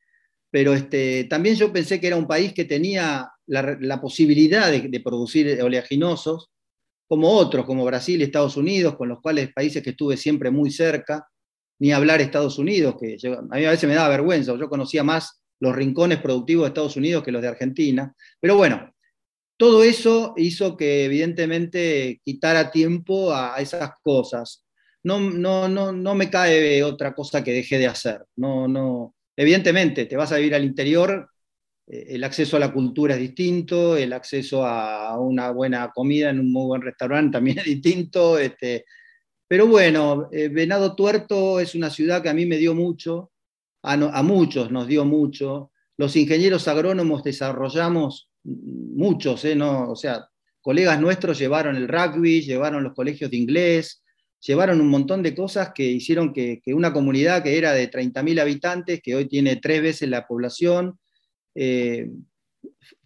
Pero 0.49 0.73
este, 0.73 1.25
también 1.25 1.55
yo 1.55 1.71
pensé 1.71 1.99
que 1.99 2.07
era 2.07 2.15
un 2.15 2.27
país 2.27 2.53
que 2.53 2.65
tenía 2.65 3.29
la, 3.47 4.01
posibilidad 4.01 4.71
de, 4.71 4.99
producir 4.99 5.61
oleaginosos, 5.61 6.49
como 7.07 7.29
otros, 7.31 7.65
como 7.65 7.85
Brasil 7.85 8.21
Estados 8.21 8.57
Unidos, 8.57 8.95
con 8.95 9.09
los 9.09 9.21
cuales 9.21 9.53
países 9.53 9.81
que 9.81 9.91
estuve 9.91 10.17
siempre 10.17 10.51
muy 10.51 10.71
cerca 10.71 11.27
ni 11.79 11.91
hablar 11.91 12.21
Estados 12.21 12.57
Unidos, 12.57 12.95
que 12.99 13.17
a 13.25 13.55
mí 13.55 13.65
a 13.65 13.71
veces 13.71 13.87
me 13.87 13.95
da 13.95 14.09
vergüenza, 14.09 14.55
yo 14.57 14.67
conocía 14.67 15.03
más 15.03 15.41
los 15.59 15.75
rincones 15.75 16.19
productivos 16.19 16.63
de 16.63 16.67
Estados 16.69 16.97
Unidos 16.97 17.23
que 17.23 17.31
los 17.31 17.41
de 17.41 17.47
Argentina. 17.47 18.13
Pero 18.39 18.57
bueno, 18.57 18.91
todo 19.57 19.83
eso 19.83 20.33
hizo 20.37 20.77
que 20.77 21.05
evidentemente 21.05 22.21
quitara 22.23 22.71
tiempo 22.71 23.33
a 23.33 23.57
esas 23.57 23.91
cosas. 24.01 24.65
No, 25.03 25.19
no, 25.19 25.67
no, 25.67 25.91
no 25.91 26.15
me 26.15 26.29
cae 26.29 26.83
otra 26.83 27.13
cosa 27.13 27.43
que 27.43 27.53
deje 27.53 27.77
de 27.77 27.87
hacer. 27.87 28.23
No, 28.35 28.67
no. 28.67 29.15
Evidentemente, 29.35 30.05
te 30.05 30.17
vas 30.17 30.31
a 30.31 30.37
vivir 30.37 30.55
al 30.55 30.65
interior, 30.65 31.29
el 31.87 32.23
acceso 32.23 32.57
a 32.57 32.59
la 32.59 32.73
cultura 32.73 33.15
es 33.15 33.21
distinto, 33.21 33.95
el 33.95 34.11
acceso 34.13 34.65
a 34.65 35.17
una 35.19 35.51
buena 35.51 35.91
comida 35.93 36.29
en 36.29 36.39
un 36.39 36.51
muy 36.51 36.65
buen 36.67 36.81
restaurante 36.81 37.37
también 37.37 37.57
es 37.59 37.65
distinto, 37.65 38.37
este, 38.37 38.85
Pero 39.47 39.67
bueno, 39.67 40.27
eh, 40.31 40.49
Venado 40.49 40.95
Tuerto 40.95 41.59
es 41.59 41.75
una 41.75 41.89
ciudad 41.89 42.21
que 42.21 42.29
a 42.29 42.33
mí 42.33 42.45
me 42.45 42.57
dio 42.57 42.75
mucho, 42.75 43.31
a, 43.83 43.93
a 43.93 44.23
muchos 44.23 44.71
nos 44.71 44.87
dio 44.87 45.05
mucho. 45.05 45.71
Los 45.97 46.15
ingenieros 46.15 46.67
agrónomos 46.67 47.23
desarrollamos 47.23 48.29
muchos, 48.43 49.45
¿eh? 49.45 49.55
no, 49.55 49.89
o 49.91 49.95
sea, 49.95 50.27
colegas 50.61 50.99
nuestros 50.99 51.39
llevaron 51.39 51.75
el 51.75 51.87
rugby, 51.87 52.41
llevaron 52.41 52.83
los 52.83 52.93
colegios 52.93 53.31
de 53.31 53.37
inglés, 53.37 54.03
llevaron 54.39 54.81
un 54.81 54.89
montón 54.89 55.23
de 55.23 55.33
cosas 55.33 55.71
que 55.73 55.83
hicieron 55.83 56.33
que, 56.33 56.61
una 56.67 56.93
comunidad 56.93 57.43
que 57.43 57.57
era 57.57 57.73
de 57.73 57.89
30.000 57.89 58.41
habitantes, 58.41 59.01
que 59.01 59.15
hoy 59.15 59.27
tiene 59.27 59.55
tres 59.57 59.81
veces 59.81 60.09
la 60.09 60.27
población, 60.27 60.99
eh, 61.59 62.11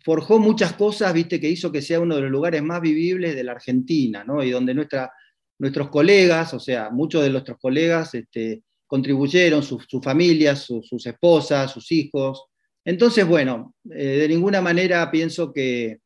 forjó 0.03 0.39
muchas 0.39 0.73
cosas, 0.73 1.13
viste, 1.13 1.39
que 1.39 1.49
hizo 1.49 1.71
que 1.71 1.81
sea 1.81 2.01
uno 2.01 2.15
de 2.15 2.23
los 2.23 2.31
lugares 2.31 2.61
más 2.61 2.81
vivibles 2.81 3.33
de 3.33 3.43
la 3.45 3.53
Argentina, 3.53 4.25
¿no? 4.25 4.43
Y 4.43 4.51
donde 4.51 4.73
nuestra, 4.73 5.11
nuestros 5.57 5.89
colegas, 5.89 6.53
o 6.53 6.59
sea, 6.59 6.89
muchos 6.89 7.23
de 7.23 7.29
nuestros 7.29 7.57
colegas 7.59 8.13
este, 8.13 8.63
contribuyeron, 8.87 9.63
sus 9.63 9.87
familias, 10.03 10.59
sus 10.59 11.05
esposas, 11.05 11.71
sus 11.71 11.91
hijos. 11.93 12.45
Entonces, 12.83 13.25
bueno, 13.25 13.73
eh, 13.89 14.17
de 14.17 14.27
ninguna 14.27 14.59
manera 14.59 15.09
pienso 15.09 15.53
que, 15.53 15.99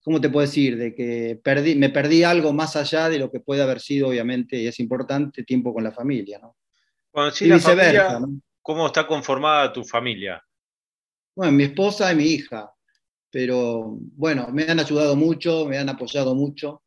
¿cómo 0.00 0.20
te 0.20 0.28
puedo 0.28 0.46
decir? 0.46 0.76
De 0.76 0.94
que 0.94 1.40
perdí, 1.42 1.74
me 1.74 1.88
perdí 1.88 2.22
algo 2.22 2.52
más 2.52 2.76
allá 2.76 3.08
de 3.08 3.18
lo 3.18 3.30
que 3.30 3.40
puede 3.40 3.62
haber 3.62 3.80
sido, 3.80 4.08
obviamente, 4.08 4.56
y 4.56 4.68
es 4.68 4.78
importante, 4.78 5.42
tiempo 5.42 5.74
con 5.74 5.82
la 5.82 5.92
familia, 5.92 6.38
¿no? 6.38 6.56
y 7.40 7.50
viceversa, 7.50 8.20
¿Cómo 8.62 8.86
está 8.86 9.04
conformada 9.06 9.72
tu 9.72 9.82
familia? 9.82 10.40
Bueno, 11.38 11.52
mi 11.52 11.62
esposa 11.62 12.12
y 12.12 12.16
mi 12.16 12.24
hija, 12.24 12.68
pero 13.30 13.96
bueno, 14.16 14.48
me 14.52 14.64
han 14.64 14.80
ayudado 14.80 15.14
mucho, 15.14 15.66
me 15.66 15.78
han 15.78 15.88
apoyado 15.88 16.34
mucho. 16.34 16.82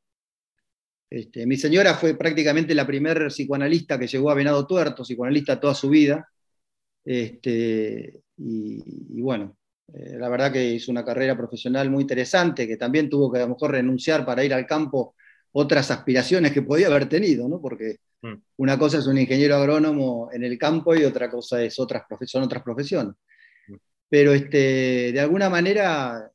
Este, 1.09 1.45
mi 1.45 1.55
señora 1.55 1.93
fue 1.93 2.17
prácticamente 2.17 2.75
la 2.75 2.85
primera 2.85 3.29
psicoanalista 3.29 3.97
que 3.97 4.07
llegó 4.07 4.29
a 4.29 4.33
Venado 4.33 4.67
Tuerto, 4.67 5.03
psicoanalista 5.03 5.57
toda 5.57 5.73
su 5.73 5.87
vida. 5.87 6.27
Este, 7.05 8.23
y, 8.35 9.21
bueno, 9.21 9.55
eh, 9.93 10.17
la 10.19 10.27
verdad 10.27 10.51
que 10.51 10.73
hizo 10.73 10.91
una 10.91 11.05
carrera 11.05 11.37
profesional 11.37 11.89
muy 11.89 12.01
interesante, 12.01 12.67
que 12.67 12.75
también 12.75 13.09
tuvo 13.09 13.31
que 13.31 13.39
a 13.39 13.43
lo 13.43 13.53
mejor 13.53 13.71
renunciar 13.71 14.25
para 14.25 14.43
ir 14.43 14.53
al 14.53 14.65
campo 14.65 15.15
otras 15.53 15.91
aspiraciones 15.91 16.51
que 16.51 16.61
podía 16.61 16.87
haber 16.87 17.07
tenido, 17.07 17.47
¿no? 17.47 17.61
porque 17.61 17.99
mm. 18.21 18.33
una 18.57 18.77
cosa 18.77 18.97
es 18.97 19.07
un 19.07 19.17
ingeniero 19.17 19.55
agrónomo 19.55 20.29
en 20.33 20.43
el 20.43 20.57
campo 20.57 20.93
y 20.93 21.05
otra 21.05 21.31
cosa 21.31 21.63
es 21.63 21.79
otras 21.79 22.03
son 22.25 22.43
otras 22.43 22.63
profesiones. 22.63 23.15
Pero 24.11 24.33
este, 24.33 25.13
de 25.13 25.19
alguna 25.21 25.49
manera, 25.49 26.29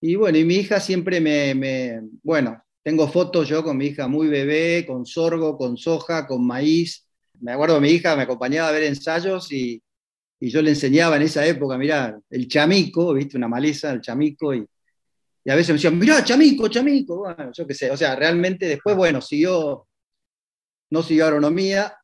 y, 0.00 0.14
bueno, 0.14 0.38
y 0.38 0.44
mi 0.46 0.54
hija 0.54 0.80
siempre 0.80 1.20
me, 1.20 1.54
me, 1.54 2.00
bueno, 2.22 2.62
tengo 2.82 3.06
fotos 3.08 3.46
yo 3.46 3.62
con 3.62 3.76
mi 3.76 3.88
hija 3.88 4.08
muy 4.08 4.28
bebé, 4.28 4.86
con 4.86 5.04
sorgo, 5.04 5.58
con 5.58 5.76
soja, 5.76 6.26
con 6.26 6.46
maíz. 6.46 7.06
Me 7.40 7.52
acuerdo 7.52 7.78
mi 7.78 7.90
hija 7.90 8.16
me 8.16 8.22
acompañaba 8.22 8.70
a 8.70 8.72
ver 8.72 8.84
ensayos 8.84 9.52
y, 9.52 9.82
y 10.40 10.48
yo 10.48 10.62
le 10.62 10.70
enseñaba 10.70 11.16
en 11.16 11.22
esa 11.22 11.44
época, 11.46 11.76
mirá, 11.76 12.18
el 12.30 12.48
chamico, 12.48 13.12
viste, 13.12 13.36
una 13.36 13.48
maleza, 13.48 13.92
el 13.92 14.00
chamico, 14.00 14.54
y, 14.54 14.64
a 15.46 15.54
veces 15.54 15.68
me 15.68 15.74
decían, 15.74 15.98
mirá, 15.98 16.24
chamico, 16.24 16.68
chamico, 16.68 17.18
bueno, 17.18 17.50
yo 17.52 17.66
qué 17.66 17.74
sé, 17.74 17.90
o 17.90 17.98
sea, 17.98 18.16
realmente 18.16 18.66
después, 18.66 18.96
bueno, 18.96 19.20
siguió, 19.20 19.86
no 20.88 21.02
siguió 21.02 21.26
agronomía, 21.26 21.98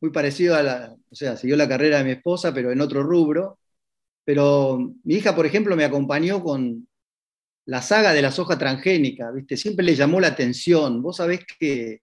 muy 0.00 0.10
parecido 0.10 0.54
a 0.56 0.62
la, 0.62 0.96
o 1.10 1.14
sea, 1.14 1.36
siguió 1.36 1.56
la 1.56 1.68
carrera 1.68 1.98
de 1.98 2.04
mi 2.04 2.10
esposa, 2.12 2.52
pero 2.54 2.72
en 2.72 2.80
otro 2.80 3.02
rubro, 3.02 3.58
pero 4.24 4.78
mi 5.04 5.14
hija, 5.14 5.34
por 5.36 5.46
ejemplo, 5.46 5.76
me 5.76 5.84
acompañó 5.84 6.42
con 6.42 6.88
la 7.66 7.82
saga 7.82 8.12
de 8.12 8.22
la 8.22 8.32
soja 8.32 8.58
transgénica, 8.58 9.30
viste, 9.32 9.56
siempre 9.56 9.84
le 9.84 9.96
llamó 9.96 10.20
la 10.20 10.28
atención, 10.28 11.02
vos 11.02 11.16
sabés 11.16 11.40
que 11.58 12.02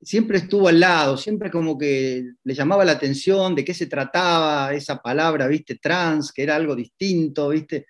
siempre 0.00 0.38
estuvo 0.38 0.68
al 0.68 0.80
lado, 0.80 1.16
siempre 1.16 1.50
como 1.50 1.76
que 1.78 2.24
le 2.44 2.54
llamaba 2.54 2.84
la 2.84 2.92
atención 2.92 3.54
de 3.54 3.64
qué 3.64 3.74
se 3.74 3.86
trataba 3.86 4.72
esa 4.74 5.00
palabra, 5.02 5.48
viste, 5.48 5.76
trans, 5.76 6.32
que 6.32 6.42
era 6.42 6.56
algo 6.56 6.74
distinto, 6.76 7.48
viste. 7.50 7.86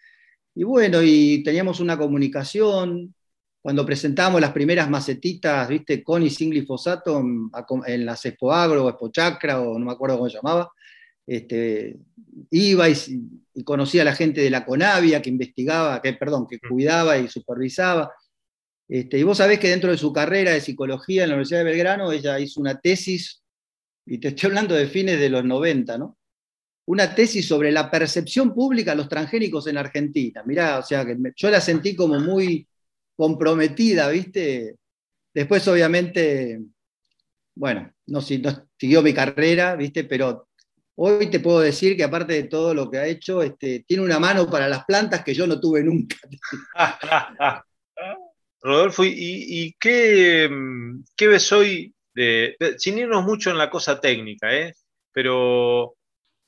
Y 0.55 0.65
bueno, 0.65 1.01
y 1.03 1.43
teníamos 1.45 1.81
una 1.81 1.99
comunicación, 1.99 3.15
cuando 3.61 3.85
presentamos 3.85 4.41
las 4.41 4.53
primeras 4.53 4.89
macetitas, 4.89 5.69
viste, 5.69 6.03
con 6.03 6.23
y 6.23 6.31
sin 6.31 6.51
glifosato 6.51 7.23
en 7.87 8.07
las 8.07 8.25
Expo 8.25 8.53
Agro 8.53 8.85
o 8.85 8.89
Expo 8.89 9.11
Chacra, 9.11 9.61
o 9.61 9.79
no 9.79 9.87
me 9.87 9.93
acuerdo 9.93 10.17
cómo 10.17 10.31
se 10.31 10.37
llamaba, 10.37 10.71
este, 11.27 11.99
iba 12.51 12.89
y, 12.89 12.95
y, 13.55 13.65
conocía 13.65 14.03
a 14.03 14.07
la 14.07 14.15
gente 14.15 14.41
de 14.41 14.49
la 14.49 14.65
Conavia 14.65 15.21
que 15.21 15.29
investigaba, 15.29 16.01
que, 16.01 16.15
perdón, 16.15 16.47
que 16.47 16.57
mm. 16.57 16.69
cuidaba 16.69 17.19
y 17.19 17.29
supervisaba. 17.29 18.11
Este, 18.89 19.19
y 19.19 19.23
vos 19.23 19.37
sabés 19.37 19.59
que 19.59 19.69
dentro 19.69 19.91
de 19.91 19.99
su 19.99 20.13
carrera 20.13 20.53
de 20.53 20.63
psicología 20.63 21.25
en 21.25 21.31
la 21.31 21.35
Universidad 21.35 21.59
de 21.59 21.65
Belgrano, 21.65 22.13
ella 22.13 22.39
hizo 22.41 22.61
una 22.61 22.81
tesis, 22.81 23.43
y 24.07 24.19
te 24.19 24.29
estoy 24.29 24.49
hablando 24.49 24.75
de 24.75 24.87
fines 24.87 25.21
de 25.21 25.29
los 25.29 25.45
90, 25.45 25.99
¿no? 25.99 26.17
Una 26.87 27.15
tesis 27.15 27.47
sobre 27.47 27.71
la 27.71 27.91
percepción 27.91 28.55
pública 28.55 28.93
de 28.93 28.97
los 28.97 29.11
transgénicos 29.11 29.67
en 29.67 29.77
Argentina. 29.77 30.43
Mirá, 30.47 30.79
o 30.79 30.83
sea, 30.83 31.05
que 31.05 31.19
yo 31.37 31.51
la 31.51 31.61
sentí 31.61 31.95
como 31.95 32.19
muy 32.19 32.67
comprometida, 33.19 34.09
¿viste? 34.11 34.77
Después, 35.35 35.67
obviamente, 35.67 36.61
bueno, 37.57 37.93
no, 38.07 38.21
no 38.21 38.69
siguió 38.79 39.03
mi 39.03 39.13
carrera, 39.13 39.75
¿viste? 39.75 40.05
Pero 40.05 40.47
hoy 40.95 41.29
te 41.29 41.41
puedo 41.41 41.59
decir 41.59 41.97
que 41.97 42.05
aparte 42.05 42.35
de 42.35 42.45
todo 42.45 42.73
lo 42.75 42.89
que 42.89 42.99
ha 42.99 43.07
hecho, 43.09 43.43
este, 43.43 43.85
tiene 43.85 44.05
una 44.05 44.21
mano 44.21 44.49
para 44.49 44.69
las 44.69 44.85
plantas 44.85 45.25
que 45.25 45.35
yo 45.35 45.49
no 45.49 45.59
tuve 45.59 45.83
nunca. 45.83 46.17
Rodolfo, 48.61 49.03
¿y, 49.05 49.75
qué, 49.81 50.49
ves 51.19 51.53
hoy, 51.53 51.93
de, 52.15 52.57
sin 52.77 52.99
irnos 52.99 53.25
mucho 53.25 53.51
en 53.51 53.59
la 53.59 53.69
cosa 53.69 54.01
técnica, 54.01 54.57
¿eh? 54.57 54.75
pero 55.13 55.97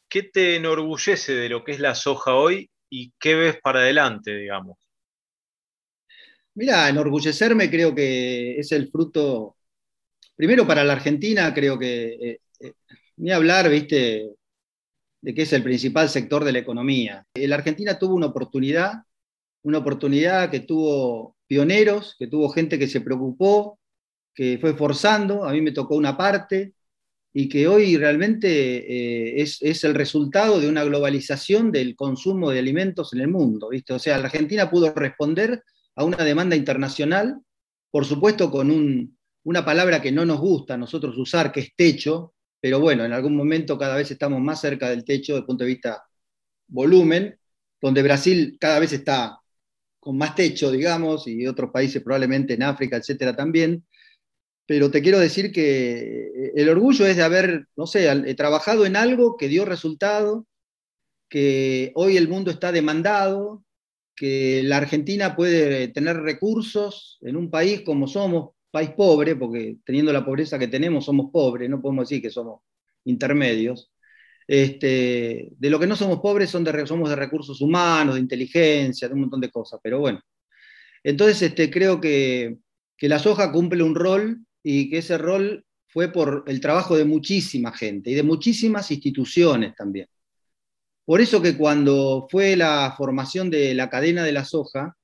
qué 0.08 0.22
te 0.22 0.54
enorgullece 0.54 1.34
de 1.34 1.48
lo 1.48 1.64
que 1.64 1.72
es 1.72 1.80
la 1.80 1.96
soja 1.96 2.36
hoy 2.36 2.70
y 2.88 3.12
qué 3.18 3.34
ves 3.34 3.58
para 3.60 3.80
adelante, 3.80 4.36
digamos? 4.36 4.78
Mira, 6.54 6.88
enorgullecerme 6.88 7.70
creo 7.70 7.94
que 7.94 8.58
es 8.58 8.72
el 8.72 8.90
fruto, 8.90 9.56
primero 10.36 10.66
para 10.66 10.84
la 10.84 10.94
Argentina, 10.94 11.54
creo 11.54 11.78
que, 11.78 12.14
eh, 12.20 12.40
eh, 12.60 13.32
hablar, 13.32 13.70
viste, 13.70 14.30
de 15.22 15.34
que 15.34 15.42
es 15.42 15.52
el 15.52 15.62
principal 15.62 16.08
sector 16.08 16.44
de 16.44 16.52
la 16.52 16.58
economía. 16.60 17.26
La 17.34 17.56
Argentina 17.56 17.98
tuvo 17.98 18.14
una 18.14 18.26
oportunidad, 18.26 18.94
una 19.62 19.78
oportunidad 19.78 20.50
que 20.50 20.60
tuvo 20.60 21.36
pioneros, 21.46 22.16
que 22.18 22.26
tuvo 22.26 22.48
gente 22.50 22.78
que 22.78 22.88
se 22.88 23.00
preocupó, 23.00 23.78
que 24.34 24.58
fue 24.58 24.74
forzando, 24.74 25.44
a 25.44 25.52
mí 25.52 25.60
me 25.60 25.72
tocó 25.72 25.96
una 25.96 26.16
parte, 26.16 26.74
y 27.32 27.48
que 27.48 27.68
hoy 27.68 27.96
realmente 27.96 28.48
eh, 29.38 29.42
es, 29.42 29.84
el 29.84 29.94
resultado 29.94 30.60
de 30.60 30.68
una 30.68 30.84
globalización 30.84 31.70
del 31.70 31.94
consumo 31.94 32.50
de 32.50 32.58
alimentos 32.58 33.12
en 33.12 33.20
el 33.20 33.28
mundo. 33.28 33.68
¿viste? 33.68 33.92
O 33.92 33.98
sea, 33.98 34.18
la 34.18 34.24
Argentina 34.24 34.68
pudo 34.68 34.92
responder 34.92 35.62
a 35.96 36.04
una 36.04 36.24
demanda 36.24 36.56
internacional, 36.56 37.40
por 37.90 38.04
supuesto 38.04 38.50
con 38.50 39.16
una 39.42 39.64
palabra 39.64 40.00
que 40.00 40.12
no 40.12 40.24
nos 40.24 40.40
gusta 40.40 40.74
a 40.74 40.78
nosotros 40.78 41.16
usar, 41.18 41.50
que 41.52 41.60
es 41.60 41.74
techo, 41.74 42.34
pero 42.60 42.78
bueno, 42.78 43.04
en 43.04 43.12
algún 43.12 43.34
momento 43.36 43.78
cada 43.78 43.96
vez 43.96 44.10
estamos 44.10 44.40
más 44.40 44.60
cerca 44.60 44.90
del 44.90 45.04
techo 45.04 45.32
desde 45.32 45.40
el 45.40 45.46
punto 45.46 45.64
de 45.64 45.70
vista 45.70 46.02
volumen, 46.68 47.38
donde 47.80 48.02
Brasil 48.02 48.56
cada 48.60 48.78
vez 48.78 48.92
está 48.92 49.38
con 49.98 50.16
más 50.16 50.34
techo, 50.34 50.70
digamos, 50.70 51.26
y 51.26 51.46
otros 51.46 51.70
países 51.70 52.02
probablemente 52.02 52.54
en 52.54 52.62
África, 52.62 52.96
etcétera, 52.96 53.34
también. 53.34 53.84
Pero 54.66 54.90
te 54.90 55.02
quiero 55.02 55.18
decir 55.18 55.52
que 55.52 56.52
el 56.54 56.68
orgullo 56.68 57.06
es 57.06 57.16
de 57.16 57.22
haber, 57.22 57.66
no 57.76 57.86
sé, 57.86 58.34
trabajado 58.34 58.86
en 58.86 58.96
algo 58.96 59.36
que 59.36 59.48
dio 59.48 59.64
resultado, 59.64 60.46
que 61.28 61.92
hoy 61.96 62.16
el 62.16 62.28
mundo 62.28 62.50
está 62.50 62.72
demandado, 62.72 63.64
que 64.20 64.62
la 64.62 64.76
Argentina 64.76 65.34
puede 65.34 65.88
tener 65.88 66.18
recursos 66.18 67.16
en 67.22 67.36
un 67.36 67.50
país 67.50 67.80
como 67.80 68.06
somos, 68.06 68.50
país 68.70 68.90
pobre, 68.90 69.34
porque 69.34 69.78
teniendo 69.82 70.12
la 70.12 70.26
pobreza 70.26 70.58
que 70.58 70.68
tenemos 70.68 71.06
somos 71.06 71.30
pobres, 71.32 71.70
no 71.70 71.80
podemos 71.80 72.06
decir 72.06 72.20
que 72.20 72.28
somos 72.28 72.60
intermedios, 73.04 73.90
este, 74.46 75.48
de 75.56 75.70
lo 75.70 75.80
que 75.80 75.86
no 75.86 75.96
somos 75.96 76.20
pobres 76.20 76.50
son 76.50 76.64
de, 76.64 76.86
somos 76.86 77.08
de 77.08 77.16
recursos 77.16 77.62
humanos, 77.62 78.16
de 78.16 78.20
inteligencia, 78.20 79.08
de 79.08 79.14
un 79.14 79.20
montón 79.22 79.40
de 79.40 79.50
cosas, 79.50 79.80
pero 79.82 80.00
bueno. 80.00 80.20
Entonces 81.02 81.40
este, 81.40 81.70
creo 81.70 81.98
que, 81.98 82.58
la 83.00 83.18
soja 83.18 83.50
cumple 83.52 83.82
un 83.82 83.94
rol 83.94 84.44
y 84.62 84.90
que 84.90 84.98
ese 84.98 85.16
rol 85.16 85.64
fue 85.88 86.12
por 86.12 86.44
el 86.46 86.60
trabajo 86.60 86.94
de 86.94 87.06
muchísima 87.06 87.72
gente 87.72 88.10
y 88.10 88.14
de 88.14 88.22
muchísimas 88.22 88.90
instituciones 88.90 89.74
también. 89.74 90.08
Por 91.10 91.20
eso 91.20 91.42
que 91.42 91.56
cuando 91.56 92.28
fue 92.30 92.54
la 92.54 92.94
formación 92.96 93.50
de 93.50 93.74
la 93.74 93.90
cadena 93.90 94.22
de 94.22 94.30
la 94.30 94.44
soja, 94.44 94.96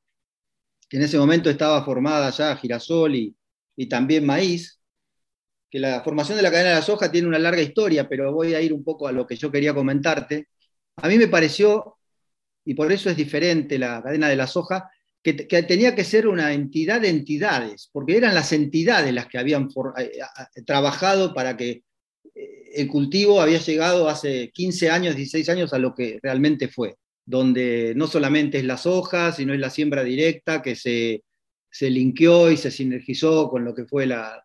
que 0.88 0.98
en 0.98 1.02
ese 1.02 1.18
momento 1.18 1.50
estaba 1.50 1.84
formada 1.84 2.30
ya 2.30 2.54
girasol 2.54 3.16
y, 3.16 3.34
también 3.88 4.24
maíz, 4.24 4.80
que 5.68 5.80
la 5.80 6.04
formación 6.04 6.36
de 6.36 6.44
la 6.44 6.52
cadena 6.52 6.68
de 6.68 6.74
la 6.76 6.82
soja 6.82 7.10
tiene 7.10 7.26
una 7.26 7.40
larga 7.40 7.60
historia, 7.60 8.08
pero 8.08 8.32
voy 8.32 8.54
a 8.54 8.60
ir 8.60 8.72
un 8.72 8.84
poco 8.84 9.08
a 9.08 9.12
lo 9.12 9.26
que 9.26 9.34
yo 9.34 9.50
quería 9.50 9.74
comentarte. 9.74 10.46
A 10.94 11.08
mí 11.08 11.18
me 11.18 11.26
pareció, 11.26 11.96
y 12.64 12.74
por 12.74 12.92
eso 12.92 13.10
es 13.10 13.16
diferente 13.16 13.76
la 13.76 14.00
cadena 14.00 14.28
de 14.28 14.36
la 14.36 14.46
soja, 14.46 14.88
que, 15.24 15.34
tenía 15.34 15.96
que 15.96 16.04
ser 16.04 16.28
una 16.28 16.52
entidad 16.52 17.00
de 17.00 17.08
entidades, 17.08 17.90
porque 17.92 18.16
eran 18.16 18.32
las 18.32 18.52
entidades 18.52 19.12
las 19.12 19.26
que 19.26 19.38
habían 19.38 19.68
eh, 19.98 20.12
trabajado 20.64 21.34
para 21.34 21.56
que 21.56 21.82
el 22.76 22.88
cultivo 22.88 23.40
había 23.40 23.58
llegado 23.58 24.08
hace 24.08 24.50
15 24.50 24.90
años, 24.90 25.16
16 25.16 25.48
años 25.48 25.72
a 25.72 25.78
lo 25.78 25.94
que 25.94 26.18
realmente 26.22 26.68
fue, 26.68 26.96
donde 27.24 27.94
no 27.96 28.06
solamente 28.06 28.58
es 28.58 28.64
la 28.64 28.76
soja, 28.76 29.32
sino 29.32 29.54
es 29.54 29.60
la 29.60 29.70
siembra 29.70 30.04
directa 30.04 30.62
que 30.62 30.76
se, 30.76 31.24
se 31.70 31.90
linkeó 31.90 32.50
y 32.50 32.56
se 32.56 32.70
sinergizó 32.70 33.48
con 33.48 33.64
lo 33.64 33.74
que 33.74 33.84
fue 33.86 34.06
la, 34.06 34.44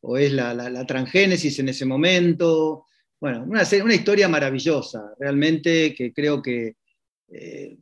o 0.00 0.16
es 0.16 0.32
la, 0.32 0.86
transgénesis 0.86 1.58
en 1.58 1.68
ese 1.68 1.84
momento. 1.84 2.86
Bueno, 3.20 3.44
una, 3.44 3.62
una, 3.82 3.94
historia 3.94 4.28
maravillosa, 4.28 5.14
realmente 5.18 5.94
que 5.94 6.12
creo 6.12 6.42
que 6.42 6.76
eh, 7.28 7.76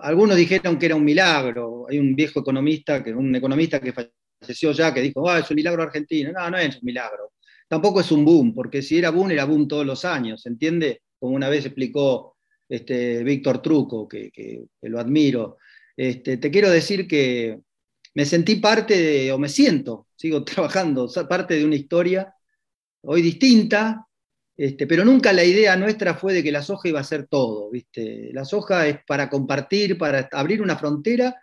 algunos 0.00 0.36
dijeron 0.36 0.78
que 0.78 0.86
era 0.86 0.96
un 0.96 1.04
milagro. 1.04 1.86
Hay 1.88 1.98
un 1.98 2.14
viejo 2.14 2.40
economista, 2.40 3.02
que, 3.02 3.12
un 3.12 3.34
economista 3.34 3.80
que 3.80 3.92
falleció 3.92 4.72
ya, 4.72 4.92
que 4.92 5.00
dijo, 5.00 5.28
ah, 5.28 5.38
es 5.38 5.50
un 5.50 5.56
milagro 5.56 5.82
argentino. 5.82 6.32
No, 6.32 6.50
no 6.50 6.58
es 6.58 6.76
un 6.76 6.84
milagro. 6.84 7.32
Tampoco 7.68 8.00
es 8.00 8.12
un 8.12 8.24
boom, 8.24 8.54
porque 8.54 8.82
si 8.82 8.98
era 8.98 9.10
boom, 9.10 9.30
era 9.30 9.44
boom 9.44 9.66
todos 9.66 9.86
los 9.86 10.04
años, 10.04 10.46
¿entiende? 10.46 11.02
Como 11.18 11.34
una 11.34 11.48
vez 11.48 11.64
explicó 11.64 12.36
este, 12.68 13.22
Víctor 13.24 13.62
Truco, 13.62 14.08
que, 14.08 14.30
que, 14.30 14.64
lo 14.82 15.00
admiro. 15.00 15.58
Este, 15.96 16.36
te 16.36 16.50
quiero 16.50 16.70
decir 16.70 17.06
que 17.06 17.60
me 18.14 18.24
sentí 18.24 18.56
parte 18.56 18.96
de, 18.96 19.32
o 19.32 19.38
me 19.38 19.48
siento, 19.48 20.08
sigo 20.16 20.44
trabajando, 20.44 21.08
parte 21.28 21.54
de 21.54 21.64
una 21.64 21.76
historia 21.76 22.34
hoy 23.06 23.22
distinta, 23.22 24.06
este, 24.56 24.86
pero 24.86 25.04
nunca 25.04 25.32
la 25.32 25.44
idea 25.44 25.76
nuestra 25.76 26.14
fue 26.14 26.32
de 26.32 26.42
que 26.42 26.52
la 26.52 26.62
soja 26.62 26.88
iba 26.88 27.00
a 27.00 27.04
ser 27.04 27.26
todo, 27.26 27.70
¿viste? 27.70 28.30
La 28.32 28.44
soja 28.44 28.86
es 28.86 28.98
para 29.06 29.28
compartir, 29.28 29.98
para 29.98 30.28
abrir 30.32 30.62
una 30.62 30.76
frontera, 30.76 31.36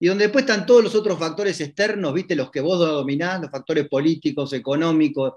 y 0.00 0.08
donde 0.08 0.24
después 0.24 0.44
están 0.44 0.66
todos 0.66 0.82
los 0.82 0.94
otros 0.94 1.18
factores 1.18 1.60
externos, 1.60 2.14
¿viste? 2.14 2.34
Los 2.34 2.50
que 2.50 2.60
vos 2.60 2.78
dominás, 2.78 3.40
los 3.40 3.50
factores 3.50 3.86
políticos, 3.88 4.52
económicos. 4.52 5.34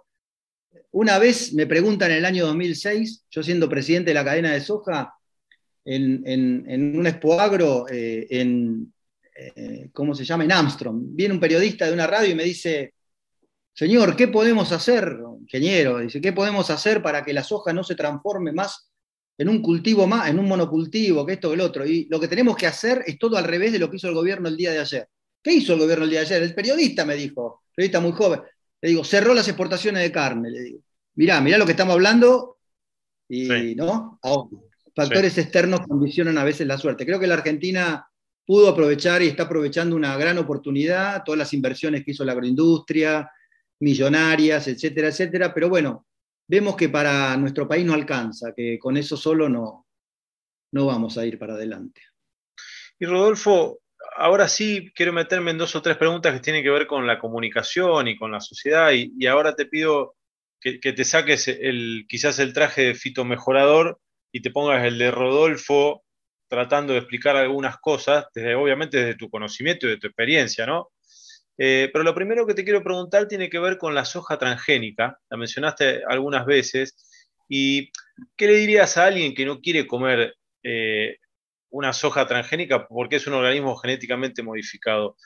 Una 0.93 1.17
vez 1.17 1.53
me 1.53 1.65
preguntan 1.65 2.11
en 2.11 2.17
el 2.17 2.25
año 2.25 2.45
2006, 2.45 3.25
yo 3.31 3.41
siendo 3.41 3.67
presidente 3.67 4.11
de 4.11 4.13
la 4.13 4.23
cadena 4.23 4.53
de 4.53 4.61
soja, 4.61 5.11
en, 5.83 6.95
un 6.97 7.07
expo 7.07 7.39
agro 7.39 7.85
eh, 7.89 8.27
en, 8.29 8.93
eh, 9.35 9.89
¿cómo 9.91 10.13
se 10.13 10.23
llama? 10.23 10.43
En 10.43 10.51
Armstrong. 10.51 11.01
Viene 11.07 11.33
un 11.33 11.39
periodista 11.39 11.87
de 11.87 11.93
una 11.93 12.05
radio 12.05 12.29
y 12.29 12.35
me 12.35 12.43
dice, 12.43 12.93
señor, 13.73 14.15
¿qué 14.15 14.27
podemos 14.27 14.71
hacer, 14.71 15.17
ingeniero? 15.41 15.97
Dice, 15.97 16.21
¿qué 16.21 16.31
podemos 16.31 16.69
hacer 16.69 17.01
para 17.01 17.25
que 17.25 17.33
la 17.33 17.43
soja 17.43 17.73
no 17.73 17.83
se 17.83 17.95
transforme 17.95 18.51
más 18.51 18.91
en 19.39 19.49
un 19.49 19.63
cultivo 19.63 20.05
más, 20.05 20.29
en 20.29 20.37
un 20.37 20.47
monocultivo, 20.47 21.25
que 21.25 21.33
esto, 21.33 21.49
que 21.49 21.55
el 21.55 21.61
otro? 21.61 21.87
Y 21.87 22.05
lo 22.05 22.19
que 22.19 22.27
tenemos 22.27 22.55
que 22.55 22.67
hacer 22.67 23.03
es 23.07 23.17
todo 23.17 23.35
al 23.35 23.45
revés 23.45 23.71
de 23.71 23.79
lo 23.79 23.89
que 23.89 23.97
hizo 23.97 24.09
el 24.09 24.13
gobierno 24.13 24.47
el 24.47 24.57
día 24.57 24.71
de 24.71 24.79
ayer. 24.79 25.07
¿Qué 25.41 25.53
hizo 25.53 25.73
el 25.73 25.79
gobierno 25.79 26.03
el 26.03 26.11
día 26.11 26.19
de 26.19 26.27
ayer? 26.27 26.43
El 26.43 26.53
periodista 26.53 27.03
me 27.03 27.15
dijo, 27.15 27.63
periodista 27.75 27.99
muy 27.99 28.11
joven, 28.11 28.41
le 28.83 28.89
digo, 28.89 29.05
cerró 29.05 29.33
las 29.33 29.47
exportaciones 29.47 30.03
de 30.03 30.11
carne, 30.11 30.51
le 30.51 30.61
digo. 30.61 30.79
Mirá, 31.15 31.39
mirá 31.39 31.57
lo 31.57 31.65
que 31.65 31.71
estamos 31.71 31.93
hablando 31.93 32.57
y, 33.29 33.75
¿no? 33.75 34.19
factores 34.93 35.37
externos 35.37 35.87
condicionan 35.87 36.37
a 36.37 36.43
veces 36.43 36.67
la 36.67 36.77
suerte. 36.77 37.05
Creo 37.05 37.17
que 37.17 37.27
la 37.27 37.35
Argentina 37.35 38.05
pudo 38.45 38.67
aprovechar 38.67 39.21
y 39.21 39.27
está 39.27 39.43
aprovechando 39.43 39.95
una 39.95 40.17
gran 40.17 40.37
oportunidad, 40.37 41.23
todas 41.23 41.39
las 41.39 41.53
inversiones 41.53 42.03
que 42.03 42.11
hizo 42.11 42.25
la 42.25 42.33
agroindustria, 42.33 43.31
millonarias, 43.79 44.67
etcétera, 44.67 45.07
etcétera, 45.07 45.53
pero 45.53 45.69
bueno, 45.69 46.05
vemos 46.45 46.75
que 46.75 46.89
para 46.89 47.37
nuestro 47.37 47.65
país 47.65 47.85
no 47.85 47.93
alcanza, 47.93 48.51
que 48.53 48.77
con 48.77 48.97
eso 48.97 49.15
solo 49.15 49.47
no, 49.47 49.87
no 50.73 50.87
vamos 50.87 51.17
a 51.17 51.25
ir 51.25 51.39
para 51.39 51.53
adelante. 51.53 52.01
Y 52.99 53.05
Rodolfo, 53.05 53.79
ahora 54.15 54.47
sí 54.47 54.91
quiero 54.95 55.13
meterme 55.13 55.51
en 55.51 55.57
dos 55.57 55.75
o 55.75 55.81
tres 55.81 55.97
preguntas 55.97 56.33
que 56.33 56.39
tienen 56.39 56.63
que 56.63 56.69
ver 56.69 56.87
con 56.87 57.07
la 57.07 57.19
comunicación 57.19 58.07
y 58.07 58.17
con 58.17 58.31
la 58.31 58.39
sociedad, 58.39 58.91
y, 58.91 59.25
ahora 59.27 59.55
te 59.55 59.65
pido 59.65 60.15
que, 60.59 60.79
te 60.79 61.03
saques 61.03 61.47
el, 61.47 62.05
quizás 62.07 62.39
el 62.39 62.53
traje 62.53 62.83
de 62.83 62.95
fitomejorador 62.95 63.99
y 64.31 64.41
te 64.41 64.51
pongas 64.51 64.85
el 64.85 64.97
de 64.97 65.11
Rodolfo 65.11 66.03
tratando 66.47 66.93
de 66.93 66.99
explicar 66.99 67.35
algunas 67.35 67.77
cosas, 67.79 68.25
desde, 68.33 68.55
obviamente 68.55 68.97
desde 68.97 69.15
tu 69.15 69.29
conocimiento 69.29 69.87
y 69.87 69.91
de 69.91 69.97
tu 69.97 70.07
experiencia, 70.07 70.65
¿no? 70.65 70.91
Eh, 71.57 71.89
pero 71.91 72.03
lo 72.03 72.15
primero 72.15 72.47
que 72.47 72.53
te 72.53 72.63
quiero 72.63 72.83
preguntar 72.83 73.27
tiene 73.27 73.49
que 73.49 73.59
ver 73.59 73.77
con 73.77 73.93
la 73.93 74.05
soja 74.05 74.37
transgénica, 74.37 75.19
la 75.29 75.37
mencionaste 75.37 76.03
algunas 76.07 76.45
veces, 76.45 76.95
y 77.49 77.91
¿qué 78.35 78.47
le 78.47 78.55
dirías 78.55 78.97
a 78.97 79.05
alguien 79.05 79.33
que 79.33 79.45
no 79.45 79.61
quiere 79.61 79.85
comer 79.85 80.35
eh, 80.63 81.17
una 81.73 81.91
soja 81.91 82.27
transgénica 82.27 82.87
porque 82.87 83.17
es 83.17 83.27
un 83.27 83.33
organismo 83.33 83.75
genéticamente 83.75 84.43
modificado? 84.43 85.17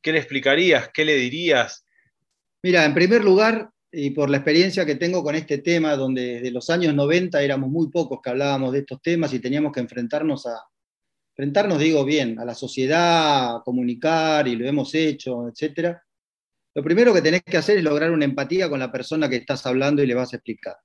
¿Qué 0.00 0.12
le 0.12 0.18
explicarías? 0.18 0.90
¿Qué 0.92 1.04
le 1.04 1.14
dirías? 1.16 1.84
Mira, 2.62 2.84
en 2.84 2.94
primer 2.94 3.22
lugar, 3.22 3.70
y 3.90 4.10
por 4.10 4.30
la 4.30 4.38
experiencia 4.38 4.86
que 4.86 4.94
tengo 4.94 5.22
con 5.22 5.34
este 5.34 5.58
tema, 5.58 5.94
donde 5.96 6.40
de 6.40 6.50
los 6.50 6.70
años 6.70 6.94
90 6.94 7.42
éramos 7.42 7.68
muy 7.68 7.90
pocos 7.90 8.20
que 8.22 8.30
hablábamos 8.30 8.72
de 8.72 8.80
estos 8.80 9.02
temas 9.02 9.34
y 9.34 9.40
teníamos 9.40 9.72
que 9.72 9.80
enfrentarnos 9.80 10.46
a, 10.46 10.58
enfrentarnos, 11.32 11.78
digo 11.78 12.04
bien, 12.04 12.38
a 12.38 12.44
la 12.44 12.54
sociedad, 12.54 13.56
a 13.56 13.62
comunicar, 13.62 14.48
y 14.48 14.56
lo 14.56 14.66
hemos 14.66 14.94
hecho, 14.94 15.48
etc. 15.48 15.98
Lo 16.74 16.82
primero 16.82 17.12
que 17.12 17.20
tenés 17.20 17.42
que 17.42 17.58
hacer 17.58 17.76
es 17.76 17.84
lograr 17.84 18.10
una 18.10 18.24
empatía 18.24 18.70
con 18.70 18.80
la 18.80 18.90
persona 18.90 19.28
que 19.28 19.36
estás 19.36 19.66
hablando 19.66 20.02
y 20.02 20.06
le 20.06 20.14
vas 20.14 20.32
a 20.32 20.36
explicar. 20.36 20.76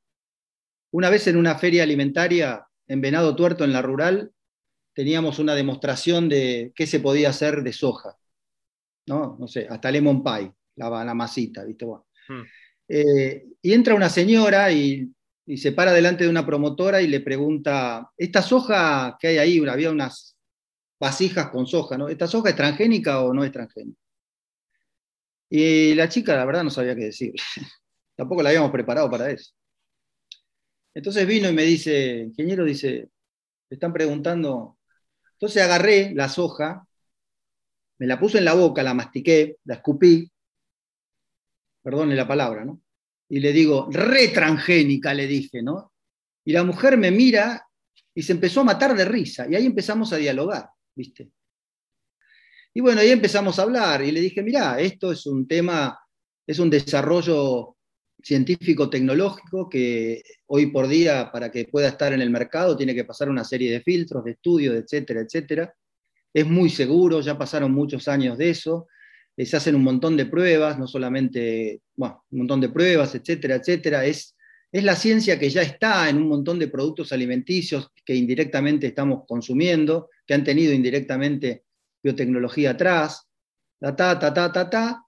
Una 0.91 1.09
vez 1.09 1.27
en 1.27 1.37
una 1.37 1.55
feria 1.55 1.83
alimentaria 1.83 2.65
en 2.87 3.01
Venado 3.01 3.35
Tuerto, 3.35 3.63
en 3.63 3.73
la 3.73 3.81
rural, 3.81 4.31
teníamos 4.97 5.37
una 5.37 5.53
demostración 5.53 6.27
de 6.27 6.71
qué 6.73 6.87
se 6.87 6.99
podía 6.99 7.29
hacer 7.29 7.61
de 7.61 7.71
soja. 7.71 8.17
¿no? 9.05 9.37
No 9.39 9.47
sé, 9.47 9.67
hasta 9.69 9.91
lemon 9.91 10.23
pie, 10.23 10.51
la, 10.75 11.05
la 11.05 11.13
masita, 11.13 11.63
¿viste? 11.63 11.85
Bueno. 11.85 12.07
Hmm. 12.27 12.41
Eh, 12.87 13.45
y 13.61 13.73
entra 13.73 13.93
una 13.93 14.09
señora 14.09 14.71
y, 14.71 15.13
se 15.55 15.71
para 15.71 15.93
delante 15.93 16.23
de 16.23 16.31
una 16.31 16.47
promotora 16.47 16.99
y 16.99 17.07
le 17.07 17.19
pregunta, 17.19 18.09
¿esta 18.17 18.41
soja 18.41 19.15
que 19.19 19.27
hay 19.27 19.37
ahí? 19.37 19.67
Había 19.69 19.91
unas 19.91 20.35
vasijas 20.99 21.51
con 21.51 21.67
soja, 21.67 21.95
¿no? 21.95 22.09
¿Esta 22.09 22.25
soja 22.25 22.49
es 22.49 22.55
transgénica 22.55 23.21
o 23.21 23.31
no 23.35 23.43
es 23.43 23.51
transgénica? 23.51 24.01
Y 25.47 25.93
la 25.93 26.09
chica, 26.09 26.35
la 26.35 26.43
verdad, 26.43 26.63
no 26.63 26.71
sabía 26.71 26.95
qué 26.95 27.05
decir. 27.05 27.33
Tampoco 28.15 28.41
la 28.41 28.49
habíamos 28.49 28.71
preparado 28.71 29.11
para 29.11 29.29
eso. 29.29 29.53
Entonces 30.95 31.27
vino 31.27 31.47
y 31.47 31.53
me 31.53 31.63
dice, 31.63 32.23
ingeniero, 32.23 32.65
dice, 32.65 33.11
me 33.69 33.75
están 33.75 33.93
preguntando. 33.93 34.76
Entonces 35.37 35.61
agarré 35.61 36.13
la 36.15 36.29
soja, 36.29 36.87
me 37.99 38.07
la 38.07 38.19
puse 38.19 38.39
en 38.39 38.45
la 38.45 38.55
boca, 38.55 38.81
la 38.81 38.95
mastiqué, 38.95 39.57
la 39.65 39.75
escupí, 39.75 40.31
perdone 41.83 42.15
la 42.15 42.27
palabra, 42.27 42.65
¿no? 42.65 42.81
Y 43.29 43.39
le 43.39 43.53
digo, 43.53 43.87
retrangénica, 43.91 45.13
le 45.13 45.27
dije, 45.27 45.61
¿no? 45.61 45.93
Y 46.43 46.53
la 46.53 46.63
mujer 46.63 46.97
me 46.97 47.11
mira 47.11 47.67
y 48.15 48.23
se 48.23 48.31
empezó 48.31 48.61
a 48.61 48.65
matar 48.65 48.95
de 48.95 49.05
risa. 49.05 49.47
Y 49.47 49.55
ahí 49.55 49.65
empezamos 49.65 50.11
a 50.11 50.17
dialogar, 50.17 50.69
¿viste? 50.95 51.29
Y 52.73 52.81
bueno, 52.81 53.01
ahí 53.01 53.11
empezamos 53.11 53.59
a 53.59 53.63
hablar 53.63 54.01
y 54.01 54.11
le 54.11 54.21
dije, 54.21 54.41
mira, 54.41 54.79
esto 54.79 55.11
es 55.11 55.27
un 55.27 55.47
tema, 55.47 55.99
es 56.47 56.57
un 56.57 56.69
desarrollo 56.69 57.76
científico-tecnológico 58.21 59.69
que 59.69 60.21
hoy 60.47 60.67
por 60.67 60.87
día, 60.87 61.29
para 61.31 61.51
que 61.51 61.65
pueda 61.65 61.89
estar 61.89 62.13
en 62.13 62.21
el 62.21 62.29
mercado, 62.29 62.75
tiene 62.75 62.95
que 62.95 63.05
pasar 63.05 63.29
una 63.29 63.43
serie 63.43 63.71
de 63.71 63.81
filtros, 63.81 64.23
de 64.23 64.31
estudios, 64.31 64.75
etcétera, 64.75 65.21
etcétera. 65.21 65.73
Es 66.33 66.45
muy 66.45 66.69
seguro, 66.69 67.21
ya 67.21 67.37
pasaron 67.37 67.71
muchos 67.71 68.07
años 68.07 68.37
de 68.37 68.49
eso 68.49 68.87
se 69.45 69.57
hacen 69.57 69.75
un 69.75 69.83
montón 69.83 70.17
de 70.17 70.25
pruebas, 70.25 70.79
no 70.79 70.87
solamente, 70.87 71.81
un 71.95 72.15
montón 72.31 72.59
de 72.59 72.69
pruebas, 72.69 73.13
etcétera, 73.13 73.55
etcétera. 73.55 74.05
Es, 74.05 74.35
es 74.71 74.83
la 74.83 74.95
ciencia 74.95 75.37
que 75.37 75.49
ya 75.49 75.61
está 75.61 76.09
en 76.09 76.17
un 76.17 76.27
montón 76.27 76.57
de 76.57 76.67
productos 76.67 77.11
alimenticios 77.11 77.91
que 78.03 78.15
indirectamente 78.15 78.87
estamos 78.87 79.25
consumiendo, 79.27 80.09
que 80.25 80.33
han 80.33 80.43
tenido 80.43 80.73
indirectamente 80.73 81.65
biotecnología 82.01 82.71
atrás, 82.71 83.27
ta, 83.79 83.95
ta, 83.95 84.19
ta, 84.19 84.51
ta, 84.51 84.69
ta. 84.69 85.03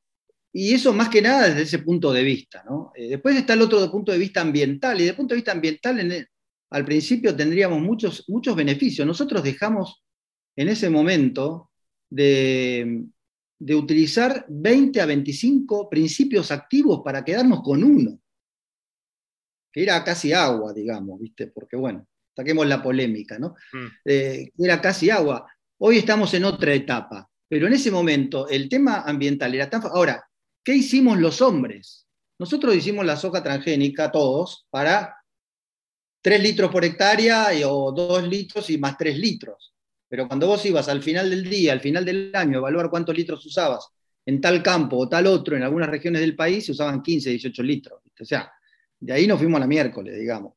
Y 0.51 0.73
eso 0.73 0.93
más 0.93 1.09
que 1.09 1.21
nada 1.21 1.47
desde 1.47 1.61
ese 1.61 1.79
punto 1.79 2.11
de 2.11 2.23
vista. 2.23 2.63
¿no? 2.67 2.91
Eh, 2.95 3.09
después 3.09 3.35
está 3.35 3.53
el 3.53 3.61
otro 3.61 3.89
punto 3.91 4.11
de 4.11 4.17
vista 4.17 4.41
ambiental, 4.41 4.95
y 4.95 4.99
desde 4.99 5.11
el 5.11 5.17
punto 5.17 5.33
de 5.33 5.37
vista 5.37 5.51
ambiental, 5.51 6.27
al 6.71 6.85
principio 6.85 7.35
tendríamos 7.35 7.81
muchos, 7.81 8.25
muchos 8.27 8.55
beneficios. 8.55 9.05
Nosotros 9.05 9.43
dejamos 9.43 10.03
en 10.55 10.69
ese 10.69 10.89
momento 10.89 11.71
de, 12.09 13.05
de 13.59 13.75
utilizar 13.75 14.45
20 14.49 15.01
a 15.01 15.05
25 15.05 15.89
principios 15.89 16.51
activos 16.51 17.01
para 17.03 17.23
quedarnos 17.23 17.61
con 17.61 17.83
uno, 17.83 18.19
que 19.71 19.83
era 19.83 20.03
casi 20.03 20.33
agua, 20.33 20.73
digamos, 20.73 21.19
¿viste? 21.19 21.47
Porque 21.47 21.75
bueno, 21.75 22.07
saquemos 22.35 22.65
la 22.67 22.81
polémica, 22.81 23.37
¿no? 23.37 23.55
Mm. 23.73 23.87
Eh, 24.05 24.51
era 24.57 24.81
casi 24.81 25.09
agua. 25.09 25.45
Hoy 25.79 25.97
estamos 25.97 26.33
en 26.33 26.45
otra 26.45 26.73
etapa, 26.73 27.29
pero 27.47 27.67
en 27.67 27.73
ese 27.73 27.91
momento 27.91 28.47
el 28.47 28.69
tema 28.69 29.01
ambiental 29.01 29.53
era 29.53 29.69
tan... 29.69 29.81
Ahora, 29.83 30.23
¿qué 30.63 30.75
hicimos 30.75 31.17
los 31.19 31.41
hombres? 31.41 32.07
Nosotros 32.37 32.75
hicimos 32.75 33.05
la 33.05 33.17
soja 33.17 33.43
transgénica, 33.43 34.11
todos, 34.11 34.65
para 34.69 35.15
3 36.21 36.41
litros 36.41 36.71
por 36.71 36.85
hectárea 36.85 37.49
o 37.67 37.91
2 37.91 38.27
litros 38.27 38.69
y 38.69 38.77
más 38.77 38.97
3 38.97 39.17
litros. 39.17 39.73
Pero 40.07 40.27
cuando 40.27 40.47
vos 40.47 40.65
ibas 40.65 40.89
al 40.89 41.03
final 41.03 41.29
del 41.29 41.49
día, 41.49 41.73
al 41.73 41.81
final 41.81 42.03
del 42.03 42.31
año, 42.33 42.57
a 42.57 42.59
evaluar 42.59 42.89
cuántos 42.89 43.15
litros 43.15 43.45
usabas 43.45 43.87
en 44.25 44.41
tal 44.41 44.61
campo 44.63 44.97
o 44.97 45.09
tal 45.09 45.27
otro, 45.27 45.55
en 45.55 45.63
algunas 45.63 45.89
regiones 45.89 46.21
del 46.21 46.35
país 46.35 46.65
se 46.65 46.71
usaban 46.71 47.01
15, 47.01 47.29
18 47.29 47.63
litros. 47.63 48.01
O 48.19 48.25
sea, 48.25 48.51
de 48.99 49.13
ahí 49.13 49.27
nos 49.27 49.39
fuimos 49.39 49.57
a 49.57 49.61
la 49.61 49.67
miércoles, 49.67 50.17
digamos. 50.19 50.53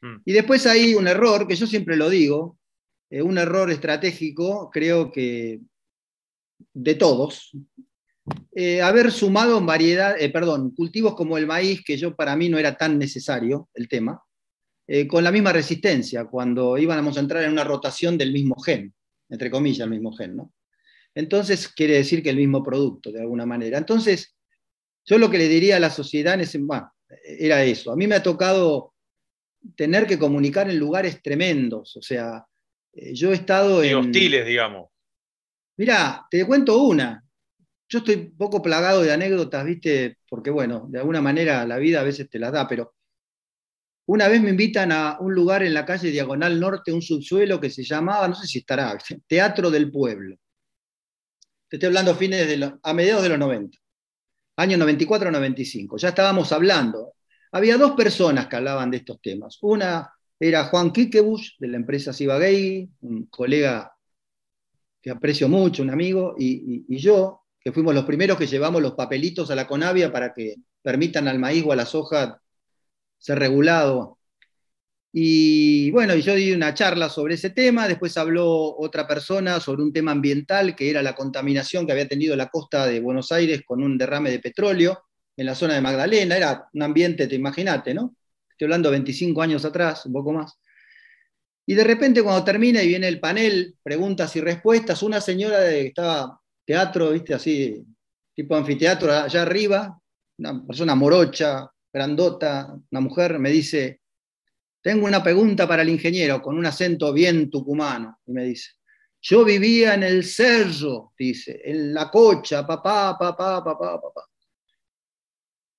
Mm. 0.00 0.16
Y 0.24 0.32
después 0.32 0.66
hay 0.66 0.94
un 0.94 1.06
error, 1.06 1.46
que 1.46 1.54
yo 1.54 1.66
siempre 1.66 1.96
lo 1.96 2.08
digo, 2.08 2.58
eh, 3.10 3.22
un 3.22 3.38
error 3.38 3.70
estratégico, 3.70 4.70
creo 4.70 5.12
que 5.12 5.60
de 6.72 6.94
todos, 6.94 7.52
eh, 8.54 8.82
haber 8.82 9.10
sumado 9.12 9.58
en 9.58 9.66
variedad, 9.66 10.20
eh, 10.20 10.30
perdón, 10.30 10.74
cultivos 10.74 11.14
como 11.14 11.36
el 11.38 11.46
maíz, 11.46 11.82
que 11.84 11.96
yo 11.96 12.14
para 12.14 12.36
mí 12.36 12.48
no 12.48 12.58
era 12.58 12.76
tan 12.76 12.98
necesario 12.98 13.68
el 13.74 13.88
tema, 13.88 14.22
con 15.08 15.24
la 15.24 15.32
misma 15.32 15.50
resistencia, 15.50 16.26
cuando 16.26 16.76
íbamos 16.76 17.16
a 17.16 17.20
entrar 17.20 17.42
en 17.42 17.52
una 17.52 17.64
rotación 17.64 18.18
del 18.18 18.32
mismo 18.32 18.54
gen, 18.60 18.92
entre 19.30 19.50
comillas, 19.50 19.80
el 19.80 19.90
mismo 19.90 20.12
gen, 20.12 20.36
¿no? 20.36 20.52
Entonces 21.14 21.68
quiere 21.68 21.94
decir 21.94 22.22
que 22.22 22.28
el 22.28 22.36
mismo 22.36 22.62
producto, 22.62 23.10
de 23.10 23.20
alguna 23.20 23.46
manera. 23.46 23.78
Entonces, 23.78 24.36
yo 25.06 25.16
lo 25.16 25.30
que 25.30 25.38
le 25.38 25.48
diría 25.48 25.76
a 25.76 25.80
la 25.80 25.88
sociedad 25.88 26.34
en 26.34 26.40
ese, 26.40 26.58
bueno, 26.58 26.92
era 27.24 27.62
eso. 27.64 27.92
A 27.92 27.96
mí 27.96 28.06
me 28.06 28.16
ha 28.16 28.22
tocado 28.22 28.94
tener 29.76 30.06
que 30.06 30.18
comunicar 30.18 30.68
en 30.68 30.78
lugares 30.78 31.22
tremendos, 31.22 31.96
o 31.96 32.02
sea, 32.02 32.44
eh, 32.92 33.14
yo 33.14 33.32
he 33.32 33.34
estado 33.34 33.82
en... 33.82 33.96
hostiles, 33.96 34.46
digamos. 34.46 34.90
Mira, 35.76 36.26
te 36.30 36.44
cuento 36.46 36.82
una. 36.82 37.23
Yo 37.88 37.98
estoy 37.98 38.16
poco 38.30 38.62
plagado 38.62 39.02
de 39.02 39.12
anécdotas, 39.12 39.64
¿viste? 39.64 40.18
Porque, 40.28 40.50
bueno, 40.50 40.86
de 40.88 40.98
alguna 40.98 41.20
manera 41.20 41.66
la 41.66 41.78
vida 41.78 42.00
a 42.00 42.04
veces 42.04 42.28
te 42.28 42.38
las 42.38 42.52
da, 42.52 42.66
pero 42.66 42.94
una 44.06 44.28
vez 44.28 44.42
me 44.42 44.50
invitan 44.50 44.92
a 44.92 45.18
un 45.20 45.34
lugar 45.34 45.62
en 45.62 45.74
la 45.74 45.84
calle 45.86 46.10
Diagonal 46.10 46.60
Norte, 46.60 46.92
un 46.92 47.02
subsuelo 47.02 47.60
que 47.60 47.70
se 47.70 47.84
llamaba, 47.84 48.28
no 48.28 48.34
sé 48.34 48.46
si 48.46 48.58
estará, 48.58 48.96
Teatro 49.26 49.70
del 49.70 49.90
Pueblo. 49.90 50.36
Te 51.68 51.76
estoy 51.76 51.88
hablando 51.88 52.14
fines 52.14 52.46
de 52.46 52.72
a 52.82 52.94
mediados 52.94 53.22
de 53.22 53.30
los 53.30 53.38
90, 53.38 53.78
año 54.56 54.78
94-95. 54.78 55.98
Ya 55.98 56.08
estábamos 56.08 56.52
hablando. 56.52 57.14
Había 57.52 57.78
dos 57.78 57.92
personas 57.92 58.46
que 58.46 58.56
hablaban 58.56 58.90
de 58.90 58.98
estos 58.98 59.20
temas. 59.20 59.58
Una 59.62 60.10
era 60.38 60.64
Juan 60.64 60.92
Kikebush, 60.92 61.58
de 61.58 61.68
la 61.68 61.76
empresa 61.76 62.12
Sibagay, 62.12 62.88
un 63.02 63.26
colega 63.26 63.94
que 65.00 65.10
aprecio 65.10 65.48
mucho, 65.48 65.82
un 65.82 65.90
amigo, 65.90 66.34
y, 66.38 66.84
yo, 66.98 67.43
que 67.64 67.72
fuimos 67.72 67.94
los 67.94 68.04
primeros 68.04 68.36
que 68.36 68.46
llevamos 68.46 68.82
los 68.82 68.92
papelitos 68.92 69.50
a 69.50 69.54
la 69.54 69.66
Conavia 69.66 70.12
para 70.12 70.34
que 70.34 70.56
permitan 70.82 71.26
al 71.28 71.38
maíz 71.38 71.64
o 71.66 71.72
a 71.72 71.76
la 71.76 71.86
soja 71.86 72.42
ser 73.18 73.38
regulado. 73.38 74.18
Y 75.10 75.90
bueno, 75.92 76.14
yo 76.16 76.34
di 76.34 76.52
una 76.52 76.74
charla 76.74 77.08
sobre 77.08 77.34
ese 77.34 77.50
tema, 77.50 77.88
después 77.88 78.18
habló 78.18 78.76
otra 78.76 79.08
persona 79.08 79.60
sobre 79.60 79.82
un 79.82 79.92
tema 79.94 80.10
ambiental, 80.12 80.76
que 80.76 80.90
era 80.90 81.02
la 81.02 81.14
contaminación 81.14 81.86
que 81.86 81.92
había 81.92 82.08
tenido 82.08 82.36
la 82.36 82.50
costa 82.50 82.86
de 82.86 83.00
Buenos 83.00 83.32
Aires 83.32 83.62
con 83.64 83.82
un 83.82 83.96
derrame 83.96 84.30
de 84.30 84.40
petróleo 84.40 85.04
en 85.36 85.46
la 85.46 85.54
zona 85.54 85.74
de 85.74 85.80
Magdalena, 85.80 86.36
era 86.36 86.68
un 86.72 86.82
ambiente, 86.82 87.26
te 87.26 87.34
imaginaste, 87.36 87.94
¿no? 87.94 88.14
Estoy 88.50 88.66
hablando 88.66 88.90
25 88.90 89.40
años 89.40 89.64
atrás, 89.64 90.04
un 90.04 90.12
poco 90.12 90.32
más. 90.32 90.58
Y 91.66 91.74
de 91.74 91.84
repente 91.84 92.22
cuando 92.22 92.44
termina 92.44 92.82
y 92.82 92.88
viene 92.88 93.08
el 93.08 93.20
panel, 93.20 93.76
preguntas 93.82 94.36
y 94.36 94.40
respuestas, 94.40 95.02
una 95.02 95.20
señora 95.20 95.60
de, 95.60 95.86
estaba 95.86 96.40
teatro, 96.64 97.10
viste, 97.10 97.34
así, 97.34 97.84
tipo 98.34 98.56
anfiteatro, 98.56 99.12
allá 99.12 99.42
arriba, 99.42 99.98
una 100.38 100.66
persona 100.66 100.94
morocha, 100.94 101.70
grandota, 101.92 102.74
una 102.90 103.00
mujer, 103.00 103.38
me 103.38 103.50
dice, 103.50 104.00
tengo 104.82 105.06
una 105.06 105.22
pregunta 105.22 105.66
para 105.66 105.82
el 105.82 105.88
ingeniero 105.88 106.42
con 106.42 106.58
un 106.58 106.66
acento 106.66 107.12
bien 107.12 107.50
tucumano, 107.50 108.18
y 108.26 108.32
me 108.32 108.44
dice, 108.44 108.72
yo 109.20 109.44
vivía 109.44 109.94
en 109.94 110.02
el 110.02 110.24
cerro, 110.24 111.14
dice, 111.18 111.60
en 111.64 111.94
la 111.94 112.10
cocha, 112.10 112.66
papá, 112.66 113.16
papá, 113.18 113.64
papá, 113.64 114.00
papá. 114.00 114.28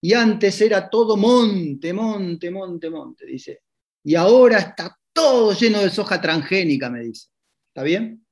Y 0.01 0.13
antes 0.13 0.59
era 0.61 0.89
todo 0.89 1.15
monte, 1.15 1.93
monte, 1.93 2.49
monte, 2.49 2.89
monte, 2.89 3.25
dice. 3.25 3.61
Y 4.03 4.15
ahora 4.15 4.59
está 4.59 4.97
todo 5.13 5.53
lleno 5.53 5.79
de 5.79 5.89
soja 5.89 6.19
transgénica, 6.19 6.89
me 6.89 7.01
dice. 7.01 7.29
¿Está 7.69 7.83
bien? 7.83 8.24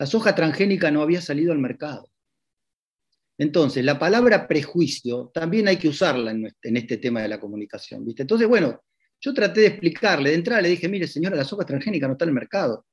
La 0.00 0.06
soja 0.06 0.34
transgénica 0.34 0.90
no 0.90 1.02
había 1.02 1.20
salido 1.20 1.52
al 1.52 1.58
mercado. 1.58 2.10
Entonces, 3.36 3.84
la 3.84 3.98
palabra 3.98 4.48
prejuicio 4.48 5.30
también 5.34 5.68
hay 5.68 5.76
que 5.76 5.88
usarla 5.88 6.30
en 6.30 6.76
este, 6.78 6.96
tema 6.96 7.20
de 7.20 7.28
la 7.28 7.38
comunicación. 7.38 8.06
¿viste? 8.06 8.22
Entonces, 8.22 8.48
bueno, 8.48 8.82
yo 9.20 9.34
traté 9.34 9.60
de 9.60 9.66
explicarle, 9.66 10.30
de 10.30 10.36
entrada 10.36 10.62
le 10.62 10.70
dije, 10.70 10.88
mire 10.88 11.06
señora, 11.06 11.36
la 11.36 11.44
soja 11.44 11.66
transgénica 11.66 12.06
no 12.06 12.14
está 12.14 12.24
en 12.24 12.30
el 12.30 12.34
mercado. 12.34 12.86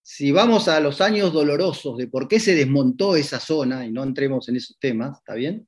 Si 0.00 0.30
vamos 0.30 0.68
a 0.68 0.78
los 0.78 1.00
años 1.00 1.32
dolorosos 1.32 1.98
de 1.98 2.06
por 2.06 2.28
qué 2.28 2.38
se 2.38 2.54
desmontó 2.54 3.16
esa 3.16 3.40
zona, 3.40 3.84
y 3.84 3.90
no 3.90 4.04
entremos 4.04 4.48
en 4.48 4.54
esos 4.54 4.78
temas, 4.78 5.18
¿está 5.18 5.34
bien? 5.34 5.66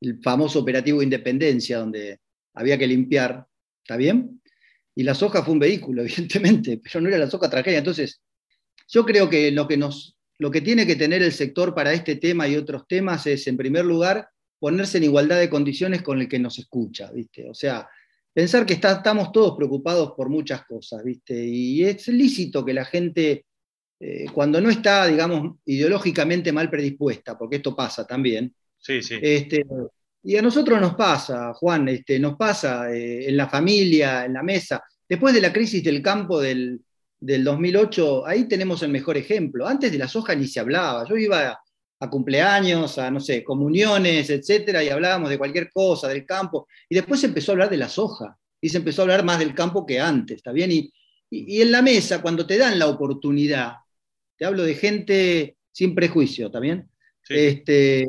el 0.00 0.22
famoso 0.22 0.60
operativo 0.60 1.02
Independencia, 1.02 1.80
donde 1.80 2.18
había 2.54 2.78
que 2.78 2.86
limpiar, 2.86 3.46
¿está 3.82 3.98
bien? 3.98 4.40
Y 4.94 5.02
la 5.02 5.14
soja 5.14 5.42
fue 5.42 5.52
un 5.52 5.60
vehículo, 5.60 6.00
evidentemente, 6.04 6.80
pero 6.82 7.02
no 7.02 7.08
era 7.08 7.18
la 7.18 7.28
soja 7.30 7.50
tragedia. 7.50 7.80
Entonces, 7.80 8.22
yo 8.88 9.04
creo 9.04 9.28
que 9.28 9.50
lo 9.50 9.68
que, 9.68 9.76
nos, 9.76 10.16
lo 10.38 10.50
que 10.50 10.60
tiene 10.60 10.86
que 10.86 10.96
tener 10.96 11.22
el 11.22 11.32
sector 11.32 11.74
para 11.74 11.92
este 11.92 12.16
tema 12.16 12.48
y 12.48 12.56
otros 12.56 12.86
temas 12.88 13.26
es, 13.26 13.46
en 13.46 13.56
primer 13.56 13.84
lugar, 13.84 14.28
ponerse 14.58 14.98
en 14.98 15.04
igualdad 15.04 15.38
de 15.38 15.50
condiciones 15.50 16.02
con 16.02 16.20
el 16.20 16.28
que 16.28 16.38
nos 16.38 16.58
escucha, 16.58 17.12
¿viste? 17.12 17.48
O 17.48 17.54
sea, 17.54 17.88
pensar 18.32 18.66
que 18.66 18.74
estamos 18.74 19.30
todos 19.30 19.56
preocupados 19.56 20.12
por 20.16 20.28
muchas 20.28 20.64
cosas, 20.64 21.04
¿viste? 21.04 21.44
Y 21.44 21.84
es 21.84 22.08
lícito 22.08 22.64
que 22.64 22.74
la 22.74 22.84
gente, 22.84 23.44
eh, 24.00 24.26
cuando 24.32 24.60
no 24.60 24.70
está, 24.70 25.06
digamos, 25.06 25.58
ideológicamente 25.64 26.52
mal 26.52 26.70
predispuesta, 26.70 27.38
porque 27.38 27.56
esto 27.56 27.76
pasa 27.76 28.06
también, 28.06 28.52
Sí, 28.78 29.02
sí. 29.02 29.18
Este, 29.20 29.64
y 30.22 30.36
a 30.36 30.42
nosotros 30.42 30.80
nos 30.80 30.94
pasa, 30.94 31.52
Juan, 31.54 31.88
este, 31.88 32.18
nos 32.18 32.36
pasa 32.36 32.92
eh, 32.92 33.28
en 33.28 33.36
la 33.36 33.48
familia, 33.48 34.24
en 34.24 34.34
la 34.34 34.42
mesa. 34.42 34.82
Después 35.08 35.34
de 35.34 35.40
la 35.40 35.52
crisis 35.52 35.82
del 35.82 36.02
campo 36.02 36.40
del, 36.40 36.80
2008, 37.20 38.26
ahí 38.26 38.44
tenemos 38.44 38.82
el 38.82 38.90
mejor 38.90 39.16
ejemplo. 39.16 39.66
Antes 39.66 39.92
de 39.92 39.98
la 39.98 40.08
soja 40.08 40.34
ni 40.34 40.46
se 40.46 40.60
hablaba. 40.60 41.06
Yo 41.08 41.16
iba 41.16 41.60
a, 42.00 42.10
cumpleaños, 42.10 42.98
a, 42.98 43.10
no 43.10 43.20
sé, 43.20 43.42
comuniones, 43.42 44.30
etcétera, 44.30 44.82
y 44.82 44.88
hablábamos 44.88 45.30
de 45.30 45.38
cualquier 45.38 45.70
cosa, 45.70 46.08
del 46.08 46.24
campo. 46.24 46.68
Y 46.88 46.94
después 46.94 47.20
se 47.20 47.26
empezó 47.26 47.52
a 47.52 47.54
hablar 47.54 47.70
de 47.70 47.76
la 47.76 47.88
soja. 47.88 48.38
Y 48.60 48.68
se 48.68 48.78
empezó 48.78 49.02
a 49.02 49.04
hablar 49.04 49.24
más 49.24 49.38
del 49.38 49.54
campo 49.54 49.86
que 49.86 50.00
antes, 50.00 50.38
¿está 50.38 50.52
bien? 50.52 50.72
Y, 50.72 50.92
y, 51.30 51.62
en 51.62 51.70
la 51.70 51.82
mesa, 51.82 52.20
cuando 52.20 52.46
te 52.46 52.58
dan 52.58 52.78
la 52.78 52.88
oportunidad, 52.88 53.74
te 54.36 54.44
hablo 54.44 54.64
de 54.64 54.74
gente 54.74 55.56
sin 55.70 55.94
prejuicio, 55.94 56.46
¿está 56.46 56.58
bien? 56.58 56.90
Este, 57.28 58.08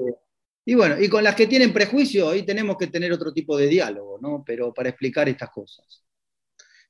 y 0.65 0.75
bueno, 0.75 0.99
y 0.99 1.09
con 1.09 1.23
las 1.23 1.35
que 1.35 1.47
tienen 1.47 1.73
prejuicio, 1.73 2.29
ahí 2.29 2.43
tenemos 2.43 2.77
que 2.77 2.87
tener 2.87 3.11
otro 3.11 3.33
tipo 3.33 3.57
de 3.57 3.67
diálogo, 3.67 4.19
¿no? 4.21 4.43
Pero 4.45 4.73
para 4.73 4.89
explicar 4.89 5.27
estas 5.27 5.49
cosas. 5.49 6.03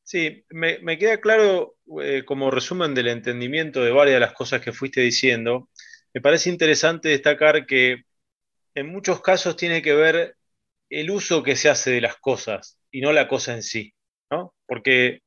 Sí, 0.04 0.44
me, 0.50 0.98
queda 0.98 1.22
claro 1.22 1.78
eh, 2.02 2.24
como 2.26 2.52
resumen 2.52 2.94
del 2.94 3.08
entendimiento 3.08 3.84
de 3.84 3.92
varias 3.92 4.16
de 4.16 4.20
las 4.20 4.34
cosas 4.34 4.62
que 4.62 4.74
fuiste 4.74 5.02
diciendo. 5.02 5.70
Me 6.14 6.22
parece 6.22 6.50
interesante 6.50 7.10
destacar 7.10 7.66
que 7.66 8.04
en 8.76 8.92
muchos 8.92 9.22
casos 9.22 9.56
tiene 9.56 9.82
que 9.82 9.94
ver 9.94 10.36
el 10.90 11.12
uso 11.12 11.44
que 11.44 11.56
se 11.56 11.70
hace 11.70 11.92
de 11.92 12.02
las 12.02 12.18
cosas 12.18 12.80
y 12.92 13.02
no 13.02 13.12
la 13.12 13.28
cosa 13.28 13.54
en 13.54 13.64
sí, 13.64 13.94
¿no? 14.32 14.54
Porque 14.66 15.22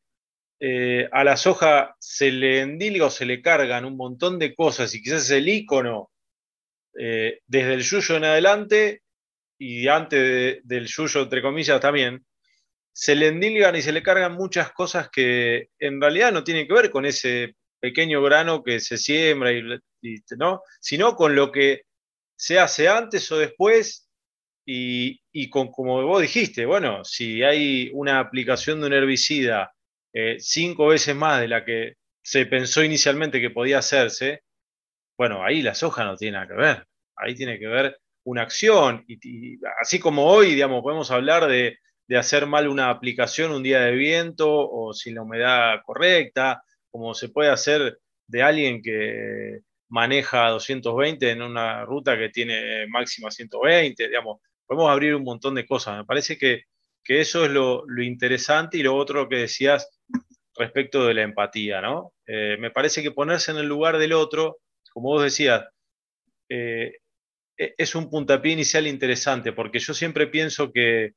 eh, 0.60 1.08
a 1.12 1.24
la 1.24 1.36
soja 1.36 1.96
se 1.98 2.30
le 2.30 2.60
endilga 2.60 3.06
o 3.06 3.10
se 3.10 3.26
le 3.26 3.42
cargan 3.42 3.84
un 3.84 3.96
montón 3.96 4.38
de 4.38 4.54
cosas 4.54 4.94
y 4.94 5.02
quizás 5.02 5.24
es 5.24 5.30
el 5.30 5.48
icono 5.48 6.10
eh, 6.98 7.40
desde 7.46 7.74
el 7.74 7.82
yuyo 7.82 8.16
en 8.16 8.24
adelante 8.24 9.02
y 9.58 9.88
antes 9.88 10.60
del 10.64 10.86
yuyo, 10.86 11.22
entre 11.22 11.42
comillas, 11.42 11.80
también, 11.80 12.24
se 12.93 13.14
le 13.14 13.28
endilgan 13.28 13.76
y 13.76 13.82
se 13.82 13.93
le 13.93 14.03
cargan 14.03 14.34
muchas 14.34 14.72
cosas 14.72 15.09
que 15.11 15.68
en 15.78 16.01
realidad 16.01 16.32
no 16.32 16.45
tienen 16.45 16.66
que 16.66 16.74
ver 16.74 16.90
con 16.90 17.07
ese 17.07 17.57
pequeño 17.80 18.22
grano 18.22 18.62
que 18.62 18.80
se 18.80 18.97
siembra, 18.97 19.53
y, 19.53 19.62
¿no? 20.36 20.62
sino 20.80 21.16
con 21.16 21.34
lo 21.34 21.51
que 21.51 21.82
se 22.36 22.59
hace 22.59 22.88
antes 22.88 23.30
o 23.32 23.38
después 23.38 24.09
y, 24.64 25.51
con, 25.51 25.72
como 25.72 26.03
vos 26.07 26.22
dijiste, 26.22 26.66
bueno, 26.66 27.05
si 27.05 27.43
hay 27.43 27.90
una 27.95 28.20
aplicación 28.20 28.80
de 28.80 28.86
un 28.86 28.93
herbicida 28.93 29.72
eh, 30.12 30.36
cinco 30.38 30.88
veces 30.88 31.16
más 31.16 31.40
de 31.40 31.49
la 31.49 31.64
que 31.64 31.95
se 32.22 32.47
pensó 32.47 32.84
inicialmente 32.84 33.40
que 33.40 33.51
podía 33.51 33.78
hacerse, 33.78 34.43
bueno, 35.18 35.45
ahí 35.45 35.62
la 35.62 35.74
soja 35.74 36.05
no 36.05 36.16
tiene 36.16 36.36
nada 36.36 36.49
que 36.49 36.55
ver. 36.55 36.86
Ahí 37.16 37.34
tiene 37.34 37.59
que 37.59 37.66
ver 37.66 37.99
una 38.24 38.43
acción. 38.43 39.05
Y, 39.07 39.59
así 39.80 39.99
como 39.99 40.26
hoy, 40.26 40.55
digamos, 40.55 40.82
podemos 40.82 41.11
hablar 41.11 41.47
de, 41.47 41.78
hacer 42.11 42.46
mal 42.46 42.68
una 42.68 42.90
aplicación 42.90 43.53
un 43.53 43.62
día 43.62 43.80
de 43.80 43.92
viento 43.92 44.48
o 44.50 44.92
sin 44.92 45.14
la 45.14 45.22
humedad 45.22 45.80
correcta, 45.84 46.62
como 46.90 47.14
se 47.14 47.30
puede 47.30 47.50
hacer 47.50 47.98
de 48.26 48.42
alguien 48.42 48.82
que 48.82 49.61
maneja 49.88 50.48
220 50.48 51.30
en 51.30 51.42
una 51.42 51.84
ruta 51.84 52.16
que 52.18 52.30
tiene 52.30 52.86
máxima 52.88 53.30
120, 53.30 54.09
digamos, 54.09 54.40
podemos 54.66 54.90
abrir 54.90 55.14
un 55.14 55.24
montón 55.24 55.55
de 55.55 55.66
cosas. 55.66 55.98
Me 55.98 56.05
parece 56.05 56.38
que, 56.38 56.62
eso 57.07 57.44
es 57.44 57.50
lo, 57.50 57.84
lo, 57.86 58.03
interesante 58.03 58.78
y 58.78 58.82
lo 58.82 58.96
otro 58.96 59.28
que 59.28 59.36
decías 59.36 59.88
respecto 60.57 61.07
de 61.07 61.14
la 61.14 61.22
empatía, 61.22 61.80
¿no? 61.80 62.12
Eh, 62.26 62.57
me 62.59 62.70
parece 62.70 63.03
que 63.03 63.11
ponerse 63.11 63.50
en 63.50 63.59
el 63.59 63.66
lugar 63.66 63.98
del 63.98 64.12
otro, 64.12 64.59
como 64.92 65.11
vos 65.11 65.22
decías, 65.22 65.64
eh, 66.48 66.92
e, 67.59 67.74
es 67.76 67.94
un 67.94 68.09
puntapié 68.11 68.53
inicial 68.53 68.86
interesante, 68.86 69.53
porque 69.53 69.78
yo 69.78 69.94
siempre 69.94 70.26
pienso 70.28 70.72
que 70.72 71.12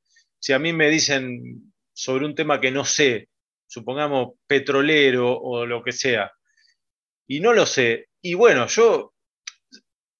si 0.45 0.53
a 0.53 0.59
mí 0.59 0.73
me 0.73 0.91
dicen 0.91 1.73
sobre 1.91 2.23
un 2.23 2.35
tema 2.35 2.61
que 2.61 2.69
no 2.69 2.85
sé, 2.85 3.29
supongamos 3.65 4.33
petrolero 4.45 5.35
o 5.35 5.65
lo 5.65 5.83
que 5.83 5.91
sea, 5.91 6.31
y 7.25 7.39
no 7.39 7.51
lo 7.51 7.65
sé, 7.65 8.09
y 8.21 8.35
bueno, 8.35 8.67
yo, 8.67 9.15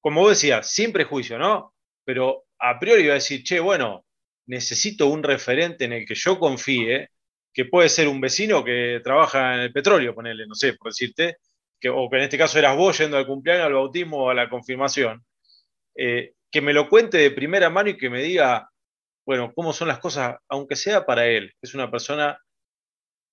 como 0.02 0.22
vos 0.22 0.32
decías, 0.32 0.68
sin 0.68 0.92
prejuicio, 0.92 1.38
¿no? 1.38 1.76
Pero 2.04 2.46
a 2.58 2.80
priori 2.80 3.04
iba 3.04 3.12
a 3.12 3.22
decir, 3.22 3.44
che, 3.44 3.60
bueno, 3.60 4.04
necesito 4.48 5.06
un 5.06 5.22
referente 5.22 5.86
en 5.86 5.94
el 5.94 6.08
que 6.08 6.16
yo 6.16 6.40
confíe, 6.40 7.10
que 7.54 7.66
puede 7.66 7.88
ser 7.88 8.08
un 8.08 8.20
vecino 8.20 8.64
que 8.64 9.02
trabaja 9.04 9.54
en 9.54 9.60
el 9.60 9.72
petróleo, 9.72 10.16
ponele, 10.16 10.48
no 10.48 10.56
sé, 10.56 10.74
por 10.74 10.90
decirte, 10.90 11.38
que, 11.80 11.90
o 11.90 12.10
que 12.10 12.18
en 12.18 12.24
este 12.24 12.40
caso 12.40 12.58
eras 12.58 12.76
vos 12.76 12.98
yendo 12.98 13.18
al 13.18 13.28
cumpleaños, 13.28 13.68
al 13.68 13.74
bautismo 13.74 14.24
o 14.24 14.30
a 14.32 14.34
la 14.34 14.50
confirmación, 14.50 15.24
eh, 15.96 16.34
que 16.50 16.62
me 16.62 16.74
lo 16.74 16.90
cuente 16.90 17.20
de 17.20 17.30
primera 17.30 17.70
mano 17.70 17.92
y 17.92 17.98
que 17.98 18.10
me 18.10 18.24
diga, 18.24 18.72
bueno, 19.26 19.52
cómo 19.54 19.74
son 19.74 19.88
las 19.88 20.00
cosas, 20.00 20.36
aunque 20.48 20.76
sea 20.76 21.06
para 21.06 21.26
él, 21.26 21.52
es 21.62 21.74
una 21.74 21.90
persona 21.90 22.40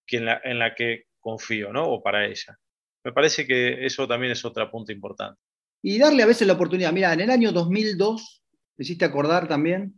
que 0.06 0.16
en, 0.18 0.26
la, 0.26 0.40
en 0.44 0.58
la 0.58 0.74
que 0.74 1.04
confío, 1.20 1.72
¿no? 1.72 1.88
O 1.88 2.02
para 2.02 2.26
ella. 2.26 2.58
Me 3.04 3.12
parece 3.12 3.46
que 3.46 3.84
eso 3.84 4.06
también 4.08 4.32
es 4.32 4.44
otra 4.44 4.70
punto 4.70 4.92
importante. 4.92 5.40
Y 5.82 5.98
darle 5.98 6.22
a 6.22 6.26
veces 6.26 6.46
la 6.46 6.54
oportunidad. 6.54 6.92
Mira, 6.92 7.12
en 7.12 7.20
el 7.20 7.30
año 7.30 7.52
2002, 7.52 8.42
me 8.76 8.82
hiciste 8.84 9.04
acordar 9.04 9.48
también, 9.48 9.94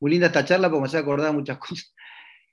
muy 0.00 0.10
linda 0.10 0.26
esta 0.26 0.44
charla 0.44 0.68
porque 0.68 0.80
me 0.80 0.86
hace 0.86 0.98
acordar 0.98 1.32
muchas 1.32 1.58
cosas. 1.58 1.94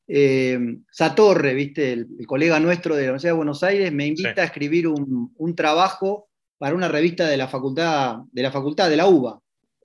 Eh, 0.07 0.59
Satorre, 0.91 1.53
¿viste? 1.53 1.93
El, 1.93 2.07
colega 2.27 2.59
nuestro 2.59 2.95
de 2.95 3.03
la 3.03 3.07
Universidad 3.09 3.31
de 3.31 3.37
Buenos 3.37 3.63
Aires, 3.63 3.91
me 3.91 4.07
invita 4.07 4.41
a 4.41 4.45
escribir 4.45 4.87
un, 4.87 5.33
un, 5.37 5.55
trabajo 5.55 6.29
para 6.57 6.75
una 6.75 6.89
revista 6.89 7.27
de 7.27 7.37
la 7.37 7.47
facultad, 7.47 8.17
de 8.31 8.41
la 8.41 8.51
facultad 8.51 8.89
de 8.89 8.97
la 8.97 9.07
UBA, 9.07 9.39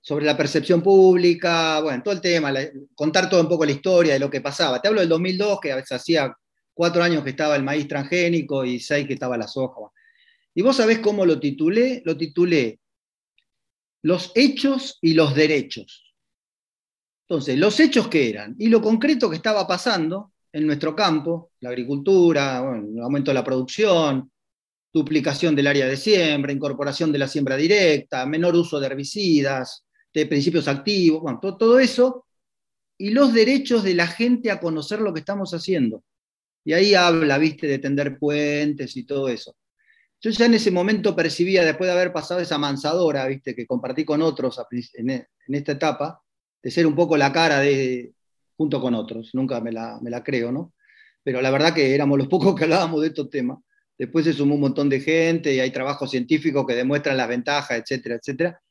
sobre 0.09 0.25
la 0.25 0.35
percepción 0.35 0.81
pública, 0.81 1.81
bueno, 1.81 2.01
todo 2.01 2.15
el 2.15 2.19
tema, 2.19 2.51
contar 2.95 3.29
todo 3.29 3.41
un 3.41 3.47
poco 3.47 3.63
la 3.63 3.73
historia 3.73 4.13
de 4.13 4.19
lo 4.19 4.27
que 4.27 4.41
pasaba. 4.41 4.81
Te 4.81 4.87
hablo 4.87 5.01
del 5.01 5.09
2002, 5.09 5.59
que 5.59 5.71
a 5.71 5.75
veces 5.75 5.91
hacía 5.91 6.35
cuatro 6.73 7.03
años 7.03 7.23
que 7.23 7.29
estaba 7.29 7.55
el 7.55 7.61
maíz 7.61 7.87
transgénico 7.87 8.65
y 8.65 8.79
seis 8.79 9.05
que 9.05 9.13
estaba 9.13 9.37
la 9.37 9.47
soja. 9.47 9.81
Y 10.55 10.63
vos 10.63 10.77
sabés 10.77 10.97
cómo 10.97 11.27
lo 11.27 11.39
titulé, 11.39 12.01
lo 12.05 12.17
titulé 12.17 12.79
Los 14.01 14.31
hechos 14.33 14.97
y 14.99 15.13
los 15.13 15.35
derechos. 15.35 16.15
Entonces, 17.27 17.59
los 17.59 17.79
hechos 17.79 18.07
que 18.07 18.31
eran 18.31 18.55
y 18.57 18.67
lo 18.69 18.81
concreto 18.81 19.29
que 19.29 19.35
estaba 19.35 19.67
pasando 19.67 20.31
en 20.51 20.65
nuestro 20.65 20.95
campo, 20.95 21.51
la 21.59 21.69
agricultura, 21.69 22.57
el 22.57 22.99
aumento 22.99 23.29
de 23.29 23.35
la 23.35 23.43
producción, 23.43 24.31
duplicación 24.91 25.55
del 25.55 25.67
área 25.67 25.85
de 25.85 25.97
siembra, 25.97 26.51
incorporación 26.51 27.11
de 27.11 27.19
la 27.19 27.27
siembra 27.27 27.55
directa, 27.55 28.25
menor 28.25 28.55
uso 28.55 28.79
de 28.79 28.87
herbicidas, 28.87 29.85
de 30.13 30.25
principios 30.25 30.67
activos, 30.67 31.21
bueno, 31.21 31.39
todo, 31.39 31.79
eso, 31.79 32.25
y 32.97 33.11
los 33.11 33.33
derechos 33.33 33.83
de 33.83 33.93
la 33.93 34.07
gente 34.07 34.51
a 34.51 34.59
conocer 34.59 35.01
lo 35.01 35.13
que 35.13 35.19
estamos 35.19 35.53
haciendo. 35.53 36.03
Y 36.65 36.73
ahí 36.73 36.93
habla, 36.93 37.37
viste, 37.37 37.67
de 37.67 37.79
tender 37.79 38.17
puentes 38.17 38.95
y 38.97 39.05
todo 39.05 39.29
eso. 39.29 39.55
Yo 40.21 40.31
ya 40.31 40.45
en 40.45 40.55
ese 40.55 40.71
momento 40.71 41.15
percibía, 41.15 41.63
después 41.63 41.87
de 41.87 41.93
haber 41.93 42.11
pasado 42.11 42.41
esa 42.41 42.57
mansadora, 42.57 43.25
viste, 43.27 43.55
que 43.55 43.65
compartí 43.65 44.03
con 44.03 44.21
otros 44.21 44.59
en 44.71 45.27
esta 45.47 45.71
etapa, 45.71 46.21
de 46.61 46.71
ser 46.71 46.85
un 46.85 46.95
poco 46.95 47.15
la 47.15 47.31
cara 47.31 47.59
de, 47.59 48.13
junto 48.59 48.81
con 48.81 48.93
otros, 48.93 49.33
nunca 49.33 49.61
me 49.61 49.71
la, 49.71 49.99
me 50.01 50.09
la 50.09 50.21
creo, 50.21 50.51
¿no? 50.51 50.73
Pero 51.23 51.41
la 51.41 51.49
verdad 51.49 51.73
que 51.73 51.95
éramos 51.95 52.17
los 52.17 52.27
pocos 52.33 52.55
que 52.55 52.65
hablábamos 52.65 53.01
de 53.01 53.07
estos 53.07 53.29
temas. 53.29 53.59
Después 53.97 54.25
se 54.25 54.33
sumó 54.33 54.55
un 54.55 54.61
montón 54.61 54.89
de 54.89 54.99
gente 54.99 55.53
y 55.53 55.59
hay 55.59 55.71
trabajos 55.71 56.11
científicos 56.11 56.65
que 56.67 56.75
demuestran 56.75 57.17
las 57.17 57.27
ventajas, 57.27 57.79
etcétera, 57.79 58.15
etcétera. 58.15 58.61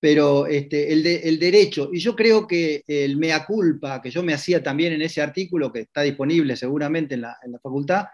Pero 0.00 0.46
este, 0.46 0.92
el, 0.92 1.04
el 1.06 1.38
derecho, 1.38 1.90
y 1.92 1.98
yo 1.98 2.14
creo 2.14 2.46
que 2.46 2.84
el 2.86 3.16
mea 3.16 3.44
culpa 3.44 4.00
que 4.00 4.10
yo 4.10 4.22
me 4.22 4.32
hacía 4.32 4.62
también 4.62 4.92
en 4.92 5.02
ese 5.02 5.20
artículo, 5.20 5.72
que 5.72 5.80
está 5.80 6.02
disponible 6.02 6.56
seguramente 6.56 7.14
en 7.14 7.22
la, 7.22 7.36
la 7.46 7.58
facultad, 7.58 8.06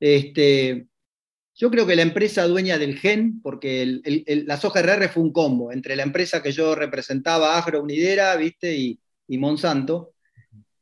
este, 0.00 0.88
yo 1.54 1.70
creo 1.70 1.86
que 1.86 1.94
la 1.94 2.00
empresa 2.00 2.46
dueña 2.46 2.78
del 2.78 2.98
gen, 2.98 3.42
porque 3.42 4.00
la 4.46 4.56
soja 4.56 4.80
RR 4.80 5.08
fue 5.08 5.22
un 5.22 5.30
combo 5.30 5.72
entre 5.72 5.94
la 5.94 6.04
empresa 6.04 6.42
que 6.42 6.52
yo 6.52 6.74
representaba, 6.74 7.58
Agro 7.58 7.82
Unidera, 7.82 8.34
¿viste? 8.36 8.74
Y, 8.74 8.98
Monsanto. 9.36 10.14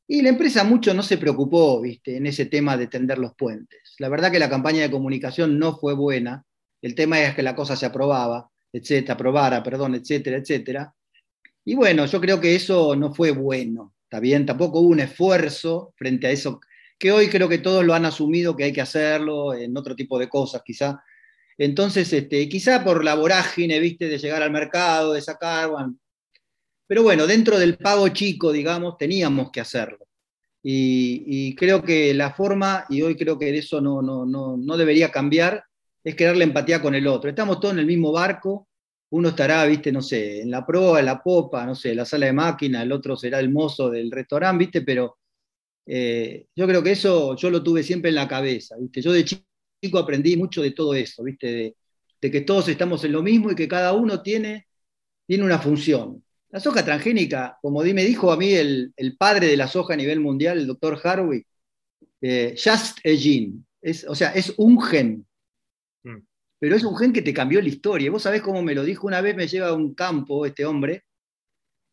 Y 0.07 0.23
la 0.23 0.31
empresa 0.31 0.63
mucho 0.63 0.95
no 0.95 1.03
se 1.03 1.19
preocupó, 1.19 1.81
¿viste? 1.81 2.17
En 2.17 2.27
ese 2.27 2.47
tema 2.47 2.77
de 2.77 2.87
tender 2.87 3.19
los 3.19 3.35
puentes. 3.35 3.97
La 3.99 4.09
verdad 4.09 4.31
que 4.31 4.39
la 4.39 4.49
campaña 4.49 4.83
de 4.83 4.91
comunicación 4.91 5.59
no 5.59 5.77
fue 5.77 5.95
buena. 5.95 6.45
El 6.81 6.95
tema 6.95 7.21
es 7.21 7.35
que 7.35 7.43
la 7.43 7.57
cosa 7.57 7.75
se 7.75 7.85
aprobaba, 7.85 8.49
etcétera, 8.73 9.15
aprobara, 9.15 9.63
perdón, 9.63 9.95
etcétera, 9.95 10.39
etcétera. 10.39 10.95
Y 11.65 11.75
bueno, 11.75 12.07
yo 12.07 12.21
creo 12.21 12.41
que 12.41 12.55
eso 12.55 12.97
no 12.97 13.15
fue 13.15 13.31
bueno. 13.31 13.95
Está 14.05 14.21
bien, 14.21 14.47
tampoco 14.47 14.81
hubo 14.81 14.89
un 14.89 15.01
esfuerzo 15.01 15.93
frente 15.97 16.27
a 16.27 16.31
eso 16.31 16.61
que 16.99 17.13
hoy 17.13 17.29
creo 17.29 17.49
que 17.49 17.59
todos 17.59 17.85
lo 17.85 17.95
han 17.95 18.05
asumido 18.05 18.57
que 18.57 18.65
hay 18.65 18.73
que 18.73 18.81
hacerlo 18.81 19.55
en 19.55 19.77
otro 19.77 19.95
tipo 19.95 20.19
de 20.19 20.29
cosas, 20.29 20.63
quizá. 20.65 21.01
Entonces, 21.57 22.13
este, 22.13 22.49
quizá 22.49 22.83
por 22.85 23.05
la 23.05 23.15
vorágine, 23.15 23.79
viste, 23.79 24.09
de 24.09 24.19
llegar 24.19 24.43
al 24.43 24.51
mercado, 24.51 25.13
de 25.13 25.23
sacar, 25.23 25.71
pero 26.87 27.03
bueno, 27.03 27.27
dentro 27.27 27.59
del 27.59 27.77
pago 27.79 28.09
chico, 28.09 28.51
digamos, 28.51 28.97
teníamos 28.99 29.51
que 29.51 29.61
hacerlo. 29.61 30.07
Y, 30.63 31.55
creo 31.55 31.83
que 31.83 32.13
la 32.15 32.33
forma, 32.35 32.85
y 32.89 33.03
hoy 33.03 33.17
creo 33.17 33.39
que 33.39 33.57
eso 33.57 33.81
no, 33.81 34.03
no, 34.03 34.27
no, 34.27 34.57
no 34.57 34.77
debería 34.77 35.11
cambiar, 35.11 35.65
es 36.05 36.15
crear 36.17 36.37
la 36.37 36.45
empatía 36.45 36.81
con 36.81 36.95
el 36.95 37.07
otro. 37.07 37.31
Estamos 37.31 37.61
todos 37.61 37.75
en 37.75 37.81
el 37.81 37.87
mismo 37.87 38.13
barco, 38.13 38.69
uno 39.11 39.31
estará, 39.31 39.65
viste, 39.65 39.91
no 39.91 40.03
sé, 40.03 40.43
en 40.43 40.51
la 40.51 40.67
proa, 40.67 41.01
en 41.01 41.07
la 41.07 41.23
popa, 41.23 41.65
no 41.65 41.75
sé, 41.75 41.91
en 41.91 41.97
la 41.99 42.05
sala 42.05 42.27
de 42.27 42.33
máquina, 42.33 42.83
el 42.83 42.93
otro 42.93 43.17
será 43.17 43.41
el 43.41 43.51
mozo 43.51 43.91
del 43.91 44.11
restaurante, 44.11 44.65
viste, 44.65 44.83
pero 44.83 45.19
eh, 45.87 46.47
yo 46.55 46.67
creo 46.67 46.83
que 46.83 46.93
eso 46.93 47.35
yo 47.37 47.51
lo 47.51 47.63
tuve 47.63 47.83
siempre 47.83 48.11
en 48.11 48.17
la 48.17 48.29
cabeza, 48.29 48.77
¿viste? 48.79 49.01
Yo 49.01 49.13
de 49.13 49.25
chico 49.25 49.99
aprendí 49.99 50.37
mucho 50.37 50.61
de 50.63 50.73
todo 50.73 50.95
eso, 50.95 51.23
¿viste? 51.25 51.75
De, 52.21 52.31
que 52.31 52.41
todos 52.43 52.69
estamos 52.69 53.05
en 53.05 53.13
lo 53.13 53.23
mismo 53.23 53.51
y 53.51 53.55
que 53.55 53.69
cada 53.69 53.93
uno 53.95 54.21
tiene, 54.23 54.67
tiene 55.27 55.45
una 55.45 55.59
función. 55.59 56.23
La 56.51 56.61
soja 56.61 56.85
transgénica, 56.85 57.59
como 57.63 57.83
me 57.83 58.05
dijo 58.05 58.33
a 58.33 58.37
mí 58.37 58.53
el, 58.53 58.93
padre 59.19 59.47
de 59.47 59.57
la 59.57 59.69
soja 59.69 59.95
a 59.95 59.97
nivel 59.97 60.21
mundial, 60.21 60.59
el 60.59 60.67
doctor 60.67 61.01
Harwick, 61.03 61.47
eh, 62.21 62.55
just 62.57 62.99
a 63.07 63.11
gene, 63.17 63.63
es, 63.81 64.05
o 64.05 64.15
sea, 64.15 64.31
es 64.33 64.53
un 64.57 64.83
gen. 64.83 65.28
pero 66.59 66.77
es 66.77 66.85
un 66.85 66.97
gen 66.97 67.13
que 67.13 67.23
te 67.23 67.33
cambió 67.33 67.61
la 67.61 67.69
historia. 67.69 68.11
Vos 68.11 68.23
sabés 68.23 68.43
cómo 68.43 68.63
me 68.63 68.75
lo 68.75 68.85
dijo 68.85 69.07
una 69.07 69.21
vez, 69.21 69.37
me 69.37 69.47
lleva 69.47 69.69
a 69.69 69.75
un 69.75 69.95
campo 69.95 70.45
este 70.47 70.65
hombre, 70.65 71.05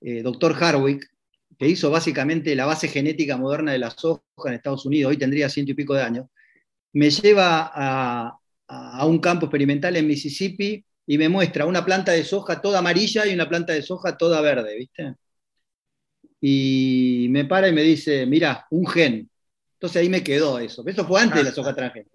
eh, 0.01 0.21
doctor 0.21 0.55
Harwick, 0.59 1.09
que 1.57 1.67
hizo 1.67 1.89
básicamente 1.89 2.55
la 2.55 2.65
base 2.65 2.87
genética 2.87 3.37
moderna 3.37 3.71
de 3.71 3.79
la 3.79 3.91
soja 3.91 4.21
en 4.45 4.53
Estados 4.53 4.85
Unidos, 4.85 5.11
hoy 5.11 5.17
tendría 5.17 5.49
ciento 5.49 5.71
y 5.71 5.75
pico 5.75 5.93
de 5.93 6.03
años, 6.03 6.27
me 6.93 7.09
lleva 7.09 7.71
a, 7.73 8.39
un 9.05 9.19
campo 9.19 9.45
experimental 9.45 9.95
en 9.95 10.07
Mississippi 10.07 10.83
y 11.05 11.17
me 11.17 11.29
muestra 11.29 11.65
una 11.65 11.85
planta 11.85 12.13
de 12.13 12.23
soja 12.23 12.61
toda 12.61 12.79
amarilla 12.79 13.25
y 13.27 13.33
una 13.33 13.47
planta 13.47 13.73
de 13.73 13.83
soja 13.83 14.17
toda 14.17 14.41
verde, 14.41 14.75
¿viste? 14.75 15.13
Y 16.41 17.27
me 17.29 17.45
para 17.45 17.67
y 17.67 17.73
me 17.73 17.83
dice, 17.83 18.25
mira, 18.25 18.65
un 18.71 18.87
gen. 18.87 19.29
Entonces 19.73 20.01
ahí 20.01 20.09
me 20.09 20.23
quedó 20.23 20.57
eso. 20.57 20.83
Eso 20.87 21.05
fue 21.05 21.21
antes 21.21 21.37
de 21.37 21.43
la 21.43 21.51
soja 21.51 21.75
transgénica. 21.75 22.14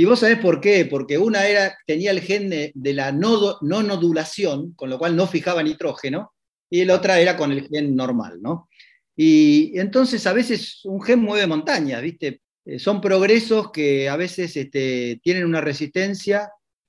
Y 0.00 0.06
vos 0.06 0.20
sabés 0.20 0.38
por 0.38 0.62
qué, 0.62 0.86
porque 0.86 1.18
una 1.18 1.46
era, 1.46 1.76
tenía 1.86 2.10
el 2.10 2.22
gen 2.22 2.48
de, 2.48 2.94
la 2.94 3.12
no, 3.12 3.58
no 3.60 3.82
nodulación, 3.82 4.72
con 4.72 4.88
lo 4.88 4.98
cual 4.98 5.14
no 5.14 5.26
fijaba 5.26 5.62
nitrógeno, 5.62 6.32
y 6.70 6.86
la 6.86 6.94
otra 6.94 7.20
era 7.20 7.36
con 7.36 7.52
el 7.52 7.68
gen 7.68 7.94
normal, 7.94 8.38
¿no? 8.40 8.70
Y 9.14 9.78
entonces 9.78 10.26
a 10.26 10.32
veces 10.32 10.80
un 10.86 11.02
gen 11.02 11.20
mueve 11.20 11.46
montañas, 11.46 12.00
¿viste? 12.00 12.40
Eh, 12.64 12.78
son 12.78 13.02
progresos 13.02 13.72
que 13.72 14.08
a 14.08 14.16
veces 14.16 14.56
este, 14.56 15.20
tienen 15.22 15.44
una 15.44 15.60
resistencia 15.60 16.48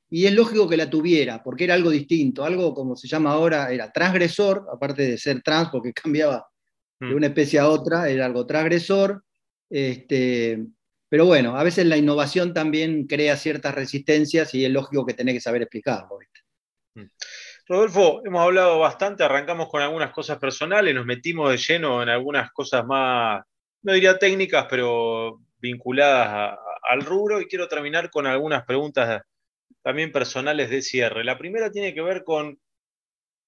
y 0.09 0.25
es 0.25 0.33
lógico 0.33 0.69
que 0.69 0.77
la 0.77 0.89
tuviera, 0.89 1.43
porque 1.43 1.65
era 1.65 1.73
algo 1.73 1.89
distinto, 1.89 2.45
algo 2.45 2.73
como 2.73 2.95
se 2.95 3.09
llama 3.09 3.33
ahora, 3.33 3.73
era 3.73 3.91
transgresor, 3.91 4.67
aparte 4.73 5.05
de 5.05 5.17
ser 5.17 5.41
trans, 5.41 5.67
porque 5.69 5.91
cambiaba 6.01 6.47
de 6.97 7.07
mm. 7.07 7.15
una 7.17 7.27
especie 7.27 7.59
a 7.59 7.67
otra, 7.67 8.09
era 8.09 8.25
algo 8.25 8.45
transgresor. 8.45 9.21
Este, 9.69 10.65
pero 11.11 11.25
bueno, 11.25 11.57
a 11.57 11.63
veces 11.63 11.85
la 11.87 11.97
innovación 11.97 12.53
también 12.53 13.05
crea 13.05 13.35
ciertas 13.35 13.75
resistencias 13.75 14.55
y 14.55 14.63
es 14.63 14.71
lógico 14.71 15.05
que 15.05 15.13
tenés 15.13 15.33
que 15.33 15.41
saber 15.41 15.61
explicarlo. 15.61 16.17
¿viste? 16.17 16.39
Mm. 16.95 17.09
Rodolfo, 17.67 18.21
hemos 18.25 18.41
hablado 18.41 18.79
bastante, 18.79 19.21
arrancamos 19.21 19.67
con 19.67 19.81
algunas 19.81 20.13
cosas 20.13 20.39
personales, 20.39 20.95
nos 20.95 21.05
metimos 21.05 21.51
de 21.51 21.57
lleno 21.57 22.01
en 22.01 22.07
algunas 22.07 22.49
cosas 22.53 22.85
más, 22.85 23.43
no 23.81 23.91
diría 23.91 24.17
técnicas, 24.17 24.67
pero 24.69 25.41
vinculadas 25.57 26.57
al 26.89 27.01
rubro 27.01 27.41
y 27.41 27.47
quiero 27.47 27.67
terminar 27.67 28.09
con 28.09 28.25
algunas 28.25 28.63
preguntas 28.63 29.21
también 29.81 30.13
personales 30.13 30.69
de 30.69 30.81
cierre. 30.81 31.25
La 31.25 31.37
primera 31.37 31.69
tiene 31.69 31.93
que 31.93 32.01
ver 32.01 32.23
con 32.23 32.57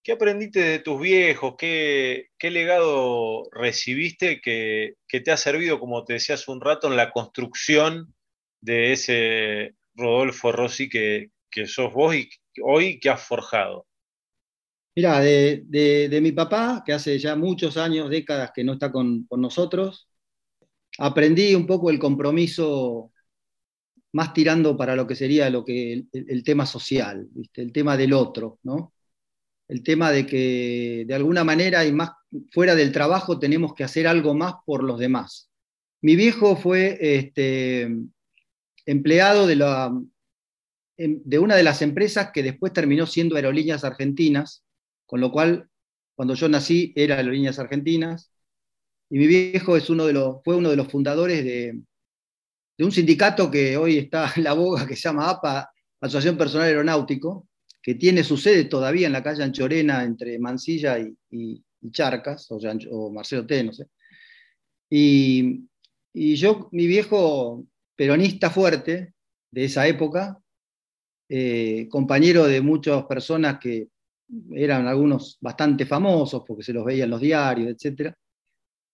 qué 0.03 0.11
aprendiste 0.11 0.59
de 0.59 0.79
tus 0.79 0.99
viejos, 1.01 1.55
qué, 1.57 2.29
legado 2.41 3.49
recibiste 3.51 4.41
que, 4.41 4.95
te 5.07 5.31
ha 5.31 5.37
servido, 5.37 5.79
como 5.79 6.03
te 6.03 6.13
decía 6.13 6.35
hace 6.35 6.51
un 6.51 6.61
rato, 6.61 6.87
en 6.87 6.97
la 6.97 7.11
construcción 7.11 8.13
de 8.61 8.91
ese 8.91 9.75
Rodolfo 9.95 10.51
Rossi 10.51 10.89
que, 10.89 11.31
sos 11.65 11.93
vos 11.93 12.15
y 12.15 12.29
hoy 12.61 12.99
que 12.99 13.09
has 13.09 13.21
forjado? 13.21 13.87
Mira, 14.95 15.21
de, 15.21 16.19
mi 16.21 16.33
papá, 16.33 16.83
que 16.85 16.93
hace 16.93 17.17
ya 17.17 17.35
muchos 17.35 17.77
años, 17.77 18.09
décadas 18.09 18.51
que 18.53 18.63
no 18.63 18.73
está 18.73 18.91
con, 18.91 19.25
nosotros, 19.31 20.07
aprendí 20.99 21.55
un 21.55 21.65
poco 21.65 21.89
el 21.89 21.97
compromiso 21.97 23.11
más 24.11 24.33
tirando 24.33 24.77
para 24.77 24.95
lo 24.95 25.07
que 25.07 25.15
sería 25.15 25.49
lo 25.49 25.63
que, 25.63 26.03
el, 26.11 26.43
tema 26.43 26.65
social, 26.65 27.27
el 27.55 27.71
tema 27.71 27.97
del 27.97 28.13
otro, 28.13 28.59
¿no? 28.63 28.92
El 29.67 29.83
tema 29.83 30.11
de 30.11 30.25
que 30.25 31.05
de 31.07 31.13
alguna 31.13 31.43
manera 31.43 31.85
y 31.85 31.91
más 31.91 32.11
fuera 32.51 32.75
del 32.75 32.91
trabajo 32.91 33.39
tenemos 33.39 33.73
que 33.73 33.83
hacer 33.83 34.07
algo 34.07 34.33
más 34.33 34.55
por 34.65 34.83
los 34.83 34.99
demás. 34.99 35.49
Mi 36.01 36.15
viejo 36.15 36.55
fue 36.55 36.97
este, 36.99 37.89
empleado 38.85 39.47
de, 39.47 39.55
de 40.97 41.39
una 41.39 41.55
de 41.55 41.63
las 41.63 41.81
empresas 41.81 42.31
que 42.33 42.43
después 42.43 42.73
terminó 42.73 43.05
siendo 43.05 43.35
Aerolíneas 43.35 43.83
Argentinas, 43.83 44.65
con 45.05 45.21
lo 45.21 45.31
cual 45.31 45.69
cuando 46.15 46.33
yo 46.35 46.49
nací 46.49 46.93
era 46.95 47.15
Aerolíneas 47.15 47.59
Argentinas, 47.59 48.33
y 49.09 49.19
mi 49.19 49.27
viejo 49.27 49.77
es 49.77 49.89
uno 49.89 50.05
de 50.05 50.13
los, 50.13 50.37
fue 50.43 50.55
uno 50.55 50.69
de 50.71 50.75
los 50.75 50.87
fundadores 50.87 51.43
de, 51.43 51.79
un 52.79 52.91
sindicato 52.91 53.51
que 53.51 53.77
hoy 53.77 53.99
está 53.99 54.31
en 54.35 54.43
la 54.43 54.53
boga, 54.53 54.87
que 54.87 54.95
se 54.95 55.03
llama 55.03 55.29
APA, 55.29 55.71
Asociación 56.01 56.37
Personal 56.37 56.67
Aeronáutico, 56.67 57.47
que 57.83 57.95
tiene 57.95 58.23
su 58.23 58.37
sede 58.37 58.63
todavía 58.63 59.07
en 59.07 59.13
la 59.13 59.21
calle 59.21 59.43
Anchorena 59.43 60.03
entre 60.03 60.39
Mansilla 60.39 60.97
y, 60.97 61.61
Charcas, 61.91 62.47
o, 62.49 63.11
Marcelo 63.11 63.45
T, 63.45 63.61
no 63.61 63.73
sé. 63.73 63.87
Y, 64.89 65.67
yo, 66.13 66.69
mi 66.71 66.87
viejo 66.87 67.65
peronista 67.95 68.49
fuerte 68.49 69.13
de 69.51 69.65
esa 69.65 69.85
época, 69.85 70.39
eh, 71.27 71.87
compañero 71.89 72.45
de 72.45 72.61
muchas 72.61 73.03
personas 73.03 73.59
que 73.59 73.89
eran 74.51 74.87
algunos 74.87 75.37
bastante 75.41 75.85
famosos 75.85 76.43
porque 76.47 76.63
se 76.63 76.71
los 76.71 76.85
veía 76.85 77.03
en 77.03 77.09
los 77.09 77.19
diarios, 77.19 77.69
etc. 77.69 78.13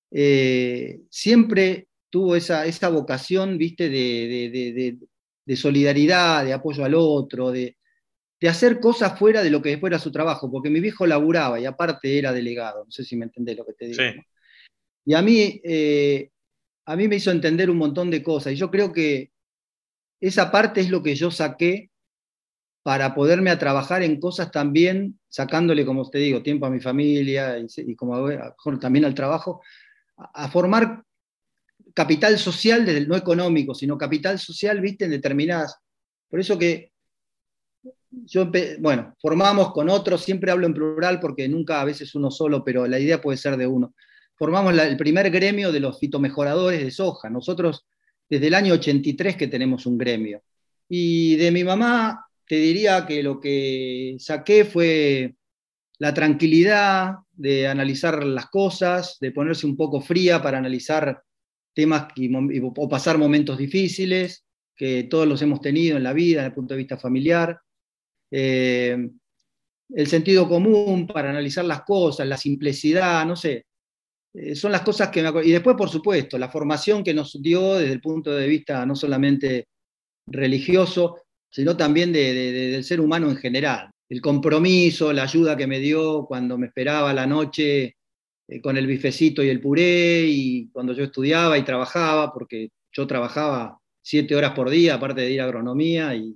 Eh, 0.09 1.01
siempre 1.11 1.89
tuvo 2.09 2.35
esa, 2.35 2.65
esa 2.65 2.89
vocación, 2.89 3.57
viste, 3.57 3.87
de, 3.89 5.55
solidaridad, 5.55 6.43
de 6.43 6.53
apoyo 6.53 6.83
al 6.83 6.95
otro, 6.95 7.51
de, 7.51 7.77
hacer 8.47 8.79
cosas 8.79 9.19
fuera 9.19 9.43
de 9.43 9.49
lo 9.49 9.61
que 9.61 9.69
después 9.69 9.91
era 9.91 9.99
su 9.99 10.11
trabajo, 10.11 10.49
porque 10.49 10.69
mi 10.69 10.79
viejo 10.79 11.05
laburaba 11.05 11.59
y 11.59 11.65
aparte 11.65 12.17
era 12.17 12.31
delegado, 12.31 12.85
no 12.85 12.91
sé 12.91 13.03
si 13.03 13.17
me 13.17 13.25
entendés 13.25 13.57
lo 13.57 13.65
que 13.65 13.73
te 13.73 13.87
digo. 13.87 14.03
Y 15.05 15.13
a 15.13 15.21
mí 15.21 15.59
eh, 15.63 16.29
a 16.89 16.95
mí 16.95 17.07
me 17.07 17.17
hizo 17.17 17.29
entender 17.29 17.69
un 17.69 17.77
montón 17.77 18.09
de 18.09 18.23
cosas. 18.23 18.53
Y 18.53 18.55
yo 18.55 18.71
creo 18.71 18.91
que 18.91 19.31
esa 20.19 20.49
parte 20.49 20.81
es 20.81 20.89
lo 20.89 21.03
que 21.03 21.13
yo 21.13 21.29
saqué 21.29 21.91
para 22.81 23.13
poderme 23.13 23.51
a 23.51 23.59
trabajar 23.59 24.01
en 24.01 24.19
cosas 24.19 24.49
también, 24.49 25.19
sacándole, 25.27 25.85
como 25.85 26.09
te 26.09 26.17
digo, 26.17 26.41
tiempo 26.41 26.65
a 26.65 26.71
mi 26.71 26.79
familia 26.79 27.59
y, 27.59 27.95
como 27.95 28.27
también 28.79 29.05
al 29.05 29.13
trabajo, 29.13 29.61
a, 30.17 30.49
formar 30.49 31.03
capital 31.93 32.39
social, 32.39 32.87
desde 32.87 33.01
el, 33.01 33.07
no 33.07 33.15
económico, 33.15 33.75
sino 33.75 33.95
capital 33.95 34.39
social, 34.39 34.81
viste, 34.81 35.05
en 35.05 35.11
determinadas. 35.11 35.77
Por 36.27 36.39
eso 36.39 36.57
que 36.57 36.91
bueno, 38.79 39.15
formamos 39.21 39.71
con 39.71 39.89
otros, 39.89 40.23
siempre 40.23 40.51
hablo 40.51 40.65
en 40.65 40.73
plural 40.73 41.19
porque 41.19 41.47
nunca 41.47 41.81
a 41.81 41.85
veces 41.85 42.15
uno 42.15 42.31
solo, 42.31 42.63
pero 42.63 42.87
la 42.87 42.99
idea 42.99 43.21
puede 43.21 43.37
ser 43.37 43.57
de 43.57 43.67
uno 43.67 43.93
formamos 44.39 44.73
el 44.79 44.95
primer 44.95 45.29
gremio 45.29 45.71
de 45.71 45.81
los 45.81 45.99
fitomejoradores 45.99 46.81
de 46.81 46.91
soja. 46.91 47.29
Nosotros 47.29 47.85
desde 48.29 48.47
el 48.47 48.53
año 48.53 48.73
83 48.73 49.35
que 49.35 49.47
tenemos 49.47 49.85
un 49.85 49.97
gremio. 49.97 50.41
Y 50.87 51.35
de 51.35 51.51
mi 51.51 51.65
mamá 51.65 52.25
te 52.47 52.55
diría 52.55 53.05
que 53.05 53.21
lo 53.21 53.39
que 53.39 54.15
saqué 54.17 54.63
fue 54.63 55.35
la 55.97 56.13
tranquilidad 56.13 57.15
de 57.33 57.67
analizar 57.67 58.23
las 58.23 58.45
cosas, 58.45 59.17
de 59.19 59.31
ponerse 59.31 59.67
un 59.67 59.75
poco 59.75 59.99
fría 59.99 60.41
para 60.41 60.57
analizar 60.57 61.21
temas 61.73 62.07
o 62.75 62.89
pasar 62.89 63.17
momentos 63.17 63.57
difíciles, 63.57 64.45
que 64.75 65.03
todos 65.03 65.27
los 65.27 65.41
hemos 65.41 65.59
tenido 65.59 65.97
en 65.97 66.03
la 66.03 66.13
vida, 66.13 66.39
desde 66.39 66.47
el 66.47 66.55
punto 66.55 66.73
de 66.73 66.77
vista 66.77 66.97
familiar. 66.97 67.59
Eh, 68.31 69.09
el 69.89 70.07
sentido 70.07 70.47
común 70.47 71.07
para 71.07 71.29
analizar 71.29 71.65
las 71.65 71.81
cosas, 71.83 72.27
la 72.27 72.37
simplicidad, 72.37 73.25
no 73.25 73.35
sé. 73.35 73.65
Eh, 74.33 74.55
son 74.55 74.71
las 74.71 74.81
cosas 74.81 75.09
que 75.09 75.23
me. 75.23 75.45
Y 75.45 75.51
después, 75.51 75.75
por 75.75 75.89
supuesto, 75.89 76.37
la 76.37 76.49
formación 76.49 77.03
que 77.03 77.13
nos 77.13 77.41
dio 77.41 77.75
desde 77.75 77.93
el 77.93 78.01
punto 78.01 78.31
de 78.31 78.47
vista 78.47 78.85
no 78.85 78.95
solamente 78.95 79.67
religioso, 80.27 81.21
sino 81.49 81.75
también 81.75 82.13
del 82.13 82.83
ser 82.83 83.01
humano 83.01 83.29
en 83.29 83.37
general. 83.37 83.89
El 84.07 84.21
compromiso, 84.21 85.13
la 85.13 85.23
ayuda 85.23 85.57
que 85.57 85.67
me 85.67 85.79
dio 85.79 86.25
cuando 86.25 86.57
me 86.57 86.67
esperaba 86.67 87.13
la 87.13 87.27
noche 87.27 87.95
eh, 88.47 88.61
con 88.61 88.77
el 88.77 88.87
bifecito 88.87 89.43
y 89.43 89.49
el 89.49 89.61
puré, 89.61 90.23
y 90.27 90.69
cuando 90.69 90.93
yo 90.93 91.03
estudiaba 91.03 91.57
y 91.57 91.63
trabajaba, 91.63 92.33
porque 92.33 92.69
yo 92.91 93.07
trabajaba 93.07 93.77
siete 94.01 94.35
horas 94.35 94.53
por 94.53 94.69
día, 94.69 94.95
aparte 94.95 95.21
de 95.21 95.31
ir 95.31 95.41
a 95.41 95.45
agronomía, 95.45 96.15
y 96.15 96.35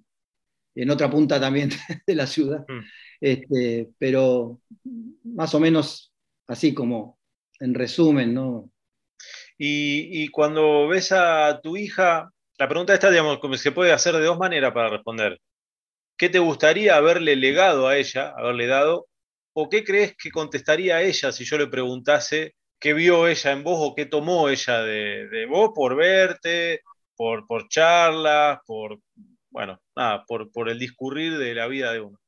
en 0.75 0.89
otra 0.89 1.09
punta 1.09 1.39
también 1.39 1.69
de 2.07 2.15
la 2.15 2.27
ciudad. 2.27 2.65
Mm. 2.67 2.81
Este, 3.21 3.89
pero 3.97 4.59
más 5.23 5.53
o 5.55 5.59
menos 5.59 6.13
así 6.47 6.73
como 6.73 7.19
en 7.59 7.73
resumen, 7.73 8.33
¿no? 8.33 8.69
Y, 9.57 10.27
cuando 10.29 10.87
ves 10.87 11.11
a 11.13 11.61
tu 11.61 11.77
hija, 11.77 12.29
la 12.57 12.67
pregunta 12.67 12.93
esta, 12.93 13.09
digamos, 13.09 13.39
se 13.61 13.71
puede 13.71 13.93
hacer 13.93 14.15
de 14.15 14.25
dos 14.25 14.37
maneras 14.37 14.73
para 14.73 14.89
responder. 14.89 15.39
¿Qué 16.17 16.29
te 16.29 16.39
gustaría 16.39 16.95
haberle 16.97 17.35
legado 17.35 17.87
a 17.87 17.97
ella, 17.97 18.33
haberle 18.37 18.67
dado? 18.67 19.07
¿O 19.53 19.69
qué 19.69 19.83
crees 19.83 20.15
que 20.17 20.31
contestaría 20.31 21.01
ella 21.01 21.31
si 21.31 21.45
yo 21.45 21.57
le 21.57 21.67
preguntase 21.67 22.55
qué 22.79 22.93
vio 22.93 23.27
ella 23.27 23.51
en 23.51 23.63
vos 23.63 23.77
o 23.79 23.95
qué 23.95 24.05
tomó 24.05 24.49
ella 24.49 24.81
de, 24.83 25.45
vos 25.49 25.71
por 25.73 25.95
verte, 25.95 26.81
por, 27.15 27.47
por 27.47 27.69
charlas, 27.69 28.59
por, 28.65 28.99
bueno, 29.49 29.79
nada, 29.95 30.25
por, 30.25 30.69
el 30.69 30.79
discurrir 30.79 31.37
de 31.37 31.53
la 31.53 31.67
vida 31.67 31.91
de 31.91 32.01
uno? 32.01 32.19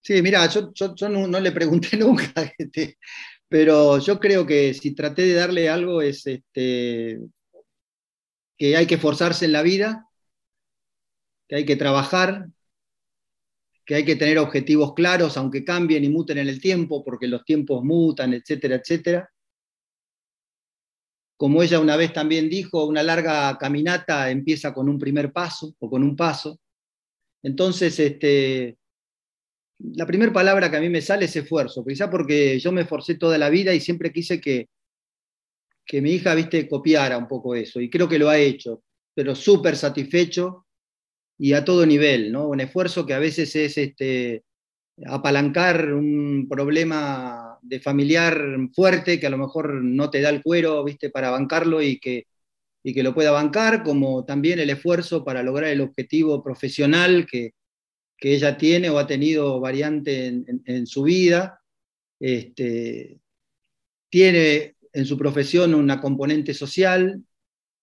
Sí, 0.00 0.20
mira, 0.22 0.48
yo, 0.48 0.72
no, 1.08 1.40
le 1.40 1.52
pregunté 1.52 1.96
nunca, 1.96 2.32
pero 3.48 3.98
yo 3.98 4.18
creo 4.18 4.46
que 4.46 4.74
si 4.74 4.94
traté 4.94 5.22
de 5.22 5.34
darle 5.34 5.68
algo 5.68 6.02
es 6.02 6.26
este, 6.26 7.20
que 8.56 8.76
hay 8.76 8.86
que 8.86 8.96
esforzarse 8.96 9.44
en 9.44 9.52
la 9.52 9.62
vida, 9.62 10.08
que 11.48 11.56
hay 11.56 11.64
que 11.64 11.76
trabajar, 11.76 12.46
que 13.84 13.94
hay 13.94 14.04
que 14.04 14.16
tener 14.16 14.38
objetivos 14.38 14.94
claros, 14.94 15.36
aunque 15.36 15.64
cambien 15.64 16.04
y 16.04 16.08
muten 16.08 16.38
en 16.38 16.48
el 16.48 16.60
tiempo, 16.60 17.04
porque 17.04 17.26
los 17.26 17.44
tiempos 17.44 17.84
mutan, 17.84 18.32
etcétera, 18.34 18.76
etcétera. 18.76 19.28
Como 21.42 21.60
ella 21.60 21.80
una 21.80 21.96
vez 21.96 22.12
también 22.12 22.48
dijo, 22.48 22.86
una 22.86 23.02
larga 23.02 23.58
caminata 23.58 24.30
empieza 24.30 24.72
con 24.72 24.88
un 24.88 24.96
primer 24.96 25.32
paso 25.32 25.74
o 25.80 25.90
con 25.90 26.04
un 26.04 26.14
paso. 26.14 26.60
Entonces, 27.42 27.98
este, 27.98 28.78
la 29.80 30.06
primera 30.06 30.32
palabra 30.32 30.70
que 30.70 30.76
a 30.76 30.80
mí 30.80 30.88
me 30.88 31.00
sale 31.00 31.24
es 31.24 31.34
esfuerzo, 31.34 31.84
quizá 31.84 32.08
porque 32.08 32.60
yo 32.60 32.70
me 32.70 32.82
esforcé 32.82 33.16
toda 33.16 33.38
la 33.38 33.50
vida 33.50 33.74
y 33.74 33.80
siempre 33.80 34.12
quise 34.12 34.40
que, 34.40 34.68
que 35.84 36.00
mi 36.00 36.12
hija, 36.12 36.32
viste, 36.36 36.68
copiara 36.68 37.18
un 37.18 37.26
poco 37.26 37.56
eso, 37.56 37.80
y 37.80 37.90
creo 37.90 38.08
que 38.08 38.20
lo 38.20 38.28
ha 38.28 38.38
hecho, 38.38 38.84
pero 39.12 39.34
súper 39.34 39.76
satisfecho 39.76 40.68
y 41.38 41.54
a 41.54 41.64
todo 41.64 41.84
nivel, 41.84 42.30
¿no? 42.30 42.46
Un 42.46 42.60
esfuerzo 42.60 43.04
que 43.04 43.14
a 43.14 43.18
veces 43.18 43.56
es 43.56 43.78
este, 43.78 44.44
apalancar 45.06 45.92
un 45.92 46.46
problema 46.48 47.51
de 47.62 47.80
familiar 47.80 48.44
fuerte 48.74 49.18
que 49.18 49.26
a 49.26 49.30
lo 49.30 49.38
mejor 49.38 49.82
no 49.82 50.10
te 50.10 50.20
da 50.20 50.28
el 50.28 50.42
cuero, 50.42 50.84
viste, 50.84 51.10
para 51.10 51.30
bancarlo 51.30 51.80
y 51.80 51.98
que, 51.98 52.26
y 52.82 52.92
que 52.92 53.02
lo 53.02 53.14
pueda 53.14 53.30
bancar, 53.30 53.82
como 53.82 54.24
también 54.24 54.58
el 54.58 54.70
esfuerzo 54.70 55.24
para 55.24 55.42
lograr 55.42 55.70
el 55.70 55.80
objetivo 55.80 56.42
profesional 56.42 57.26
que, 57.26 57.54
que 58.22 58.34
ella 58.34 58.56
tiene 58.56 58.90
o 58.90 58.98
ha 58.98 59.06
tenido 59.06 59.58
variante 59.60 60.26
en, 60.26 60.86
su 60.86 61.02
vida. 61.04 61.60
Este, 62.20 63.18
tiene 64.08 64.76
en 64.92 65.06
su 65.06 65.16
profesión 65.16 65.74
una 65.74 66.00
componente 66.00 66.54
social, 66.54 67.20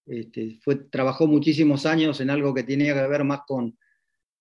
este, 0.06 0.58
fue, 0.62 0.76
trabajó 0.76 1.28
muchísimos 1.28 1.86
años 1.86 2.22
en 2.22 2.30
algo 2.30 2.54
que 2.54 2.64
tenía 2.64 2.94
que 2.94 3.08
ver 3.08 3.24
más 3.24 3.42
con, 3.46 3.78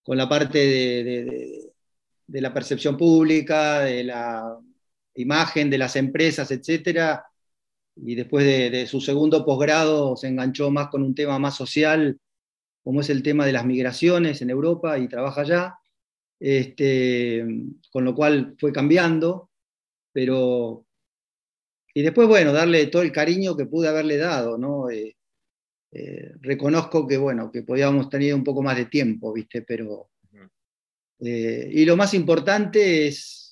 con 0.03 0.17
la 0.17 0.29
parte 0.29 0.59
de, 0.59 2.41
la 2.41 2.55
percepción 2.55 2.97
pública, 2.97 3.81
de 3.81 4.05
la 4.05 4.59
imagen 5.21 5.71
de 5.71 5.79
las 5.79 5.97
empresas, 5.97 6.51
etc. 6.51 7.21
Y 7.97 8.15
después 8.15 8.45
de, 8.45 8.87
su 8.87 9.01
segundo 9.01 9.45
posgrado 9.45 10.17
se 10.17 10.29
enganchó 10.29 10.71
más 10.71 10.89
con 10.89 11.03
un 11.03 11.15
tema 11.15 11.39
más 11.39 11.57
social, 11.57 12.19
como 12.83 13.01
es 13.01 13.11
el 13.11 13.23
tema 13.23 13.45
de 13.47 13.53
las 13.53 13.65
migraciones 13.67 14.41
en 14.43 14.51
Europa 14.51 14.99
y 14.99 15.09
trabaja 15.09 15.43
allá 15.43 15.79
este, 16.41 17.45
con 17.91 18.05
lo 18.05 18.15
cual 18.15 18.55
fue 18.59 18.73
cambiando, 18.73 19.51
pero... 20.13 20.85
Y 21.95 22.03
después, 22.03 22.29
bueno, 22.29 22.53
darle 22.53 22.87
todo 22.87 23.03
el 23.03 23.11
cariño 23.11 23.57
que 23.57 23.67
pude 23.67 23.89
haberle 23.89 24.19
dado, 24.19 24.57
¿no? 24.57 24.89
Eh, 24.91 25.17
eh, 25.91 26.33
reconozco 26.41 27.07
que, 27.09 27.17
bueno, 27.17 27.51
que 27.51 27.63
podíamos 27.63 28.09
tener 28.09 28.35
un 28.35 28.45
poco 28.45 28.63
más 28.63 28.77
de 28.77 28.87
tiempo, 28.87 29.33
¿viste? 29.33 29.63
Pero, 29.63 30.11
eh, 31.21 31.69
y 31.73 31.85
lo 31.85 31.97
más 31.97 32.15
importante 32.15 33.09
es, 33.09 33.48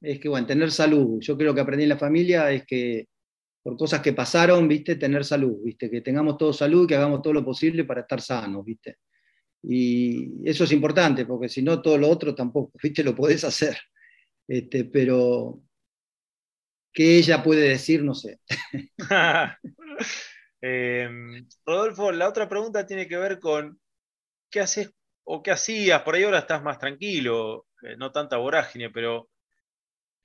es 0.00 0.20
que, 0.20 0.28
bueno, 0.28 0.46
tener 0.46 0.70
salud. 0.70 1.20
Yo 1.20 1.36
creo 1.36 1.54
que 1.54 1.60
aprendí 1.60 1.84
en 1.84 1.90
la 1.90 1.98
familia 1.98 2.50
es 2.52 2.64
que 2.64 3.06
por 3.62 3.76
cosas 3.76 4.00
que 4.00 4.12
pasaron, 4.12 4.68
¿viste? 4.68 4.96
Tener 4.96 5.24
salud, 5.24 5.58
¿viste? 5.62 5.90
Que 5.90 6.00
tengamos 6.00 6.38
todo 6.38 6.52
salud 6.52 6.84
y 6.84 6.86
que 6.86 6.94
hagamos 6.96 7.22
todo 7.22 7.32
lo 7.32 7.44
posible 7.44 7.84
para 7.84 8.02
estar 8.02 8.20
sanos, 8.20 8.64
¿viste? 8.64 8.98
Y 9.62 10.48
eso 10.48 10.64
es 10.64 10.72
importante, 10.72 11.26
porque 11.26 11.48
si 11.48 11.62
no, 11.62 11.82
todo 11.82 11.98
lo 11.98 12.08
otro 12.08 12.34
tampoco, 12.34 12.72
¿viste? 12.82 13.02
Lo 13.04 13.14
podés 13.14 13.44
hacer. 13.44 13.76
Este, 14.46 14.84
pero, 14.84 15.60
¿qué 16.92 17.18
ella 17.18 17.42
puede 17.42 17.68
decir? 17.68 18.02
No 18.02 18.14
sé. 18.14 18.40
Em, 20.60 21.46
Rodolfo, 21.64 22.10
la 22.10 22.28
otra 22.28 22.48
pregunta 22.48 22.84
tiene 22.84 23.06
que 23.06 23.16
ver 23.16 23.38
con 23.38 23.80
qué 24.50 24.58
haces 24.58 24.92
o 25.22 25.40
qué 25.40 25.52
hacías. 25.52 26.02
Por 26.02 26.16
ahí 26.16 26.24
ahora 26.24 26.40
estás 26.40 26.64
más 26.64 26.80
tranquilo, 26.80 27.66
eh, 27.82 27.96
no 27.96 28.10
tanta 28.10 28.38
vorágine, 28.38 28.90
pero 28.90 29.28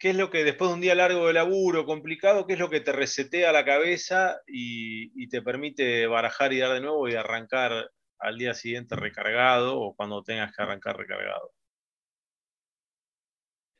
¿qué 0.03 0.09
es 0.09 0.17
lo 0.17 0.29
que 0.29 0.43
después 0.43 0.69
de 0.69 0.73
un 0.73 0.81
día 0.81 0.95
largo 0.95 1.27
de 1.27 1.33
laburo, 1.33 1.85
complicado, 1.85 2.45
qué 2.45 2.51
es 2.53 2.59
lo 2.59 2.69
que 2.69 2.81
te 2.81 2.91
resetea 2.91 3.53
la 3.53 3.63
cabeza 3.63 4.41
y, 4.45 5.29
te 5.29 5.41
permite 5.41 6.07
barajar 6.07 6.51
y 6.51 6.59
dar 6.59 6.73
de 6.73 6.81
nuevo 6.81 7.07
y 7.07 7.15
arrancar 7.15 7.89
al 8.19 8.37
día 8.37 8.53
siguiente 8.53 8.97
recargado 8.97 9.79
o 9.79 9.95
cuando 9.95 10.21
tengas 10.21 10.53
que 10.53 10.61
arrancar 10.61 10.97
recargado? 10.97 11.53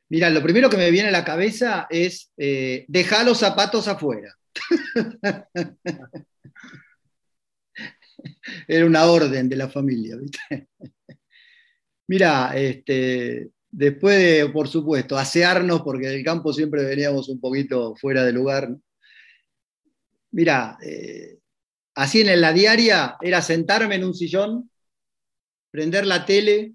Mira, 0.08 0.30
lo 0.30 0.42
primero 0.42 0.70
que 0.70 0.78
me 0.78 0.92
viene 0.92 1.10
a 1.10 1.12
la 1.12 1.26
cabeza 1.26 1.88
es 1.90 2.32
eh, 2.38 2.86
dejar 2.88 3.26
los 3.26 3.40
zapatos 3.40 3.90
afuera. 3.90 4.34
Era 8.66 8.86
una 8.86 9.08
orden 9.08 9.50
de 9.50 9.58
la 9.58 9.68
familia, 9.68 10.16
¿viste? 10.16 10.70
Mira, 12.08 12.54
este, 12.56 13.50
después 13.74 14.20
de, 14.20 14.50
por 14.50 14.68
supuesto, 14.68 15.18
asearnos, 15.18 15.82
porque 15.82 16.08
del 16.08 16.24
campo 16.24 16.54
siempre 16.54 16.86
veníamos 16.86 17.28
un 17.28 17.40
poquito 17.40 17.96
fuera 17.96 18.24
de 18.24 18.32
lugar. 18.32 18.70
Mira, 20.32 20.78
eh, 20.84 21.40
así 21.96 22.22
en 22.22 22.40
la 22.40 22.54
diaria 22.54 23.18
era 23.20 23.42
sentarme 23.42 23.96
en 23.96 24.06
un 24.06 24.14
sillón, 24.14 24.70
prender 25.72 26.06
la 26.06 26.24
tele 26.26 26.74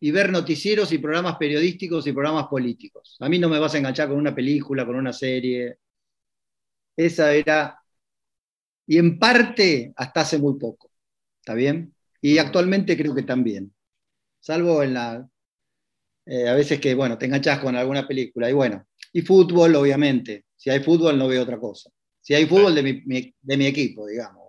y 0.00 0.10
ver 0.12 0.30
noticieros 0.30 0.92
y 0.92 0.98
programas 0.98 1.36
periodísticos 1.38 2.06
y 2.06 2.12
programas 2.12 2.46
políticos. 2.46 3.16
A 3.18 3.28
mí 3.28 3.38
no 3.40 3.48
me 3.48 3.58
vas 3.58 3.74
a 3.74 3.78
enganchar 3.78 4.08
con 4.08 4.18
una 4.18 4.34
película, 4.34 4.86
con 4.86 4.94
una 4.94 5.12
serie. 5.12 5.78
Esa 6.96 7.34
era, 7.34 7.80
y 8.86 8.98
en 8.98 9.18
parte 9.18 9.92
hasta 9.96 10.20
hace 10.20 10.38
muy 10.38 10.56
poco, 10.56 10.92
¿está 11.40 11.54
bien? 11.54 11.94
Y 12.20 12.38
actualmente 12.38 12.96
creo 12.96 13.14
que 13.14 13.22
también, 13.24 13.72
salvo 14.40 14.82
en 14.82 14.94
la, 14.94 15.28
eh, 16.28 16.46
a 16.46 16.54
veces 16.54 16.78
que, 16.78 16.94
bueno, 16.94 17.16
te 17.16 17.26
enganchas 17.26 17.58
con 17.58 17.74
alguna 17.74 18.06
película, 18.06 18.50
y 18.50 18.52
bueno, 18.52 18.86
y 19.12 19.22
fútbol, 19.22 19.74
obviamente, 19.76 20.44
si 20.56 20.68
hay 20.68 20.80
fútbol 20.80 21.16
no 21.16 21.26
veo 21.26 21.42
otra 21.42 21.58
cosa. 21.58 21.90
Si 22.20 22.34
hay 22.34 22.44
fútbol 22.44 22.74
de 22.74 22.82
mi, 22.82 23.66
equipo, 23.66 24.06
digamos. 24.06 24.46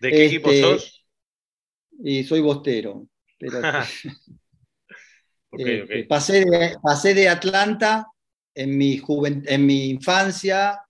¿De 0.00 0.10
qué 0.10 0.26
equipo 0.26 0.50
este, 0.50 0.62
sos? 0.62 1.06
Y 2.02 2.24
soy 2.24 2.40
bostero. 2.40 3.06
Pero, 3.38 3.60
este, 5.52 6.04
Pasé, 6.04 6.44
de, 6.44 6.76
pasé, 6.82 7.14
de, 7.14 7.28
Atlanta 7.28 8.06
en 8.54 8.78
mi, 8.78 9.02
en 9.44 9.66
mi 9.66 9.90
infancia 9.90 10.80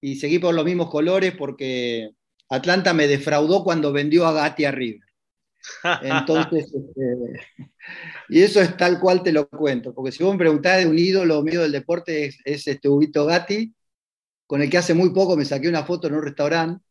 y 0.00 0.16
seguí 0.16 0.38
por 0.38 0.54
los 0.54 0.64
mismos 0.64 0.88
colores 0.88 1.34
porque 1.36 2.10
Atlanta 2.48 2.94
me 2.94 3.08
defraudó 3.08 3.64
cuando 3.64 3.92
vendió 3.92 4.26
a 4.26 4.32
Gatti 4.32 4.64
a 4.64 4.70
River. 4.70 5.05
Entonces, 6.02 6.72
este, 6.74 7.72
y 8.28 8.42
eso 8.42 8.60
es 8.60 8.76
tal 8.76 9.00
cual 9.00 9.22
te 9.22 9.32
lo 9.32 9.48
cuento, 9.48 9.94
porque 9.94 10.12
si 10.12 10.22
vos 10.22 10.32
me 10.32 10.38
preguntás 10.38 10.78
de 10.78 10.86
un 10.86 10.98
ídolo 10.98 11.42
mío 11.42 11.62
del 11.62 11.72
deporte 11.72 12.26
es, 12.26 12.38
este 12.44 12.88
Ubito 12.88 13.24
Gatti, 13.26 13.74
con 14.46 14.62
el 14.62 14.70
que 14.70 14.78
hace 14.78 14.94
muy 14.94 15.10
poco 15.10 15.36
me 15.36 15.44
saqué 15.44 15.68
una 15.68 15.84
foto 15.84 16.08
en 16.08 16.14
un 16.14 16.22
restaurante. 16.22 16.84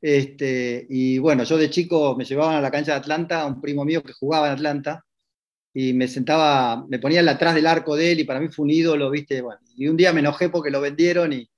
Este, 0.00 0.86
y 0.88 1.18
bueno, 1.18 1.42
yo 1.42 1.56
de 1.56 1.70
chico 1.70 2.14
me 2.16 2.24
llevaban 2.24 2.54
a 2.56 2.60
la 2.60 2.70
cancha 2.70 2.92
de 2.92 2.98
Atlanta, 2.98 3.44
un 3.46 3.60
primo 3.60 3.84
mío 3.84 4.02
que 4.02 4.12
jugaba 4.12 4.46
en 4.46 4.52
Atlanta, 4.52 5.04
y 5.74 5.92
me 5.92 6.08
sentaba, 6.08 6.86
me 6.88 6.98
ponía 6.98 7.28
atrás 7.28 7.54
del 7.54 7.66
arco 7.66 7.96
de 7.96 8.12
él, 8.12 8.20
y 8.20 8.24
para 8.24 8.40
mí 8.40 8.48
fue 8.48 8.64
un 8.64 8.70
ídolo, 8.70 9.10
¿viste? 9.10 9.42
Y 9.76 9.88
un 9.88 9.96
día 9.96 10.12
me 10.12 10.20
enojé 10.20 10.48
porque 10.50 10.70
lo 10.70 10.80
vendieron, 10.80 11.32
y, 11.32 11.50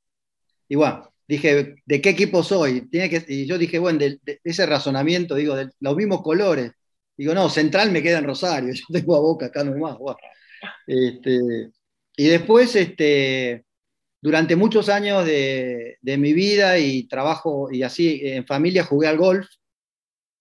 y 0.69 0.75
bueno, 0.75 1.10
dije, 1.31 1.77
¿de 1.87 2.01
qué 2.01 2.11
equipo 2.11 2.43
soy? 2.43 2.89
Tiene 2.91 3.09
que, 3.09 3.25
y 3.29 3.47
yo 3.47 3.57
dije, 3.57 3.79
bueno, 3.79 4.01
de, 4.01 4.19
ese 4.43 4.67
razonamiento, 4.67 5.37
digo, 5.37 5.55
de 5.55 5.71
los 5.79 5.97
mismos 5.97 6.23
colores. 6.23 6.73
Digo, 7.17 7.35
no, 7.35 7.49
Central 7.49 7.93
me 7.93 8.03
queda 8.03 8.19
en 8.19 8.25
Rosario, 8.25 8.75
yo 8.75 8.85
tengo 8.93 9.17
a 9.17 9.21
Boca 9.21 9.47
acá 9.47 9.63
nomás. 9.63 9.97
Este, 10.87 11.71
y 12.17 12.27
después, 12.27 12.75
este, 12.75 13.65
durante 14.21 14.57
muchos 14.57 14.89
años 14.89 15.25
de, 15.25 15.99
mi 16.03 16.33
vida 16.33 16.79
y 16.79 17.07
trabajo, 17.07 17.71
y 17.71 17.85
así 17.85 18.21
en 18.25 18.45
familia 18.45 18.85
jugué 18.85 19.07
al 19.07 19.17
golf, 19.17 19.47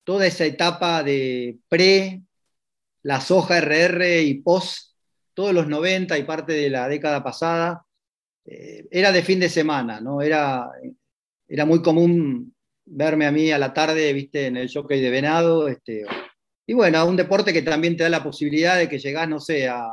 toda 0.04 0.26
esa 0.26 0.46
etapa 0.46 1.04
de 1.04 1.60
pre, 1.68 2.24
la 3.04 3.22
soja 3.22 3.60
RR 3.60 4.24
y 4.24 4.42
post, 4.42 4.96
todos 5.36 5.54
los 5.54 5.68
90 5.68 6.18
y 6.18 6.24
parte 6.24 6.54
de 6.54 6.72
la 6.72 6.88
década 6.88 7.24
pasada, 7.24 7.86
eh, 8.52 8.88
era 8.90 9.12
de 9.12 9.22
fin 9.22 9.40
de 9.40 9.48
semana, 9.48 10.02
¿no? 10.02 10.22
Era, 10.22 10.72
era 11.48 11.66
muy 11.66 11.82
común 11.84 12.56
verme 12.84 13.28
a 13.28 13.32
mí 13.32 13.52
a 13.52 13.60
la 13.60 13.72
tarde, 13.74 14.12
viste, 14.12 14.48
en 14.48 14.58
el 14.58 14.72
jockey 14.74 15.00
de 15.00 15.12
venado, 15.12 15.68
este, 15.68 16.04
y 16.66 16.74
bueno, 16.74 17.06
un 17.06 17.16
deporte 17.16 17.54
que 17.54 17.62
también 17.62 17.96
te 17.96 18.04
da 18.04 18.10
la 18.10 18.24
posibilidad 18.24 18.78
de 18.78 18.90
que 18.90 18.98
llegás, 18.98 19.30
no 19.30 19.40
sé, 19.40 19.68
a, 19.68 19.86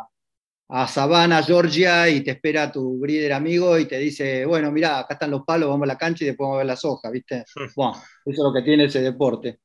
a 0.69 0.89
Savannah, 0.89 1.43
Georgia, 1.43 2.09
y 2.09 2.23
te 2.23 2.31
espera 2.31 2.73
tu 2.73 2.99
breeder 2.99 3.35
amigo 3.35 3.79
y 3.79 3.85
te 3.85 3.99
dice, 3.99 4.47
bueno, 4.47 4.73
mira, 4.73 5.01
acá 5.01 5.15
están 5.15 5.33
los 5.33 5.45
palos, 5.45 5.69
vamos 5.69 5.85
a 5.85 5.93
la 5.93 5.99
cancha 5.99 6.25
y 6.25 6.29
después 6.29 6.47
vamos 6.47 6.57
a 6.57 6.59
ver 6.59 6.67
las 6.67 6.85
hojas, 6.85 7.13
¿viste? 7.13 7.45
Bueno, 7.77 7.93
eso 7.95 8.03
es 8.25 8.39
lo 8.39 8.55
que 8.55 8.63
tiene 8.63 8.85
ese 8.87 9.03
deporte. 9.03 9.61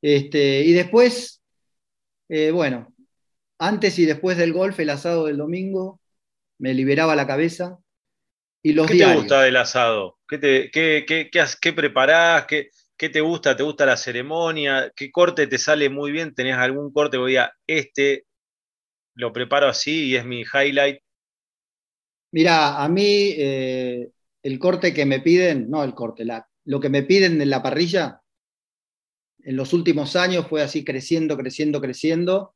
Este, 0.00 0.60
y 0.62 0.72
después, 0.72 1.42
eh, 2.28 2.52
bueno, 2.52 2.94
antes 3.58 3.98
y 3.98 4.06
después 4.06 4.38
del 4.38 4.52
golf, 4.52 4.78
el 4.78 4.90
asado 4.90 5.26
del 5.26 5.36
domingo, 5.36 6.00
me 6.58 6.74
liberaba 6.74 7.16
la 7.16 7.26
cabeza, 7.26 7.78
¿Qué 8.62 8.74
te 8.74 9.14
gusta 9.14 9.42
del 9.42 9.56
asado? 9.56 10.18
¿Qué, 10.28 10.38
te, 10.38 10.70
qué, 10.70 11.04
qué, 11.06 11.30
qué, 11.60 11.72
preparás? 11.72 12.44
¿Qué, 12.46 12.70
¿Qué 12.96 13.08
te 13.08 13.20
gusta? 13.20 13.56
¿Te 13.56 13.62
gusta 13.62 13.86
la 13.86 13.96
ceremonia? 13.96 14.92
¿Qué 14.94 15.10
corte 15.10 15.46
te 15.46 15.56
sale 15.56 15.88
muy 15.88 16.12
bien? 16.12 16.34
¿Tenés 16.34 16.56
algún 16.56 16.92
corte 16.92 17.16
que 17.16 17.26
diga, 17.26 17.52
este 17.66 18.26
lo 19.14 19.32
preparo 19.32 19.68
así 19.68 20.08
y 20.08 20.16
es 20.16 20.24
mi 20.24 20.42
highlight? 20.42 21.00
Mira, 22.32 22.82
a 22.82 22.88
mí 22.88 23.34
eh, 23.36 24.10
el 24.42 24.58
corte 24.58 24.94
que 24.94 25.06
me 25.06 25.20
piden, 25.20 25.70
no 25.70 25.82
el 25.82 25.94
corte, 25.94 26.24
la, 26.24 26.46
lo 26.64 26.78
que 26.80 26.88
me 26.88 27.02
piden 27.02 27.40
en 27.40 27.50
la 27.50 27.62
parrilla, 27.62 28.20
en 29.42 29.56
los 29.56 29.72
últimos 29.72 30.16
años 30.16 30.46
fue 30.46 30.62
así 30.62 30.84
creciendo, 30.84 31.36
creciendo, 31.36 31.80
creciendo, 31.80 32.54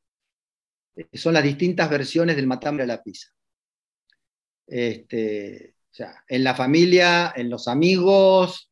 eh, 0.95 1.07
son 1.13 1.33
las 1.33 1.43
distintas 1.43 1.89
versiones 1.89 2.35
del 2.35 2.47
matambre 2.47 2.83
a 2.83 2.87
la 2.87 3.03
pizza. 3.03 3.29
Este, 4.67 5.74
en 6.27 6.43
la 6.43 6.55
familia, 6.55 7.33
en 7.35 7.49
los 7.49 7.67
amigos, 7.67 8.69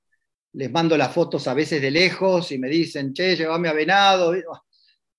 les 0.54 0.72
mando 0.72 0.98
las 0.98 1.14
fotos 1.14 1.48
a 1.48 1.54
veces 1.54 1.82
de 1.82 1.92
lejos 1.92 2.52
y 2.52 2.60
me 2.60 2.70
dicen, 2.70 3.14
che, 3.14 3.36
llévame 3.36 3.70
a 3.70 3.74
venado. 3.74 4.34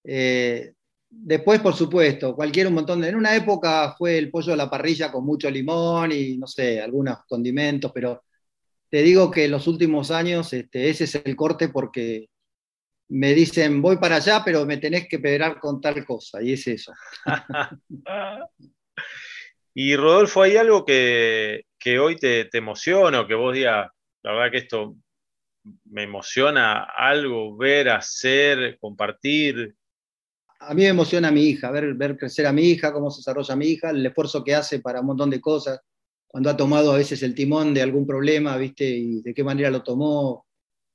Eh, 0.05 0.73
después, 1.09 1.61
por 1.61 1.75
supuesto, 1.75 2.35
cualquier 2.35 2.69
un 2.69 2.75
montón 2.75 3.01
de... 3.01 3.09
En 3.09 3.17
una 3.17 3.35
época 3.35 3.95
fue 3.99 4.19
el 4.19 4.31
pollo 4.31 4.53
a 4.53 4.57
la 4.57 4.71
parrilla 4.71 5.11
con 5.11 5.25
mucho 5.25 5.51
limón 5.51 6.13
y, 6.13 6.37
no 6.37 6.47
sé, 6.47 6.81
algunos 6.81 7.19
condimentos, 7.29 7.91
pero 7.93 8.23
te 8.89 9.03
digo 9.03 9.31
que 9.31 9.47
en 9.47 9.51
los 9.51 9.67
últimos 9.67 10.13
años 10.13 10.53
este, 10.53 10.89
ese 10.89 11.05
es 11.05 11.15
el 11.17 11.35
corte 11.35 11.69
porque 11.69 12.29
me 13.09 13.35
dicen, 13.35 13.83
voy 13.83 13.97
para 13.97 14.17
allá, 14.17 14.43
pero 14.45 14.65
me 14.65 14.77
tenés 14.77 15.09
que 15.09 15.19
pegar 15.19 15.59
con 15.59 15.81
tal 15.81 16.05
cosa, 16.07 16.43
y 16.43 16.53
es 16.53 16.67
eso. 16.67 16.93
y 19.75 19.97
Rodolfo, 19.97 20.43
¿hay 20.43 20.57
algo 20.57 20.85
que, 20.85 21.65
que 21.85 21.99
hoy 21.99 22.17
te, 22.17 22.49
emociona 22.57 23.21
o 23.21 23.27
que 23.27 23.35
vos 23.35 23.53
digas, 23.53 23.91
la 24.23 24.33
verdad 24.33 24.51
que 24.51 24.57
esto 24.57 24.97
me 25.85 26.05
emociona 26.05 26.85
algo, 26.85 27.55
ver, 27.59 27.91
hacer, 27.91 28.79
compartir? 28.81 29.77
A 30.61 30.73
mí 30.73 30.85
me 30.85 30.89
emociona 30.89 31.29
a 31.29 31.31
mi 31.31 31.43
hija, 31.43 31.71
ver, 31.71 31.93
ver 31.93 32.17
crecer 32.17 32.47
a 32.47 32.55
mi 32.55 32.63
hija, 32.63 32.91
cómo 32.91 33.11
se 33.11 33.19
desarrolla 33.19 33.55
mi 33.55 33.67
hija, 33.67 33.91
el 33.91 34.07
esfuerzo 34.07 34.43
que 34.43 34.55
hace 34.55 34.81
para 34.81 35.01
un 35.01 35.09
montón 35.09 35.29
de 35.29 35.43
cosas, 35.43 35.79
cuando 36.27 36.49
ha 36.49 36.57
tomado 36.57 36.91
a 36.91 36.97
veces 36.97 37.23
el 37.23 37.35
timón 37.35 37.75
de 37.75 37.83
algún 37.83 38.07
problema, 38.07 38.57
¿viste? 38.57 38.89
Y 38.89 39.21
de 39.21 39.35
qué 39.35 39.45
manera 39.45 39.69
lo 39.71 39.83
tomó, 39.83 40.47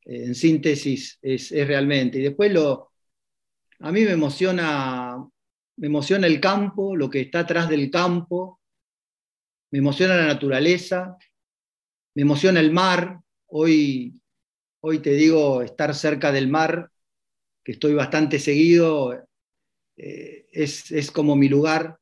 eh, 0.05 0.23
en 0.25 0.33
síntesis, 0.33 1.19
es, 1.21 1.51
es, 1.51 1.67
realmente. 1.67 2.17
Y 2.17 2.23
después 2.23 2.51
lo, 2.51 2.89
a 3.81 3.91
mí 3.91 4.01
me 4.05 4.13
emociona, 4.13 5.23
me 5.77 5.87
emociona 5.87 6.25
el 6.25 6.39
campo, 6.39 6.95
lo 6.95 7.11
que 7.11 7.21
está 7.21 7.41
atrás 7.41 7.69
del 7.69 7.91
campo, 7.91 8.58
me 9.71 9.79
emociona 9.79 10.15
la 10.17 10.27
naturaleza, 10.27 11.17
me 12.15 12.21
emociona 12.23 12.59
el 12.59 12.71
mar. 12.71 13.19
Hoy 13.47 14.19
hoy 14.81 14.99
te 14.99 15.11
digo, 15.11 15.61
estar 15.61 15.93
cerca 15.95 16.31
del 16.31 16.47
mar, 16.47 16.89
que 17.63 17.73
estoy 17.73 17.93
bastante 17.93 18.39
seguido, 18.39 19.27
eh, 19.97 20.47
es, 20.51 21.11
como 21.11 21.35
mi 21.35 21.49
lugar. 21.49 21.97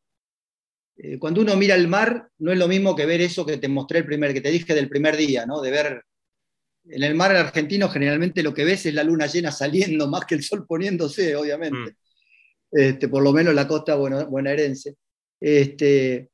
Eh, 0.95 1.17
cuando 1.19 1.41
uno 1.41 1.55
mira 1.55 1.75
el 1.75 1.87
mar, 1.87 2.29
no 2.39 2.51
es 2.51 2.57
lo 2.57 2.67
mismo 2.67 2.95
que 2.95 3.05
ver 3.05 3.21
eso 3.21 3.45
que 3.45 3.57
te 3.57 3.67
mostré 3.67 3.99
el 3.99 4.05
primer, 4.05 4.33
que 4.33 4.41
te 4.41 4.51
dije 4.51 4.73
del 4.73 4.89
primer 4.89 5.17
día, 5.17 5.45
¿no? 5.45 5.61
De 5.61 5.71
ver 5.71 6.03
en 6.89 7.03
el 7.03 7.15
mar 7.15 7.35
argentino 7.35 7.89
generalmente 7.89 8.41
lo 8.41 8.53
que 8.53 8.63
ves 8.63 8.85
es 8.85 8.93
la 8.93 9.03
luna 9.03 9.27
llena 9.27 9.51
saliendo 9.51 10.07
más 10.09 10.25
que 10.25 10.35
el 10.35 10.43
sol 10.43 10.65
poniéndose, 10.67 11.35
obviamente. 11.35 11.91
Mm. 11.91 11.95
Este, 12.69 13.07
por 13.07 13.23
lo 13.23 13.31
menos 13.31 13.53
la 13.53 13.67
costa 13.67 13.95
bonaerense. 13.95 14.95
Este, 15.39 16.29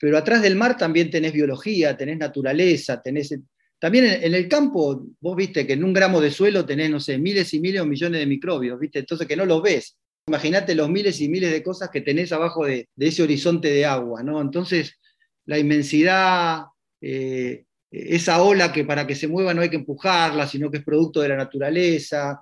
pero 0.00 0.16
atrás 0.16 0.40
del 0.40 0.56
mar 0.56 0.78
también 0.78 1.10
tenés 1.10 1.34
biología, 1.34 1.94
tenés 1.94 2.16
naturaleza, 2.16 3.02
tenés... 3.02 3.38
También 3.78 4.06
en, 4.06 4.34
el 4.34 4.48
campo, 4.48 5.06
vos 5.20 5.36
viste 5.36 5.66
que 5.66 5.74
en 5.74 5.84
un 5.84 5.92
gramo 5.92 6.22
de 6.22 6.30
suelo 6.30 6.64
tenés, 6.64 6.90
no 6.90 7.00
sé, 7.00 7.18
miles 7.18 7.52
y 7.52 7.60
miles 7.60 7.82
o 7.82 7.86
millones 7.86 8.20
de 8.20 8.26
microbios, 8.26 8.80
viste, 8.80 9.00
entonces 9.00 9.28
que 9.28 9.36
no 9.36 9.44
los 9.44 9.62
ves. 9.62 9.98
Imagínate 10.26 10.74
los 10.74 10.88
miles 10.88 11.20
y 11.20 11.28
miles 11.28 11.52
de 11.52 11.62
cosas 11.62 11.90
que 11.90 12.00
tenés 12.00 12.32
abajo 12.32 12.64
de, 12.64 12.88
ese 12.96 13.22
horizonte 13.22 13.68
de 13.68 13.84
agua, 13.84 14.22
¿no? 14.22 14.40
Entonces, 14.40 14.98
la 15.44 15.58
inmensidad, 15.58 16.64
eh, 17.02 17.64
esa 17.90 18.42
ola 18.42 18.72
que 18.72 18.84
para 18.84 19.06
que 19.06 19.14
se 19.14 19.28
mueva 19.28 19.52
no 19.52 19.60
hay 19.60 19.68
que 19.68 19.76
empujarla, 19.76 20.46
sino 20.46 20.70
que 20.70 20.78
es 20.78 20.84
producto 20.84 21.20
de 21.20 21.28
la 21.28 21.36
naturaleza. 21.36 22.40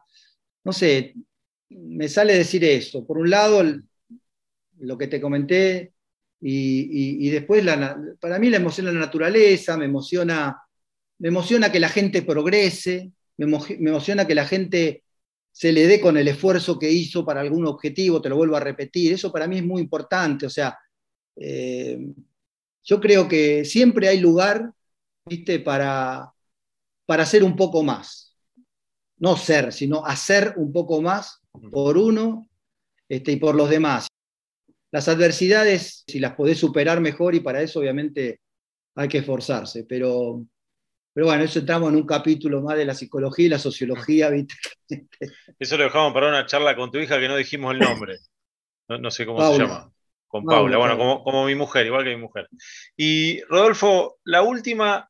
No 0.62 0.72
sé, 0.72 1.14
me 1.70 2.08
sale 2.08 2.34
decir 2.36 2.64
eso. 2.64 3.04
Por 3.04 3.18
un 3.18 3.30
lado, 3.30 3.64
lo 4.78 4.98
que 4.98 5.08
te 5.08 5.20
comenté, 5.20 5.92
y, 6.40 7.28
después 7.30 7.64
para 8.20 8.38
mí 8.38 8.50
la 8.50 8.58
emociona 8.58 8.92
la 8.92 9.00
naturaleza, 9.00 9.76
me 9.76 9.86
emociona, 9.86 10.62
me 11.18 11.28
emociona 11.28 11.72
que 11.72 11.80
la 11.80 11.88
gente 11.88 12.22
progrese, 12.22 13.12
me, 13.36 13.44
emociona 13.44 14.26
que 14.26 14.34
la 14.34 14.46
gente 14.46 15.04
se 15.50 15.72
le 15.72 15.86
dé 15.86 16.00
con 16.00 16.16
el 16.16 16.28
esfuerzo 16.28 16.78
que 16.78 16.90
hizo 16.90 17.24
para 17.24 17.40
algún 17.40 17.66
objetivo, 17.66 18.22
te 18.22 18.28
lo 18.28 18.36
vuelvo 18.36 18.56
a 18.56 18.60
repetir, 18.60 19.12
eso 19.12 19.32
para 19.32 19.48
mí 19.48 19.58
es 19.58 19.64
muy 19.64 19.82
importante, 19.82 20.46
o 20.46 20.50
sea, 20.50 20.78
eh, 21.36 21.98
yo 22.84 23.00
creo 23.00 23.28
que 23.28 23.64
siempre 23.64 24.08
hay 24.08 24.20
lugar 24.20 24.72
¿viste? 25.28 25.60
Para, 25.60 26.32
para 27.06 27.22
hacer 27.22 27.44
un 27.44 27.54
poco 27.54 27.82
más. 27.82 28.36
No 29.18 29.36
ser, 29.36 29.72
sino 29.72 30.04
hacer 30.04 30.54
un 30.56 30.72
poco 30.72 31.02
más 31.02 31.40
por 31.72 31.98
uno 31.98 32.48
este, 33.08 33.32
y 33.32 33.36
por 33.36 33.54
los 33.54 33.68
demás. 33.68 34.07
Las 34.90 35.08
adversidades, 35.08 36.04
si 36.06 36.18
las 36.20 36.34
podés 36.34 36.58
superar 36.58 37.00
mejor, 37.00 37.34
y 37.34 37.40
para 37.40 37.60
eso 37.60 37.80
obviamente 37.80 38.40
hay 38.94 39.08
que 39.08 39.18
esforzarse, 39.18 39.84
pero, 39.84 40.42
pero 41.12 41.26
bueno, 41.26 41.44
eso 41.44 41.58
entramos 41.58 41.90
en 41.90 41.96
un 41.96 42.06
capítulo 42.06 42.62
más 42.62 42.76
de 42.76 42.84
la 42.84 42.94
psicología 42.94 43.46
y 43.46 43.50
la 43.50 43.58
sociología, 43.58 44.30
¿viste? 44.30 44.54
Eso 45.58 45.76
lo 45.76 45.84
dejamos 45.84 46.12
para 46.12 46.28
una 46.28 46.46
charla 46.46 46.74
con 46.74 46.90
tu 46.90 46.98
hija 46.98 47.20
que 47.20 47.28
no 47.28 47.36
dijimos 47.36 47.74
el 47.74 47.80
nombre. 47.80 48.18
No, 48.88 49.10
sé 49.10 49.26
cómo 49.26 49.52
se 49.52 49.58
llama. 49.58 49.92
Con 50.26 50.44
Paula, 50.44 50.76
bueno, 50.76 50.98
como, 50.98 51.22
como, 51.22 51.46
mi 51.46 51.54
mujer, 51.54 51.86
igual 51.86 52.04
que 52.04 52.14
mi 52.14 52.20
mujer. 52.20 52.48
Y 52.96 53.42
Rodolfo, 53.44 54.18
la 54.24 54.42
última 54.42 55.08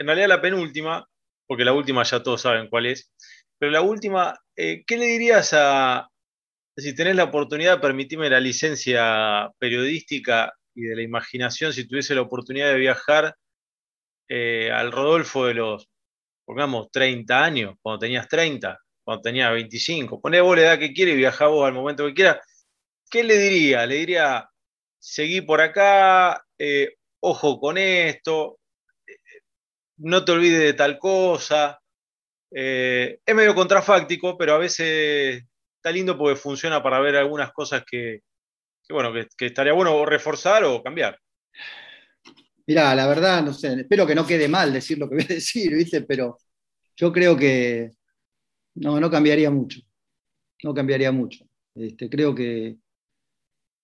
en 0.00 0.06
realidad 0.06 0.28
la 0.28 0.40
penúltima, 0.40 1.06
porque 1.46 1.64
la 1.64 1.74
última 1.74 2.02
ya 2.02 2.22
todos 2.22 2.40
saben 2.40 2.68
cuál 2.68 2.86
es, 2.86 3.12
pero 3.58 3.70
la 3.70 3.82
última, 3.82 4.40
eh, 4.56 4.82
¿qué 4.86 4.96
le 4.96 5.04
dirías 5.04 5.52
a, 5.52 6.09
si 6.80 6.94
tenés 6.94 7.16
la 7.16 7.24
oportunidad, 7.24 7.80
permitime 7.80 8.30
la 8.30 8.40
licencia 8.40 9.50
periodística 9.58 10.52
y 10.74 10.82
de 10.82 10.96
la 10.96 11.02
imaginación, 11.02 11.72
si 11.72 11.86
tuviese 11.86 12.14
la 12.14 12.22
oportunidad 12.22 12.68
de 12.68 12.78
viajar 12.78 13.36
eh, 14.28 14.70
al 14.72 14.92
Rodolfo 14.92 15.46
de 15.46 15.54
los, 15.54 15.88
pongamos, 16.44 16.90
30 16.90 17.44
años, 17.44 17.74
cuando 17.82 17.98
tenías 17.98 18.28
30, 18.28 18.78
cuando 19.04 19.22
tenías 19.22 19.52
25, 19.52 20.20
poné 20.20 20.40
vos 20.40 20.56
la 20.56 20.62
edad 20.62 20.78
que 20.78 20.92
quieras 20.92 21.14
y 21.14 21.18
viajá 21.18 21.46
vos 21.46 21.66
al 21.66 21.74
momento 21.74 22.06
que 22.06 22.14
quieras, 22.14 22.38
¿qué 23.10 23.24
le 23.24 23.36
diría? 23.38 23.86
Le 23.86 23.96
diría, 23.96 24.48
seguí 24.98 25.40
por 25.40 25.60
acá, 25.60 26.44
eh, 26.58 26.94
ojo 27.20 27.58
con 27.58 27.78
esto, 27.78 28.60
no 30.00 30.24
te 30.24 30.32
olvides 30.32 30.60
de 30.60 30.72
tal 30.74 30.98
cosa. 30.98 31.80
Eh, 32.50 33.20
es 33.24 33.34
medio 33.34 33.54
contrafáctico, 33.54 34.36
pero 34.36 34.54
a 34.54 34.58
veces 34.58 35.44
está 35.80 35.90
lindo 35.90 36.16
porque 36.16 36.36
funciona 36.38 36.82
para 36.82 37.00
ver 37.00 37.16
algunas 37.16 37.52
cosas 37.52 37.82
que, 37.90 38.20
bueno, 38.90 39.12
que, 39.36 39.46
estaría 39.46 39.72
bueno 39.72 40.04
reforzar 40.04 40.62
o 40.64 40.82
cambiar. 40.82 41.18
Mirá, 42.66 42.94
la 42.94 43.06
verdad, 43.06 43.42
no 43.42 43.54
sé, 43.54 43.72
espero 43.80 44.06
que 44.06 44.14
no 44.14 44.26
quede 44.26 44.46
mal 44.46 44.72
decir 44.72 44.98
lo 44.98 45.08
que 45.08 45.14
voy 45.16 45.24
a 45.24 45.34
decir, 45.34 45.74
¿viste? 45.74 46.02
Pero 46.02 46.38
yo 46.96 47.10
creo 47.10 47.34
que 47.34 47.90
no, 48.74 49.00
no 49.00 49.10
cambiaría 49.10 49.50
mucho. 49.50 49.80
No 50.62 50.74
cambiaría 50.74 51.10
mucho. 51.10 51.46
Este, 51.74 52.10
creo 52.10 52.34
que 52.34 52.76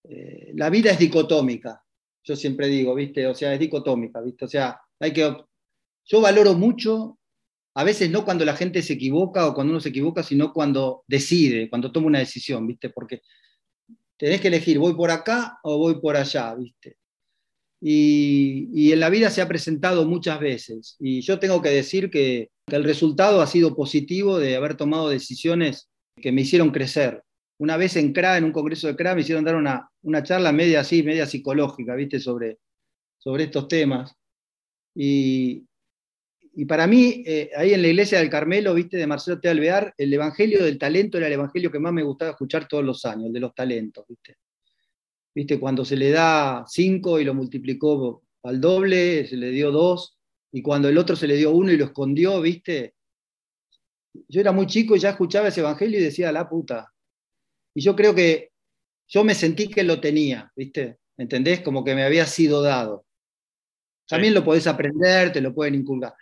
eh, 0.05 0.53
la 0.55 0.69
vida 0.69 0.91
es 0.91 0.99
dicotómica. 0.99 1.83
Yo 2.23 2.37
siempre 2.37 2.67
digo, 2.67 2.95
¿viste? 2.95 3.27
O 3.27 3.35
sea, 3.35 3.55
es 3.55 3.59
dicotómica, 3.59 4.21
¿viste? 4.21 4.45
O 4.45 4.49
sea, 4.49 4.79
hay 5.01 5.13
que 5.15 5.35
yo 6.05 6.21
valoro 6.21 6.55
mucho, 6.55 7.16
a 7.77 7.85
veces 7.85 8.11
no 8.11 8.25
cuando 8.25 8.47
la 8.47 8.57
gente 8.57 8.81
se 8.81 8.95
equivoca 8.95 9.47
o 9.47 9.55
cuando 9.55 9.73
uno 9.73 9.81
se 9.81 9.91
equivoca, 9.91 10.23
sino 10.23 10.51
cuando 10.55 11.05
decide, 11.07 11.69
cuando 11.69 11.93
toma 11.93 12.07
una 12.07 12.21
decisión, 12.21 12.67
¿viste? 12.67 12.89
Porque 12.89 13.21
tenés 14.17 14.41
que 14.41 14.49
elegir, 14.49 14.79
voy 14.79 14.95
por 14.95 15.11
acá 15.11 15.59
o 15.63 15.77
voy 15.77 16.01
por 16.01 16.17
allá, 16.17 16.55
¿viste? 16.55 16.97
Y, 17.79 18.93
en 18.93 18.99
la 18.99 19.11
vida 19.11 19.29
se 19.29 19.43
ha 19.43 19.49
presentado 19.49 20.07
muchas 20.07 20.41
veces. 20.41 20.97
Y 20.99 21.21
yo 21.21 21.39
tengo 21.39 21.61
que 21.61 21.69
decir 21.69 22.11
que, 22.11 22.49
el 22.69 22.83
resultado 22.83 23.43
ha 23.43 23.47
sido 23.47 23.77
positivo 23.77 24.39
de 24.39 24.57
haber 24.57 24.77
tomado 24.77 25.11
decisiones 25.11 25.91
que 26.17 26.33
me 26.33 26.41
hicieron 26.41 26.71
crecer. 26.71 27.23
Una 27.59 27.77
vez 27.77 27.95
en 27.97 28.15
CRA, 28.15 28.39
en 28.39 28.45
un 28.45 28.53
congreso 28.53 28.87
de 28.87 28.97
CRA, 28.97 29.15
me 29.15 29.21
hicieron 29.21 29.45
dar 29.45 29.55
una, 29.55 29.89
una 30.03 30.23
charla 30.23 30.51
media 30.51 30.81
así, 30.81 31.03
media 31.03 31.27
psicológica, 31.27 31.95
¿viste? 31.95 32.21
Sobre, 32.21 32.59
sobre 33.19 33.45
estos 33.45 33.69
temas. 33.69 34.15
Y, 34.97 35.67
y 36.59 36.65
para 36.65 36.87
mí, 36.87 37.23
eh, 37.27 37.51
ahí 37.55 37.75
en 37.75 37.83
la 37.83 37.89
iglesia 37.89 38.19
del 38.19 38.31
Carmelo, 38.31 38.73
viste, 38.73 38.97
de 38.97 39.07
Marcelo 39.07 39.39
T. 39.39 39.47
Alvear, 39.47 39.93
el 39.99 40.11
evangelio 40.15 40.65
del 40.65 40.79
talento 40.79 41.19
era 41.19 41.27
el 41.27 41.35
evangelio 41.35 41.71
que 41.71 41.79
más 41.79 41.93
me 41.93 42.03
gustaba 42.03 42.31
escuchar 42.31 42.67
todos 42.67 42.83
los 42.83 43.05
años, 43.05 43.27
el 43.27 43.33
de 43.35 43.41
los 43.41 43.55
talentos, 43.55 44.07
viste. 44.09 44.39
Viste, 45.35 45.61
cuando 45.61 45.85
se 45.85 45.97
le 45.97 46.11
da 46.11 46.65
cinco 46.67 47.21
y 47.21 47.25
lo 47.25 47.35
multiplicó 47.35 48.23
al 48.45 48.59
doble, 48.59 49.27
se 49.27 49.37
le 49.37 49.51
dio 49.51 49.71
dos, 49.71 50.17
y 50.51 50.63
cuando 50.63 50.89
el 50.89 50.97
otro 50.97 51.15
se 51.15 51.27
le 51.27 51.37
dio 51.37 51.51
uno 51.51 51.71
y 51.71 51.77
lo 51.77 51.85
escondió, 51.85 52.41
viste. 52.41 52.95
Yo 54.27 54.41
era 54.41 54.53
muy 54.53 54.67
chico 54.67 54.97
y 54.97 54.99
ya 54.99 55.11
escuchaba 55.11 55.49
ese 55.49 55.61
evangelio 55.61 56.01
y 56.01 56.05
decía, 56.05 56.33
la 56.33 56.49
puta. 56.49 56.91
Y 57.75 57.83
yo 57.83 57.95
creo 57.95 58.15
que 58.15 58.53
yo 59.09 59.25
me 59.25 59.35
sentí 59.35 59.69
que 59.69 59.83
lo 59.83 60.01
tenía, 60.01 60.51
viste. 60.57 60.97
¿Entendés? 61.19 61.61
Como 61.61 61.85
que 61.85 61.95
me 61.95 62.05
había 62.05 62.25
sido 62.25 62.63
dado. 62.63 63.05
También 64.09 64.33
lo 64.33 64.43
podés 64.43 64.67
aprender, 64.67 65.33
te 65.33 65.43
lo 65.43 65.55
pueden 65.55 65.75
inculcar. 65.75 66.15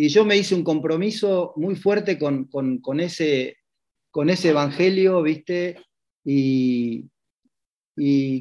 Y 0.00 0.10
yo 0.10 0.24
me 0.24 0.36
hice 0.36 0.54
un 0.54 0.62
compromiso 0.62 1.52
muy 1.56 1.74
fuerte 1.74 2.20
con, 2.20 2.48
ese, 3.00 3.56
con 4.12 4.30
ese 4.30 4.50
evangelio, 4.50 5.20
¿viste? 5.22 5.82
Y, 6.24 7.10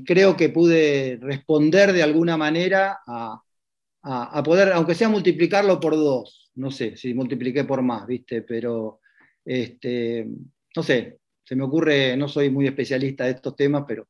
creo 0.05 0.37
que 0.37 0.49
pude 0.49 1.17
responder 1.19 1.93
de 1.93 2.03
alguna 2.03 2.37
manera 2.37 2.99
a, 3.07 4.43
poder, 4.45 4.71
aunque 4.71 4.93
sea 4.93 5.09
multiplicarlo 5.09 5.79
por 5.79 5.95
dos, 5.95 6.51
no 6.53 6.69
sé 6.69 6.95
si 6.95 7.15
multipliqué 7.15 7.63
por 7.63 7.81
más, 7.81 8.05
¿viste? 8.05 8.43
Pero, 8.43 8.99
este, 9.43 10.27
no 10.75 10.83
sé, 10.83 11.17
se 11.43 11.55
me 11.55 11.63
ocurre, 11.63 12.15
no 12.15 12.27
soy 12.27 12.51
muy 12.51 12.67
especialista 12.67 13.23
de 13.25 13.31
estos 13.31 13.55
temas, 13.55 13.83
pero 13.87 14.07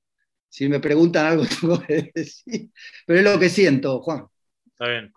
si 0.50 0.68
me 0.68 0.82
preguntan 0.82 1.28
algo 1.28 1.46
tengo 1.62 1.80
que 1.80 2.12
decir. 2.14 2.72
Pero 3.06 3.20
es 3.20 3.26
lo 3.26 3.40
que 3.40 3.48
siento, 3.48 4.02
Juan. 4.02 4.26
Está 4.66 4.90
bien. 4.90 5.14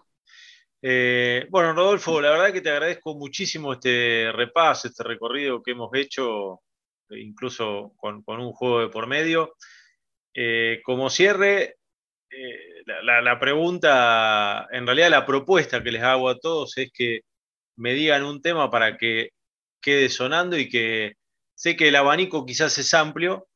Eh, 0.82 1.46
bueno, 1.50 1.74
Rodolfo, 1.74 2.20
la 2.20 2.30
verdad 2.30 2.52
que 2.52 2.62
te 2.62 2.70
agradezco 2.70 3.14
muchísimo 3.14 3.74
este 3.74 4.32
repaso, 4.32 4.88
este 4.88 5.04
recorrido 5.04 5.62
que 5.62 5.72
hemos 5.72 5.90
hecho, 5.94 6.62
eh, 7.10 7.20
incluso 7.20 7.92
con, 7.96 8.22
un 8.26 8.52
juego 8.52 8.80
de 8.80 8.88
por 8.88 9.06
medio. 9.06 9.56
Eh, 10.34 10.80
como 10.84 11.10
cierre, 11.10 11.76
la, 12.86 13.38
pregunta, 13.38 14.66
en 14.70 14.86
realidad 14.86 15.10
la 15.10 15.26
propuesta 15.26 15.82
que 15.82 15.92
les 15.92 16.02
hago 16.02 16.28
a 16.28 16.38
todos 16.38 16.76
es 16.78 16.90
que 16.92 17.20
me 17.76 17.92
digan 17.94 18.24
un 18.24 18.40
tema 18.40 18.70
para 18.70 18.96
que 18.96 19.30
quede 19.82 20.08
sonando 20.08 20.58
y 20.58 20.68
que 20.68 21.14
sé 21.54 21.76
que 21.76 21.88
el 21.88 21.96
abanico 21.96 22.46
quizás 22.46 22.78
es 22.78 22.94
amplio, 22.94 23.48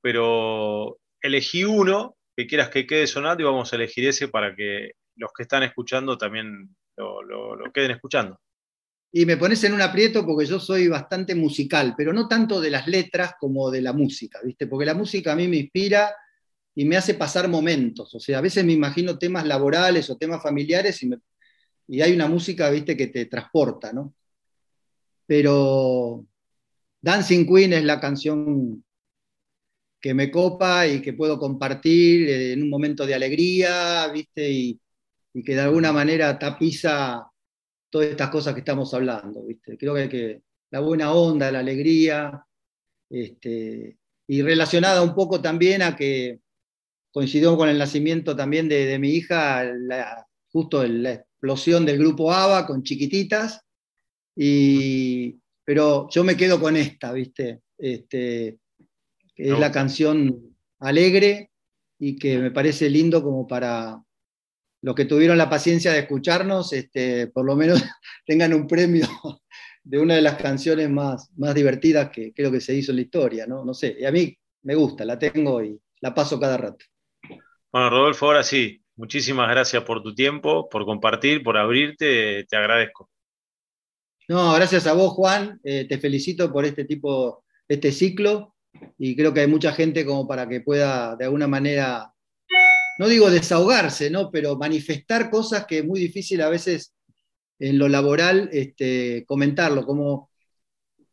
pero 0.00 0.98
elegí 1.20 1.64
uno 1.64 2.16
que 2.36 2.46
quieras 2.46 2.70
que 2.70 2.86
quede 2.86 3.06
sonando 3.06 3.42
y 3.42 3.46
vamos 3.46 3.72
a 3.72 3.76
elegir 3.76 4.08
ese 4.08 4.28
para 4.28 4.54
que 4.56 4.92
los 5.16 5.30
que 5.36 5.42
están 5.44 5.62
escuchando 5.62 6.16
también 6.16 6.74
lo, 6.96 7.58
queden 7.72 7.92
escuchando. 7.92 8.38
Y 9.12 9.26
me 9.26 9.36
pones 9.36 9.62
en 9.64 9.74
un 9.74 9.82
aprieto 9.82 10.24
porque 10.24 10.46
yo 10.46 10.58
soy 10.58 10.88
bastante 10.88 11.34
musical, 11.34 11.94
pero 11.96 12.12
no 12.12 12.28
tanto 12.28 12.60
de 12.60 12.70
las 12.70 12.86
letras 12.86 13.34
como 13.38 13.70
de 13.70 13.82
la 13.82 13.92
música, 13.92 14.40
¿viste? 14.42 14.66
Porque 14.66 14.86
la 14.86 14.94
música 14.94 15.32
a 15.32 15.36
mí 15.36 15.48
me 15.48 15.58
inspira 15.58 16.14
y 16.74 16.86
me 16.86 16.96
hace 16.96 17.14
pasar 17.14 17.48
momentos. 17.48 18.14
O 18.14 18.20
sea, 18.20 18.38
a 18.38 18.40
veces 18.40 18.64
me 18.64 18.72
imagino 18.72 19.18
temas 19.18 19.46
laborales 19.46 20.08
o 20.08 20.16
temas 20.16 20.42
familiares 20.42 21.02
y, 21.02 21.10
y 21.88 22.00
hay 22.00 22.14
una 22.14 22.26
música, 22.26 22.70
¿viste?, 22.70 22.96
que 22.96 23.08
te 23.08 23.26
transporta, 23.26 23.92
¿no? 23.92 24.14
pero 25.32 26.26
Dancing 27.00 27.46
Queen 27.46 27.72
es 27.72 27.84
la 27.84 27.98
canción 27.98 28.84
que 29.98 30.12
me 30.12 30.30
copa 30.30 30.86
y 30.86 31.00
que 31.00 31.14
puedo 31.14 31.38
compartir 31.38 32.28
en 32.28 32.62
un 32.62 32.68
momento 32.68 33.06
de 33.06 33.14
alegría, 33.14 34.08
¿viste? 34.08 34.50
Y, 34.50 34.80
que 35.32 35.54
de 35.54 35.60
alguna 35.60 35.92
manera 35.92 36.38
tapiza 36.38 37.26
todas 37.90 38.08
estas 38.08 38.30
cosas 38.30 38.54
que 38.54 38.60
estamos 38.60 38.92
hablando, 38.94 39.44
¿viste? 39.44 39.78
Creo 39.78 39.94
que, 39.94 40.08
que 40.08 40.42
la 40.70 40.80
buena 40.80 41.12
onda, 41.12 41.52
la 41.52 41.60
alegría, 41.60 42.44
este, 43.10 43.98
y 44.26 44.42
relacionada 44.42 45.02
un 45.02 45.14
poco 45.14 45.40
también 45.40 45.82
a 45.82 45.94
que 45.94 46.40
coincidió 47.12 47.56
con 47.56 47.68
el 47.68 47.78
nacimiento 47.78 48.34
también 48.34 48.68
de, 48.68 48.98
mi 48.98 49.10
hija, 49.10 49.64
justo 50.50 50.82
la 50.86 51.12
explosión 51.12 51.84
del 51.84 51.98
grupo 51.98 52.32
ABBA 52.32 52.66
con 52.66 52.82
chiquititas, 52.82 53.60
y, 54.34 55.38
pero 55.64 56.08
yo 56.10 56.24
me 56.24 56.36
quedo 56.36 56.58
con 56.58 56.76
esta, 56.76 57.12
¿viste? 57.12 57.60
Este, 57.76 58.58
es 59.36 59.58
la 59.58 59.70
canción 59.70 60.56
alegre 60.78 61.50
y 61.98 62.16
que 62.16 62.38
me 62.38 62.50
parece 62.50 62.88
lindo 62.88 63.22
como 63.22 63.46
para 63.46 64.02
los 64.82 64.94
que 64.94 65.04
tuvieron 65.04 65.38
la 65.38 65.48
paciencia 65.48 65.92
de 65.92 66.00
escucharnos, 66.00 66.72
este, 66.72 67.28
por 67.28 67.44
lo 67.44 67.56
menos 67.56 67.82
tengan 68.26 68.52
un 68.52 68.66
premio 68.66 69.06
de 69.84 69.98
una 69.98 70.16
de 70.16 70.22
las 70.22 70.36
canciones 70.36 70.90
más, 70.90 71.30
más 71.36 71.54
divertidas 71.54 72.10
que 72.10 72.32
creo 72.32 72.50
que 72.50 72.60
se 72.60 72.74
hizo 72.74 72.92
en 72.92 72.96
la 72.96 73.02
historia, 73.02 73.46
¿no? 73.46 73.64
No 73.64 73.74
sé, 73.74 73.96
y 73.98 74.04
a 74.04 74.12
mí 74.12 74.36
me 74.62 74.74
gusta, 74.74 75.04
la 75.04 75.18
tengo 75.18 75.62
y 75.62 75.80
la 76.00 76.14
paso 76.14 76.38
cada 76.38 76.56
rato. 76.56 76.84
Bueno, 77.72 77.90
Rodolfo, 77.90 78.26
ahora 78.26 78.42
sí, 78.42 78.82
muchísimas 78.96 79.48
gracias 79.48 79.82
por 79.84 80.02
tu 80.02 80.14
tiempo, 80.14 80.68
por 80.68 80.84
compartir, 80.84 81.42
por 81.42 81.56
abrirte, 81.56 82.44
te 82.44 82.56
agradezco. 82.56 83.08
No, 84.28 84.52
gracias 84.54 84.86
a 84.86 84.92
vos, 84.92 85.12
Juan, 85.12 85.60
eh, 85.64 85.86
te 85.88 85.98
felicito 85.98 86.52
por 86.52 86.64
este 86.64 86.84
tipo, 86.84 87.44
este 87.68 87.92
ciclo, 87.92 88.54
y 88.98 89.16
creo 89.16 89.34
que 89.34 89.40
hay 89.40 89.46
mucha 89.46 89.72
gente 89.72 90.04
como 90.04 90.26
para 90.26 90.48
que 90.48 90.60
pueda 90.60 91.16
de 91.16 91.24
alguna 91.24 91.46
manera, 91.46 92.11
no 92.98 93.08
digo 93.08 93.30
desahogarse, 93.30 94.10
¿no? 94.10 94.30
pero 94.30 94.56
manifestar 94.56 95.30
cosas 95.30 95.66
que 95.66 95.78
es 95.78 95.84
muy 95.84 96.00
difícil 96.00 96.40
a 96.42 96.48
veces 96.48 96.94
en 97.58 97.78
lo 97.78 97.88
laboral 97.88 98.48
este, 98.52 99.24
comentarlo. 99.26 99.86
Como, 99.86 100.30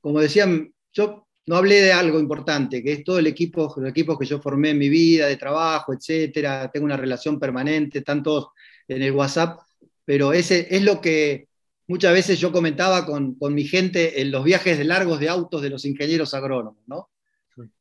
como 0.01 0.19
decían, 0.19 0.73
yo 0.91 1.27
no 1.45 1.55
hablé 1.55 1.81
de 1.81 1.93
algo 1.93 2.19
importante, 2.19 2.83
que 2.83 2.93
es 2.93 3.03
todo 3.03 3.19
el 3.19 3.27
equipo, 3.27 3.73
los 3.77 3.89
equipos 3.89 4.17
que 4.17 4.25
yo 4.25 4.41
formé 4.41 4.71
en 4.71 4.77
mi 4.77 4.89
vida, 4.89 5.27
de 5.27 5.37
trabajo, 5.37 5.93
etcétera. 5.93 6.69
Tengo 6.71 6.85
una 6.85 6.97
relación 6.97 7.39
permanente, 7.39 8.01
tanto 8.01 8.53
en 8.87 9.01
el 9.01 9.11
WhatsApp, 9.11 9.59
pero 10.05 10.33
ese 10.33 10.67
es 10.75 10.83
lo 10.83 10.99
que 11.01 11.47
muchas 11.87 12.13
veces 12.13 12.39
yo 12.39 12.51
comentaba 12.51 13.05
con, 13.05 13.35
con 13.35 13.53
mi 13.53 13.63
gente 13.63 14.21
en 14.21 14.31
los 14.31 14.43
viajes 14.43 14.77
de 14.77 14.83
largos 14.83 15.19
de 15.19 15.29
autos 15.29 15.61
de 15.61 15.69
los 15.69 15.85
ingenieros 15.85 16.33
agrónomos, 16.33 16.83
¿no? 16.87 17.09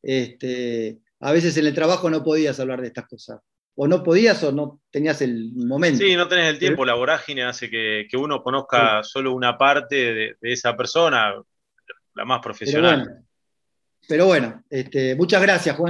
Este, 0.03 0.99
a 1.19 1.31
veces 1.31 1.55
en 1.57 1.65
el 1.65 1.73
trabajo 1.73 2.09
no 2.09 2.23
podías 2.23 2.59
hablar 2.59 2.81
de 2.81 2.87
estas 2.87 3.07
cosas 3.07 3.39
o 3.81 3.87
no 3.87 4.03
podías 4.03 4.43
o 4.43 4.51
no 4.51 4.81
tenías 4.91 5.21
el 5.21 5.53
momento. 5.53 6.03
Sí, 6.03 6.13
no 6.13 6.27
tenés 6.27 6.49
el 6.49 6.59
tiempo, 6.59 6.83
la 6.83 6.95
vorágine 6.95 7.43
hace 7.43 7.69
que, 7.69 8.05
uno 8.17 8.43
conozca 8.43 9.03
solo 9.03 9.31
una 9.33 9.57
parte 9.57 9.95
de, 9.95 10.35
esa 10.41 10.75
persona, 10.75 11.33
la 12.13 12.25
más 12.25 12.41
profesional. 12.41 13.23
Pero 14.05 14.25
bueno, 14.25 14.61
este, 14.69 15.15
muchas 15.15 15.41
gracias, 15.41 15.77
Juan. 15.77 15.87